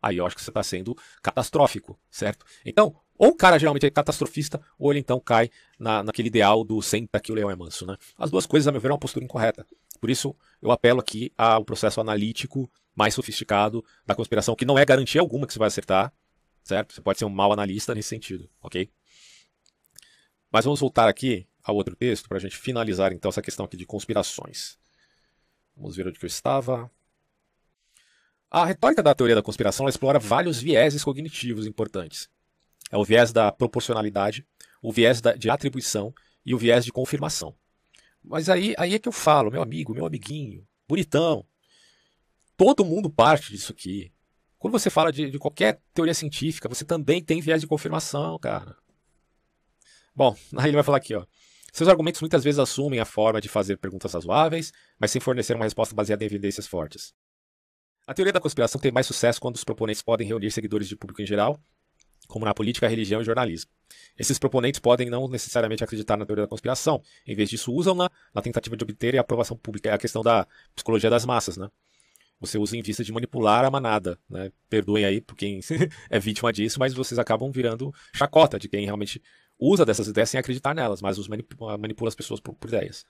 aí 0.03 0.17
eu 0.17 0.27
acho 0.27 0.35
que 0.37 0.43
você 0.43 0.51
está 0.51 0.63
sendo 0.63 0.97
catastrófico, 1.23 1.99
certo? 2.11 2.45
Então, 2.65 2.97
ou 3.17 3.29
o 3.29 3.37
cara 3.37 3.59
geralmente 3.59 3.87
é 3.87 3.91
catastrofista, 3.91 4.61
ou 4.79 4.93
ele 4.93 5.01
então 5.01 5.21
cai 5.21 5.51
na, 5.79 6.03
naquele 6.03 6.29
ideal 6.29 6.65
do 6.65 6.81
senta 6.83 7.21
que 7.21 7.31
o 7.31 7.35
leão 7.35 7.51
é 7.51 7.57
manso, 7.57 7.87
né? 7.87 7.97
As 8.19 8.31
duas 8.31 8.47
coisas, 8.47 8.67
a 8.67 8.73
meu 8.73 8.81
ver, 8.81 8.89
é 8.89 8.93
uma 8.93 8.99
postura 8.99 9.25
incorreta. 9.25 9.67
Por 10.01 10.11
isso, 10.11 10.35
eu 10.61 10.71
apelo 10.71 11.01
aqui 11.01 11.33
ao 11.37 11.65
processo 11.65 12.01
analítico 12.01 12.71
mais 12.95 13.15
sofisticado 13.15 13.85
da 14.07 14.15
conspiração, 14.15 14.55
que 14.55 14.65
não 14.65 14.79
é 14.79 14.85
garantia 14.85 15.21
alguma 15.21 15.47
que 15.47 15.53
você 15.53 15.59
vai 15.59 15.69
acertar, 15.69 16.13
certo? 16.63 16.95
Você 16.95 17.01
pode 17.01 17.19
ser 17.19 17.25
um 17.25 17.31
mau 17.31 17.53
analista 17.53 17.95
nesse 17.95 18.09
sentido, 18.09 18.49
ok? 18.63 18.91
Mas 20.51 20.65
vamos 20.65 20.81
voltar 20.81 21.09
aqui 21.09 21.47
ao 21.63 21.75
outro 21.75 21.97
texto 21.97 22.29
para 22.29 22.39
a 22.39 22.41
gente 22.41 22.57
finalizar 22.57 23.13
então 23.13 23.29
essa 23.29 23.43
questão 23.43 23.65
aqui 23.65 23.77
de 23.77 23.87
conspirações. 23.87 24.79
Vamos 25.77 25.97
ver 25.97 26.07
onde 26.07 26.19
que 26.19 26.25
eu 26.25 26.29
estava. 26.29 26.91
A 28.51 28.65
retórica 28.65 29.03
da 29.03 29.15
teoria 29.15 29.35
da 29.35 29.43
conspiração 29.43 29.89
explora 29.89 30.19
vários 30.19 30.61
vieses 30.61 31.03
cognitivos 31.03 31.67
importantes. 31.67 32.29
É 32.95 32.97
o 32.97 33.03
viés 33.03 33.33
da 33.33 33.51
proporcionalidade, 33.51 34.47
o 34.81 34.93
viés 34.93 35.21
da, 35.21 35.33
de 35.33 35.51
atribuição 35.51 36.15
e 36.47 36.55
o 36.55 36.59
viés 36.59 36.85
de 36.85 36.93
confirmação. 36.93 37.53
Mas 38.23 38.49
aí, 38.49 38.73
aí 38.79 38.95
é 38.95 39.01
que 39.01 39.09
eu 39.09 39.13
falo, 39.13 39.51
meu 39.51 39.61
amigo, 39.61 39.93
meu 39.93 40.07
amiguinho, 40.07 40.65
bonitão. 40.87 41.45
Todo 42.57 42.85
mundo 42.85 43.11
parte 43.11 43.51
disso 43.51 43.73
aqui. 43.73 44.13
Quando 44.61 44.75
você 44.75 44.91
fala 44.91 45.11
de, 45.11 45.29
de 45.29 45.41
qualquer 45.41 45.81
teoria 45.93 46.15
científica, 46.15 46.69
você 46.69 46.85
também 46.85 47.21
tem 47.21 47.41
viés 47.41 47.61
de 47.61 47.67
confirmação, 47.67 48.39
cara. 48.39 48.77
Bom, 50.15 50.37
aí 50.57 50.69
ele 50.69 50.77
vai 50.77 50.85
falar 50.85 50.99
aqui, 50.99 51.17
ó. 51.17 51.27
Seus 51.73 51.89
argumentos 51.89 52.21
muitas 52.21 52.45
vezes 52.45 52.61
assumem 52.61 53.01
a 53.01 53.05
forma 53.05 53.41
de 53.41 53.49
fazer 53.49 53.77
perguntas 53.77 54.13
razoáveis, 54.13 54.73
mas 55.01 55.11
sem 55.11 55.21
fornecer 55.21 55.57
uma 55.57 55.65
resposta 55.65 55.97
baseada 55.97 56.23
em 56.23 56.27
evidências 56.27 56.69
fortes. 56.69 57.13
A 58.07 58.15
teoria 58.15 58.33
da 58.33 58.41
conspiração 58.41 58.81
tem 58.81 58.93
mais 58.93 59.09
sucesso 59.09 59.41
quando 59.41 59.57
os 59.57 59.65
proponentes 59.65 60.01
podem 60.01 60.29
reunir 60.29 60.53
seguidores 60.53 60.87
de 60.87 60.95
público 60.95 61.21
em 61.21 61.27
geral, 61.27 61.61
como 62.27 62.45
na 62.45 62.55
política, 62.55 62.89
religião 62.89 63.21
e 63.21 63.25
jornalismo. 63.25 63.71
Esses 64.19 64.39
proponentes 64.39 64.81
podem 64.81 65.11
não 65.11 65.29
necessariamente 65.29 65.83
acreditar 65.83 66.17
na 66.17 66.25
teoria 66.25 66.45
da 66.45 66.49
conspiração, 66.49 67.03
em 67.27 67.35
vez 67.35 67.51
disso 67.51 67.73
usam-na 67.73 68.11
na 68.33 68.43
tentativa 68.43 68.77
de 68.77 68.85
obter 68.85 69.17
a 69.17 69.21
aprovação 69.21 69.57
pública. 69.57 69.91
É 69.91 69.93
a 69.93 69.99
questão 69.99 70.23
da 70.23 70.47
psicologia 70.75 71.11
das 71.11 71.25
massas, 71.25 71.57
né? 71.57 71.69
Você 72.41 72.59
usa 72.59 72.77
em 72.77 72.83
vista 72.83 73.03
de 73.03 73.13
manipular 73.13 73.65
a 73.65 73.71
manada, 73.71 74.19
né? 74.29 74.51
Perdoem 74.69 75.05
aí 75.05 75.21
por 75.21 75.37
quem 75.37 75.61
é 76.11 76.19
vítima 76.19 76.53
disso, 76.53 76.79
mas 76.79 76.93
vocês 76.95 77.19
acabam 77.19 77.51
virando 77.51 77.93
chacota 78.15 78.59
de 78.59 78.69
quem 78.69 78.85
realmente 78.85 79.23
usa 79.59 79.85
dessas 79.85 80.09
ideias 80.09 80.31
sem 80.31 80.39
acreditar 80.39 80.75
nelas, 80.75 81.01
mas 81.01 81.19
os 81.19 81.29
manipula 81.29 82.09
as 82.09 82.15
pessoas 82.15 82.41
por, 82.41 82.55
por 82.55 82.69
ideias. 82.69 83.05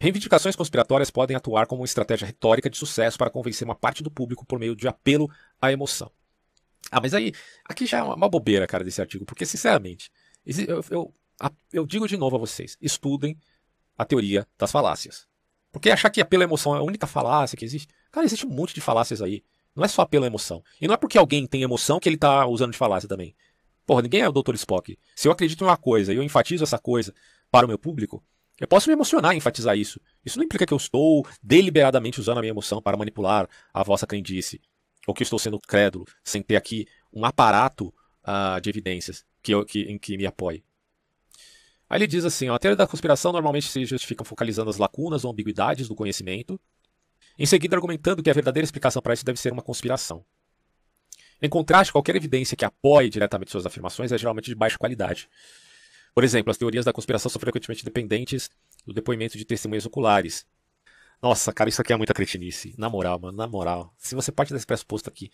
Reivindicações 0.00 0.56
conspiratórias 0.56 1.10
podem 1.10 1.36
atuar 1.36 1.66
como 1.66 1.80
uma 1.82 1.86
estratégia 1.86 2.26
retórica 2.26 2.68
de 2.68 2.76
sucesso 2.76 3.16
para 3.16 3.30
convencer 3.30 3.66
uma 3.66 3.74
parte 3.74 4.02
do 4.02 4.10
público 4.10 4.44
por 4.44 4.58
meio 4.58 4.74
de 4.74 4.88
apelo 4.88 5.30
à 5.60 5.72
emoção. 5.72 6.10
Ah, 6.90 7.00
mas 7.00 7.14
aí, 7.14 7.32
aqui 7.64 7.86
já 7.86 7.98
é 7.98 8.02
uma 8.02 8.28
bobeira, 8.28 8.66
cara, 8.66 8.84
desse 8.84 9.00
artigo, 9.00 9.24
porque, 9.24 9.46
sinceramente, 9.46 10.10
eu, 10.46 10.84
eu, 10.90 11.14
eu 11.72 11.86
digo 11.86 12.06
de 12.06 12.16
novo 12.16 12.36
a 12.36 12.38
vocês: 12.38 12.76
estudem 12.80 13.38
a 13.96 14.04
teoria 14.04 14.46
das 14.58 14.70
falácias. 14.70 15.26
Porque 15.72 15.90
achar 15.90 16.10
que 16.10 16.20
apelo 16.20 16.42
à 16.42 16.46
emoção 16.46 16.74
é 16.76 16.78
a 16.78 16.82
única 16.82 17.06
falácia 17.06 17.56
que 17.56 17.64
existe. 17.64 17.92
Cara, 18.12 18.24
existe 18.24 18.46
um 18.46 18.50
monte 18.50 18.74
de 18.74 18.80
falácias 18.80 19.20
aí. 19.20 19.42
Não 19.74 19.84
é 19.84 19.88
só 19.88 20.02
apelo 20.02 20.24
à 20.24 20.26
emoção. 20.28 20.62
E 20.80 20.86
não 20.86 20.94
é 20.94 20.96
porque 20.96 21.18
alguém 21.18 21.46
tem 21.46 21.62
emoção 21.62 21.98
que 21.98 22.08
ele 22.08 22.16
tá 22.16 22.46
usando 22.46 22.70
de 22.70 22.78
falácia 22.78 23.08
também. 23.08 23.34
Porra, 23.84 24.02
ninguém 24.02 24.20
é 24.20 24.28
o 24.28 24.32
Dr. 24.32 24.54
Spock. 24.54 24.96
Se 25.16 25.26
eu 25.26 25.32
acredito 25.32 25.62
em 25.62 25.66
uma 25.66 25.76
coisa 25.76 26.12
e 26.12 26.16
eu 26.16 26.22
enfatizo 26.22 26.62
essa 26.62 26.78
coisa 26.78 27.12
para 27.50 27.66
o 27.66 27.68
meu 27.68 27.78
público, 27.78 28.22
eu 28.60 28.68
posso 28.68 28.88
me 28.88 28.92
emocionar 28.92 29.34
e 29.34 29.38
enfatizar 29.38 29.76
isso. 29.76 30.00
Isso 30.24 30.38
não 30.38 30.44
implica 30.44 30.64
que 30.64 30.72
eu 30.72 30.78
estou 30.78 31.26
deliberadamente 31.42 32.20
usando 32.20 32.38
a 32.38 32.40
minha 32.40 32.52
emoção 32.52 32.80
para 32.80 32.96
manipular 32.96 33.48
a 33.72 33.82
vossa 33.82 34.06
crendice. 34.06 34.60
Ou 35.06 35.14
que 35.14 35.22
estou 35.22 35.38
sendo 35.38 35.58
crédulo, 35.60 36.06
sem 36.22 36.42
ter 36.42 36.56
aqui 36.56 36.86
um 37.12 37.24
aparato 37.24 37.88
uh, 38.24 38.60
de 38.60 38.70
evidências 38.70 39.24
que 39.42 39.52
eu, 39.52 39.64
que, 39.64 39.82
em 39.82 39.98
que 39.98 40.16
me 40.16 40.26
apoie. 40.26 40.64
Aí 41.88 41.98
ele 41.98 42.06
diz 42.06 42.24
assim: 42.24 42.48
ó, 42.48 42.54
a 42.54 42.58
teoria 42.58 42.76
da 42.76 42.86
conspiração 42.86 43.32
normalmente 43.32 43.68
se 43.68 43.84
justifica 43.84 44.24
focalizando 44.24 44.70
as 44.70 44.78
lacunas 44.78 45.24
ou 45.24 45.30
ambiguidades 45.30 45.86
do 45.86 45.94
conhecimento, 45.94 46.58
em 47.38 47.46
seguida 47.46 47.76
argumentando 47.76 48.22
que 48.22 48.30
a 48.30 48.34
verdadeira 48.34 48.64
explicação 48.64 49.02
para 49.02 49.14
isso 49.14 49.24
deve 49.24 49.38
ser 49.38 49.52
uma 49.52 49.62
conspiração. 49.62 50.24
Em 51.42 51.48
contraste, 51.48 51.92
qualquer 51.92 52.16
evidência 52.16 52.56
que 52.56 52.64
apoie 52.64 53.10
diretamente 53.10 53.50
suas 53.50 53.66
afirmações 53.66 54.12
é 54.12 54.18
geralmente 54.18 54.46
de 54.46 54.54
baixa 54.54 54.78
qualidade. 54.78 55.28
Por 56.14 56.24
exemplo, 56.24 56.50
as 56.50 56.56
teorias 56.56 56.84
da 56.84 56.92
conspiração 56.92 57.28
são 57.28 57.40
frequentemente 57.40 57.84
dependentes 57.84 58.48
do 58.86 58.94
depoimento 58.94 59.36
de 59.36 59.44
testemunhas 59.44 59.84
oculares. 59.84 60.46
Nossa, 61.22 61.52
cara, 61.52 61.68
isso 61.68 61.80
aqui 61.80 61.92
é 61.92 61.96
muita 61.96 62.14
cretinice. 62.14 62.74
Na 62.76 62.88
moral, 62.88 63.18
mano, 63.18 63.36
na 63.36 63.46
moral. 63.46 63.94
Se 63.98 64.14
você 64.14 64.30
parte 64.30 64.52
desse 64.52 64.66
pressuposto 64.66 65.08
aqui. 65.08 65.30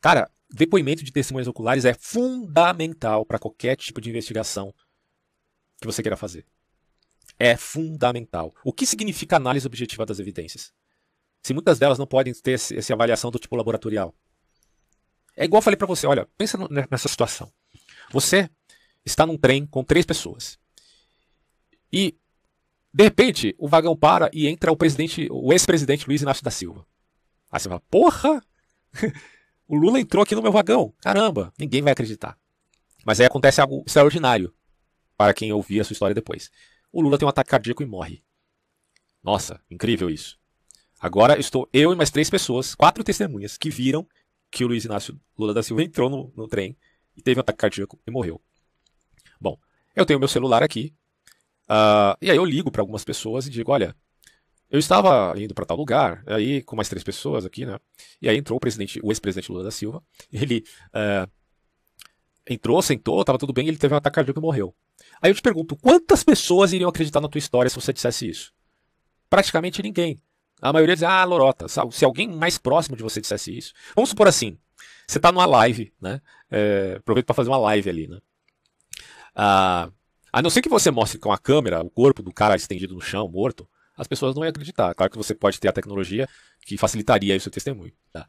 Cara, 0.00 0.30
depoimento 0.50 1.04
de 1.04 1.12
testemunhas 1.12 1.48
oculares 1.48 1.84
é 1.84 1.94
fundamental 1.94 3.24
para 3.26 3.38
qualquer 3.38 3.76
tipo 3.76 4.00
de 4.00 4.08
investigação 4.08 4.74
que 5.80 5.86
você 5.86 6.02
queira 6.02 6.16
fazer. 6.16 6.46
É 7.38 7.56
fundamental. 7.56 8.54
O 8.64 8.72
que 8.72 8.86
significa 8.86 9.36
análise 9.36 9.66
objetiva 9.66 10.06
das 10.06 10.18
evidências? 10.18 10.72
Se 11.42 11.54
muitas 11.54 11.78
delas 11.78 11.98
não 11.98 12.06
podem 12.06 12.34
ter 12.34 12.52
essa 12.52 12.92
avaliação 12.92 13.30
do 13.30 13.38
tipo 13.38 13.56
laboratorial. 13.56 14.14
É 15.36 15.44
igual 15.44 15.58
eu 15.58 15.62
falei 15.62 15.76
para 15.76 15.86
você, 15.86 16.06
olha, 16.06 16.28
pensa 16.36 16.58
nessa 16.90 17.08
situação. 17.08 17.50
Você 18.10 18.50
está 19.04 19.24
num 19.24 19.38
trem 19.38 19.66
com 19.66 19.82
três 19.82 20.04
pessoas. 20.04 20.58
E, 21.92 22.18
de 22.92 23.04
repente, 23.04 23.54
o 23.58 23.68
vagão 23.68 23.96
para 23.96 24.28
e 24.32 24.48
entra 24.48 24.72
o 24.72 24.76
presidente, 24.76 25.28
o 25.30 25.52
ex-presidente 25.52 26.06
Luiz 26.06 26.22
Inácio 26.22 26.42
da 26.42 26.50
Silva. 26.50 26.84
Aí 27.50 27.60
você 27.60 27.68
fala, 27.68 27.80
porra! 27.90 28.42
o 29.66 29.76
Lula 29.76 30.00
entrou 30.00 30.22
aqui 30.22 30.34
no 30.34 30.42
meu 30.42 30.50
vagão. 30.50 30.92
Caramba, 31.00 31.52
ninguém 31.58 31.82
vai 31.82 31.92
acreditar. 31.92 32.36
Mas 33.04 33.20
aí 33.20 33.26
acontece 33.26 33.60
algo 33.60 33.84
extraordinário 33.86 34.52
para 35.16 35.32
quem 35.32 35.52
ouvir 35.52 35.80
a 35.80 35.84
sua 35.84 35.94
história 35.94 36.14
depois. 36.14 36.50
O 36.92 37.00
Lula 37.00 37.16
tem 37.16 37.26
um 37.26 37.28
ataque 37.28 37.50
cardíaco 37.50 37.82
e 37.82 37.86
morre. 37.86 38.22
Nossa, 39.22 39.60
incrível 39.70 40.10
isso. 40.10 40.38
Agora 40.98 41.38
estou 41.38 41.68
eu 41.72 41.92
e 41.92 41.96
mais 41.96 42.10
três 42.10 42.28
pessoas, 42.28 42.74
quatro 42.74 43.04
testemunhas, 43.04 43.56
que 43.56 43.70
viram 43.70 44.06
que 44.50 44.64
o 44.64 44.66
Luiz 44.66 44.84
Inácio 44.84 45.18
Lula 45.38 45.54
da 45.54 45.62
Silva 45.62 45.82
entrou 45.82 46.10
no, 46.10 46.32
no 46.36 46.48
trem 46.48 46.76
e 47.16 47.22
teve 47.22 47.38
um 47.38 47.42
ataque 47.42 47.58
cardíaco 47.58 47.98
e 48.06 48.10
morreu. 48.10 48.40
Bom, 49.40 49.58
eu 49.94 50.04
tenho 50.04 50.18
meu 50.18 50.28
celular 50.28 50.62
aqui, 50.62 50.92
uh, 51.70 52.16
e 52.20 52.30
aí 52.30 52.36
eu 52.36 52.44
ligo 52.44 52.70
para 52.70 52.82
algumas 52.82 53.04
pessoas 53.04 53.46
e 53.46 53.50
digo: 53.50 53.70
olha, 53.70 53.94
eu 54.70 54.78
estava 54.78 55.32
indo 55.40 55.54
para 55.54 55.64
tal 55.64 55.76
lugar, 55.76 56.22
aí 56.26 56.62
com 56.62 56.76
mais 56.76 56.88
três 56.88 57.02
pessoas 57.02 57.46
aqui, 57.46 57.64
né? 57.64 57.78
E 58.20 58.28
aí 58.28 58.36
entrou 58.36 58.56
o 58.56 58.60
presidente, 58.60 59.00
o 59.02 59.10
ex-presidente 59.10 59.50
Lula 59.50 59.64
da 59.64 59.70
Silva, 59.70 60.02
ele 60.32 60.64
uh, 60.88 61.30
entrou, 62.46 62.80
sentou, 62.82 63.20
estava 63.20 63.38
tudo 63.38 63.52
bem, 63.52 63.68
ele 63.68 63.76
teve 63.76 63.94
um 63.94 63.96
ataque 63.96 64.16
cardíaco 64.16 64.40
e 64.40 64.42
morreu. 64.42 64.74
Aí 65.22 65.30
eu 65.30 65.34
te 65.34 65.42
pergunto, 65.42 65.76
quantas 65.76 66.22
pessoas 66.22 66.72
iriam 66.72 66.88
acreditar 66.88 67.20
na 67.20 67.28
tua 67.28 67.38
história 67.38 67.68
se 67.68 67.76
você 67.76 67.92
dissesse 67.92 68.28
isso? 68.28 68.52
Praticamente 69.28 69.82
ninguém. 69.82 70.20
A 70.60 70.72
maioria 70.72 70.94
diz, 70.94 71.02
ah, 71.02 71.24
lorota. 71.24 71.66
Se 71.68 72.04
alguém 72.04 72.28
mais 72.28 72.58
próximo 72.58 72.96
de 72.96 73.02
você 73.02 73.20
dissesse 73.20 73.56
isso. 73.56 73.72
Vamos 73.94 74.10
supor 74.10 74.28
assim, 74.28 74.58
você 75.06 75.18
está 75.18 75.32
numa 75.32 75.46
live, 75.46 75.92
né? 76.00 76.20
É, 76.50 76.96
aproveita 76.98 77.26
para 77.26 77.34
fazer 77.34 77.48
uma 77.48 77.56
live 77.58 77.88
ali, 77.88 78.08
né? 78.08 78.18
Ah, 79.34 79.90
a 80.32 80.42
não 80.42 80.50
ser 80.50 80.62
que 80.62 80.68
você 80.68 80.90
mostre 80.90 81.18
com 81.18 81.32
a 81.32 81.38
câmera 81.38 81.82
o 81.82 81.90
corpo 81.90 82.22
do 82.22 82.32
cara 82.32 82.56
estendido 82.56 82.94
no 82.94 83.00
chão, 83.00 83.28
morto, 83.28 83.68
as 83.96 84.06
pessoas 84.06 84.34
não 84.34 84.44
iam 84.44 84.50
acreditar. 84.50 84.94
Claro 84.94 85.10
que 85.10 85.18
você 85.18 85.34
pode 85.34 85.60
ter 85.60 85.68
a 85.68 85.72
tecnologia 85.72 86.28
que 86.64 86.78
facilitaria 86.78 87.36
o 87.36 87.40
seu 87.40 87.50
testemunho. 87.50 87.92
Tá? 88.12 88.26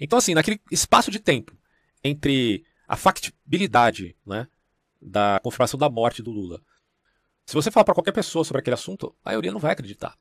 Então, 0.00 0.18
assim, 0.18 0.34
naquele 0.34 0.60
espaço 0.70 1.10
de 1.10 1.18
tempo 1.18 1.56
entre 2.04 2.64
a 2.86 2.96
factibilidade 2.96 4.16
né, 4.26 4.46
da 5.00 5.40
confirmação 5.42 5.78
da 5.78 5.88
morte 5.88 6.22
do 6.22 6.30
Lula, 6.30 6.60
se 7.46 7.54
você 7.54 7.70
falar 7.70 7.84
para 7.84 7.94
qualquer 7.94 8.12
pessoa 8.12 8.44
sobre 8.44 8.60
aquele 8.60 8.74
assunto, 8.74 9.14
a 9.24 9.30
maioria 9.30 9.52
não 9.52 9.60
vai 9.60 9.72
acreditar. 9.72 10.16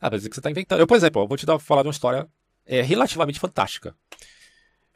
Ah, 0.00 0.08
vai 0.08 0.18
dizer 0.18 0.30
que 0.30 0.34
você 0.34 0.40
está 0.40 0.50
inventando. 0.50 0.80
Eu, 0.80 0.86
por 0.86 0.96
exemplo, 0.96 1.26
vou 1.28 1.36
te 1.36 1.44
dar, 1.44 1.58
falar 1.58 1.82
de 1.82 1.88
uma 1.88 1.92
história 1.92 2.26
é, 2.64 2.80
relativamente 2.80 3.38
fantástica. 3.38 3.94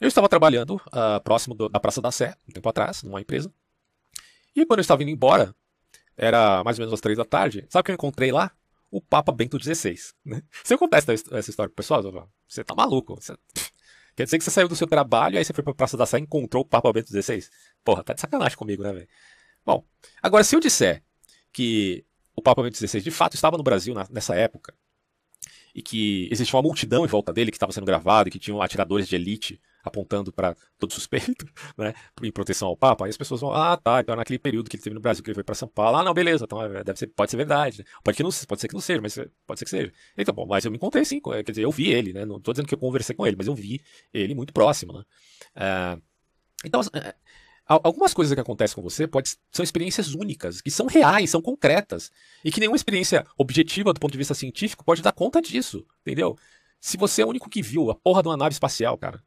Eu 0.01 0.09
estava 0.09 0.29
trabalhando 0.29 0.77
uh, 0.77 1.23
próximo 1.23 1.55
do, 1.55 1.69
da 1.69 1.79
Praça 1.79 2.01
da 2.01 2.11
Sé, 2.11 2.35
um 2.49 2.53
tempo 2.53 2.69
atrás, 2.69 3.03
numa 3.03 3.21
empresa. 3.21 3.53
E 4.55 4.65
quando 4.65 4.79
eu 4.79 4.83
estava 4.83 5.03
indo 5.03 5.11
embora, 5.11 5.55
era 6.17 6.63
mais 6.65 6.79
ou 6.79 6.83
menos 6.83 6.95
às 6.95 7.01
três 7.01 7.19
da 7.19 7.25
tarde, 7.25 7.67
sabe 7.69 7.81
o 7.81 7.85
que 7.85 7.91
eu 7.91 7.95
encontrei 7.95 8.31
lá? 8.31 8.51
O 8.91 9.01
Papa 9.01 9.33
Bento 9.33 9.63
XVI. 9.63 9.97
Né? 10.25 10.43
Se 10.63 10.73
eu 10.73 10.79
contar 10.79 10.99
essa, 10.99 11.13
história 11.13 11.69
pro 11.69 11.77
pessoal, 11.77 12.03
você 12.47 12.63
tá 12.63 12.75
maluco. 12.75 13.17
Você... 13.17 13.37
Quer 14.15 14.25
dizer 14.25 14.39
que 14.39 14.45
você 14.45 14.51
saiu 14.51 14.69
do 14.69 14.77
seu 14.77 14.87
trabalho, 14.87 15.37
aí 15.37 15.45
você 15.45 15.53
foi 15.53 15.65
pra 15.65 15.75
Praça 15.75 15.97
da 15.97 16.07
Sé 16.07 16.19
e 16.19 16.23
encontrou 16.23 16.63
o 16.63 16.67
Papa 16.67 16.93
Bento 16.93 17.09
XVI? 17.09 17.45
Porra, 17.83 18.05
tá 18.05 18.15
de 18.15 18.21
sacanagem 18.21 18.57
comigo, 18.57 18.83
né, 18.85 18.93
velho? 18.93 19.09
Bom, 19.67 19.85
agora 20.23 20.45
se 20.45 20.55
eu 20.55 20.61
disser 20.61 21.03
que 21.53 22.05
o 22.37 22.43
Papa 22.43 22.63
Bento 22.63 22.77
XVI 22.77 23.01
de 23.01 23.11
fato 23.11 23.35
estava 23.35 23.57
no 23.57 23.65
Brasil 23.65 23.93
na, 23.93 24.07
nessa 24.11 24.37
época, 24.37 24.73
e 25.75 25.83
que 25.83 26.29
existia 26.31 26.57
uma 26.57 26.63
multidão 26.63 27.05
em 27.05 27.09
volta 27.09 27.33
dele 27.33 27.51
que 27.51 27.57
estava 27.57 27.73
sendo 27.73 27.85
gravado 27.87 28.29
e 28.29 28.33
que 28.33 28.39
tinham 28.39 28.63
atiradores 28.63 29.09
de 29.09 29.17
elite 29.17 29.61
apontando 29.85 30.33
para 30.33 30.57
todo 30.79 30.93
suspeito, 30.93 31.47
né, 31.77 31.95
em 32.23 32.33
proteção 32.33 32.69
ao 32.69 32.77
Papa, 32.77 33.05
aí 33.05 33.11
as 33.11 33.17
pessoas 33.17 33.41
vão, 33.41 33.53
ah, 33.53 33.77
tá, 33.77 34.01
então 34.01 34.17
naquele 34.17 34.39
período 34.39 34.69
que 34.71 34.77
ele 34.77 34.83
teve 34.83 34.95
no 34.95 35.01
Brasil, 35.01 35.23
que 35.23 35.31
ele 35.31 35.35
foi 35.35 35.45
para 35.45 35.55
São 35.55 35.69
Paulo, 35.69 35.99
ah, 35.99 36.03
não, 36.03 36.15
beleza, 36.15 36.45
então 36.45 36.63
é, 36.63 36.83
deve 36.83 36.99
ser, 36.99 37.09
pode 37.09 37.31
ser 37.31 37.37
verdade, 37.37 37.79
né? 37.79 37.85
pode, 38.03 38.17
que 38.17 38.23
não, 38.23 38.31
pode 38.49 38.61
ser 38.61 38.69
que 38.69 38.75
não 38.75 38.81
seja, 38.81 39.01
mas 39.01 39.19
pode 39.47 39.59
ser 39.59 39.65
que 39.65 39.71
seja. 39.71 39.93
Então, 40.17 40.35
bom, 40.35 40.47
mas 40.47 40.65
eu 40.65 40.71
me 40.71 40.77
encontrei 40.77 41.05
sim, 41.05 41.21
quer 41.21 41.43
dizer, 41.43 41.63
eu 41.63 41.71
vi 41.71 41.91
ele, 41.91 42.13
né, 42.13 42.25
não 42.25 42.39
estou 42.39 42.55
dizendo 42.55 42.67
que 42.67 42.75
eu 42.75 42.79
conversei 42.79 43.15
com 43.15 43.27
ele, 43.27 43.37
mas 43.37 43.47
eu 43.47 43.55
vi 43.55 43.81
ele 44.13 44.35
muito 44.35 44.53
próximo, 44.53 44.93
né. 44.93 45.05
É, 45.55 45.99
então, 46.65 46.81
é, 46.95 47.15
algumas 47.67 48.13
coisas 48.13 48.35
que 48.35 48.41
acontecem 48.41 48.75
com 48.75 48.83
você 48.83 49.07
pode, 49.07 49.37
são 49.51 49.63
experiências 49.63 50.15
únicas, 50.15 50.61
que 50.61 50.71
são 50.71 50.87
reais, 50.87 51.31
são 51.31 51.41
concretas, 51.41 52.11
e 52.45 52.51
que 52.51 52.61
nenhuma 52.61 52.77
experiência 52.77 53.27
objetiva 53.37 53.93
do 53.93 54.01
ponto 54.01 54.13
de 54.13 54.19
vista 54.19 54.35
científico 54.35 54.85
pode 54.85 55.03
dar 55.03 55.13
conta 55.13 55.41
disso, 55.41 55.85
entendeu? 56.03 56.37
Se 56.81 56.97
você 56.97 57.23
é 57.23 57.25
o 57.25 57.29
único 57.29 57.49
que 57.49 57.63
viu 57.63 57.91
a 57.91 57.95
porra 57.95 58.23
de 58.23 58.29
uma 58.29 58.37
nave 58.37 58.53
espacial, 58.53 58.99
cara, 58.99 59.23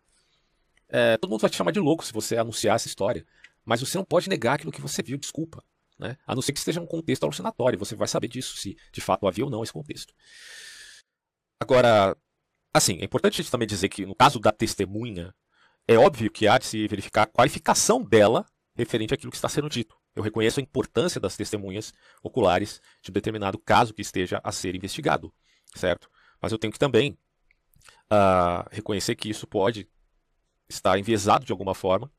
é, 0.90 1.18
todo 1.18 1.30
mundo 1.30 1.42
vai 1.42 1.50
te 1.50 1.58
chamar 1.58 1.72
de 1.72 1.80
louco 1.80 2.06
se 2.06 2.14
você 2.14 2.38
anunciar 2.38 2.76
essa 2.76 2.88
história. 2.88 3.26
Mas 3.66 3.82
você 3.82 3.98
não 3.98 4.06
pode 4.06 4.30
negar 4.30 4.56
aquilo 4.56 4.72
que 4.72 4.82
você 4.82 5.04
viu, 5.04 5.18
desculpa. 5.18 5.64
Né? 6.00 6.18
A 6.26 6.36
não 6.36 6.42
ser 6.42 6.54
que 6.54 6.60
esteja 6.60 6.80
um 6.80 6.86
contexto 6.86 7.24
alucinatório. 7.24 7.78
Você 7.80 7.96
vai 7.96 8.08
saber 8.08 8.28
disso, 8.28 8.56
se 8.58 8.78
de 8.92 9.02
fato 9.02 9.28
havia 9.28 9.44
ou 9.44 9.52
não 9.52 9.64
esse 9.64 9.74
contexto. 9.74 10.14
Agora, 11.60 12.16
assim, 12.74 13.00
é 13.00 13.06
importante 13.06 13.34
a 13.34 13.38
gente 13.44 13.52
também 13.52 13.68
dizer 13.68 13.90
que 13.90 14.06
no 14.06 14.16
caso 14.16 14.40
da 14.40 14.52
testemunha, 14.52 15.34
é 15.88 15.98
óbvio 15.98 16.32
que 16.32 16.48
há 16.48 16.58
de 16.58 16.66
se 16.66 16.88
verificar 16.88 17.24
a 17.24 17.28
qualificação 17.28 18.04
dela 18.04 18.46
referente 18.76 19.14
àquilo 19.14 19.32
que 19.32 19.38
está 19.38 19.50
sendo 19.50 19.70
dito. 19.70 19.98
Eu 20.16 20.22
reconheço 20.22 20.60
a 20.60 20.64
importância 20.64 21.20
das 21.20 21.36
testemunhas 21.36 21.94
oculares 22.24 22.82
de 23.02 23.12
um 23.12 23.14
determinado 23.14 23.58
caso 23.58 23.94
que 23.94 24.02
esteja 24.02 24.40
a 24.44 24.52
ser 24.52 24.76
investigado, 24.76 25.34
certo? 25.76 26.10
Mas 26.42 26.52
eu 26.52 26.58
tenho 26.58 26.72
que 26.72 26.80
também 26.80 27.18
uh, 28.12 28.68
reconhecer 28.72 29.16
que 29.16 29.30
isso 29.30 29.48
pode 29.48 29.90
está 30.70 30.98
enviesado 30.98 31.46
de 31.46 31.52
alguma 31.52 31.74
forma. 31.74 32.12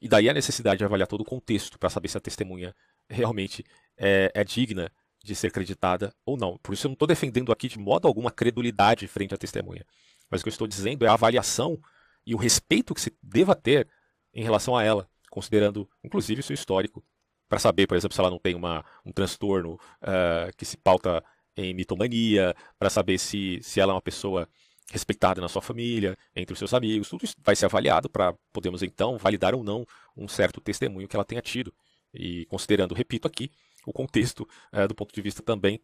E 0.00 0.08
daí 0.08 0.28
a 0.28 0.34
necessidade 0.34 0.78
de 0.78 0.84
avaliar 0.84 1.08
todo 1.08 1.22
o 1.22 1.24
contexto 1.24 1.78
para 1.78 1.88
saber 1.88 2.08
se 2.08 2.18
a 2.18 2.20
testemunha 2.20 2.74
realmente 3.08 3.64
é, 3.96 4.30
é, 4.34 4.44
digna 4.44 4.90
de 5.24 5.34
ser 5.34 5.48
acreditada 5.48 6.14
ou 6.24 6.36
não. 6.36 6.58
Por 6.58 6.74
isso 6.74 6.86
eu 6.86 6.90
não 6.90 6.94
estou 6.94 7.08
defendendo 7.08 7.50
aqui 7.50 7.68
de 7.68 7.78
modo 7.78 8.06
alguma 8.06 8.30
credulidade 8.30 9.08
frente 9.08 9.34
à 9.34 9.38
testemunha. 9.38 9.84
Mas 10.30 10.40
o 10.40 10.44
que 10.44 10.48
eu 10.48 10.52
estou 10.52 10.66
dizendo 10.66 11.04
é 11.04 11.08
a 11.08 11.14
avaliação 11.14 11.80
e 12.26 12.34
o 12.34 12.38
respeito 12.38 12.94
que 12.94 13.00
se 13.00 13.16
deva 13.22 13.54
ter 13.54 13.88
em 14.34 14.42
relação 14.42 14.76
a 14.76 14.82
ela, 14.82 15.08
considerando 15.30 15.88
inclusive 16.04 16.42
seu 16.42 16.54
histórico, 16.54 17.02
para 17.48 17.58
saber, 17.58 17.86
por 17.86 17.96
exemplo, 17.96 18.14
se 18.14 18.20
ela 18.20 18.30
não 18.30 18.38
tem 18.38 18.54
uma, 18.54 18.84
um 19.04 19.12
transtorno 19.12 19.74
uh, 19.74 20.54
que 20.56 20.64
se 20.64 20.76
pauta 20.76 21.24
em 21.56 21.72
mitomania, 21.72 22.54
para 22.78 22.90
saber 22.90 23.18
se, 23.18 23.60
se 23.62 23.80
ela 23.80 23.92
é 23.92 23.94
uma 23.94 24.02
pessoa 24.02 24.48
respeitada 24.90 25.40
na 25.40 25.48
sua 25.48 25.62
família, 25.62 26.16
entre 26.34 26.52
os 26.52 26.58
seus 26.58 26.72
amigos, 26.72 27.08
tudo 27.08 27.24
isso 27.24 27.34
vai 27.42 27.56
ser 27.56 27.66
avaliado 27.66 28.08
para 28.08 28.32
podermos 28.52 28.82
então 28.82 29.18
validar 29.18 29.54
ou 29.54 29.64
não 29.64 29.86
um 30.16 30.28
certo 30.28 30.60
testemunho 30.60 31.08
que 31.08 31.16
ela 31.16 31.24
tenha 31.24 31.42
tido. 31.42 31.72
E 32.14 32.46
considerando, 32.46 32.94
repito 32.94 33.26
aqui, 33.26 33.50
o 33.84 33.92
contexto 33.92 34.48
uh, 34.72 34.86
do 34.88 34.94
ponto 34.94 35.14
de 35.14 35.20
vista 35.20 35.42
também 35.42 35.80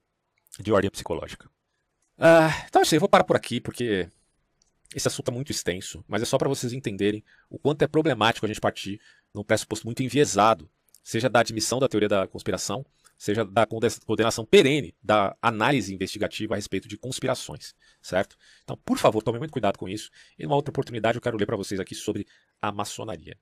de 0.59 0.73
ordem 0.73 0.91
psicológica. 0.91 1.49
Uh, 2.19 2.53
então, 2.69 2.83
assim, 2.83 2.97
eu 2.97 3.01
vou 3.01 3.09
parar 3.09 3.25
por 3.25 3.37
aqui, 3.37 3.61
porque 3.61 4.09
esse 4.95 5.09
assunto 5.09 5.31
é 5.31 5.35
muito 5.35 5.51
extenso, 5.51 6.05
mas 6.07 6.23
é 6.23 6.25
só 6.25 6.39
para 6.39 6.49
vocês 6.49 6.73
entenderem 6.73 7.25
o 7.51 7.59
quanto 7.59 7.83
é 7.83 7.87
problemático 7.87 8.47
a 8.47 8.49
gente 8.49 8.61
partir 8.61 9.01
num 9.35 9.43
pressuposto 9.43 9.87
muito 9.87 10.03
enviesado, 10.03 10.71
seja 11.03 11.29
da 11.29 11.41
admissão 11.41 11.79
da 11.79 11.89
teoria 11.89 12.09
da 12.09 12.27
conspiração, 12.27 12.85
seja 13.23 13.45
da 13.45 13.65
condenação 14.05 14.45
perene 14.45 14.97
da 15.01 15.37
análise 15.41 15.95
investigativa 15.95 16.55
a 16.55 16.57
respeito 16.57 16.89
de 16.89 16.99
conspirações, 16.99 17.73
certo? 18.01 18.37
Então, 18.65 18.77
por 18.85 18.99
favor, 18.99 19.23
tomem 19.23 19.39
muito 19.39 19.53
cuidado 19.53 19.79
com 19.79 19.89
isso. 19.89 20.11
E 20.37 20.43
numa 20.43 20.57
outra 20.57 20.71
oportunidade 20.71 21.19
eu 21.19 21.23
quero 21.23 21.37
ler 21.37 21.47
para 21.47 21.57
vocês 21.57 21.79
aqui 21.79 21.95
sobre 21.95 22.27
a 22.61 22.73
maçonaria. 22.73 23.39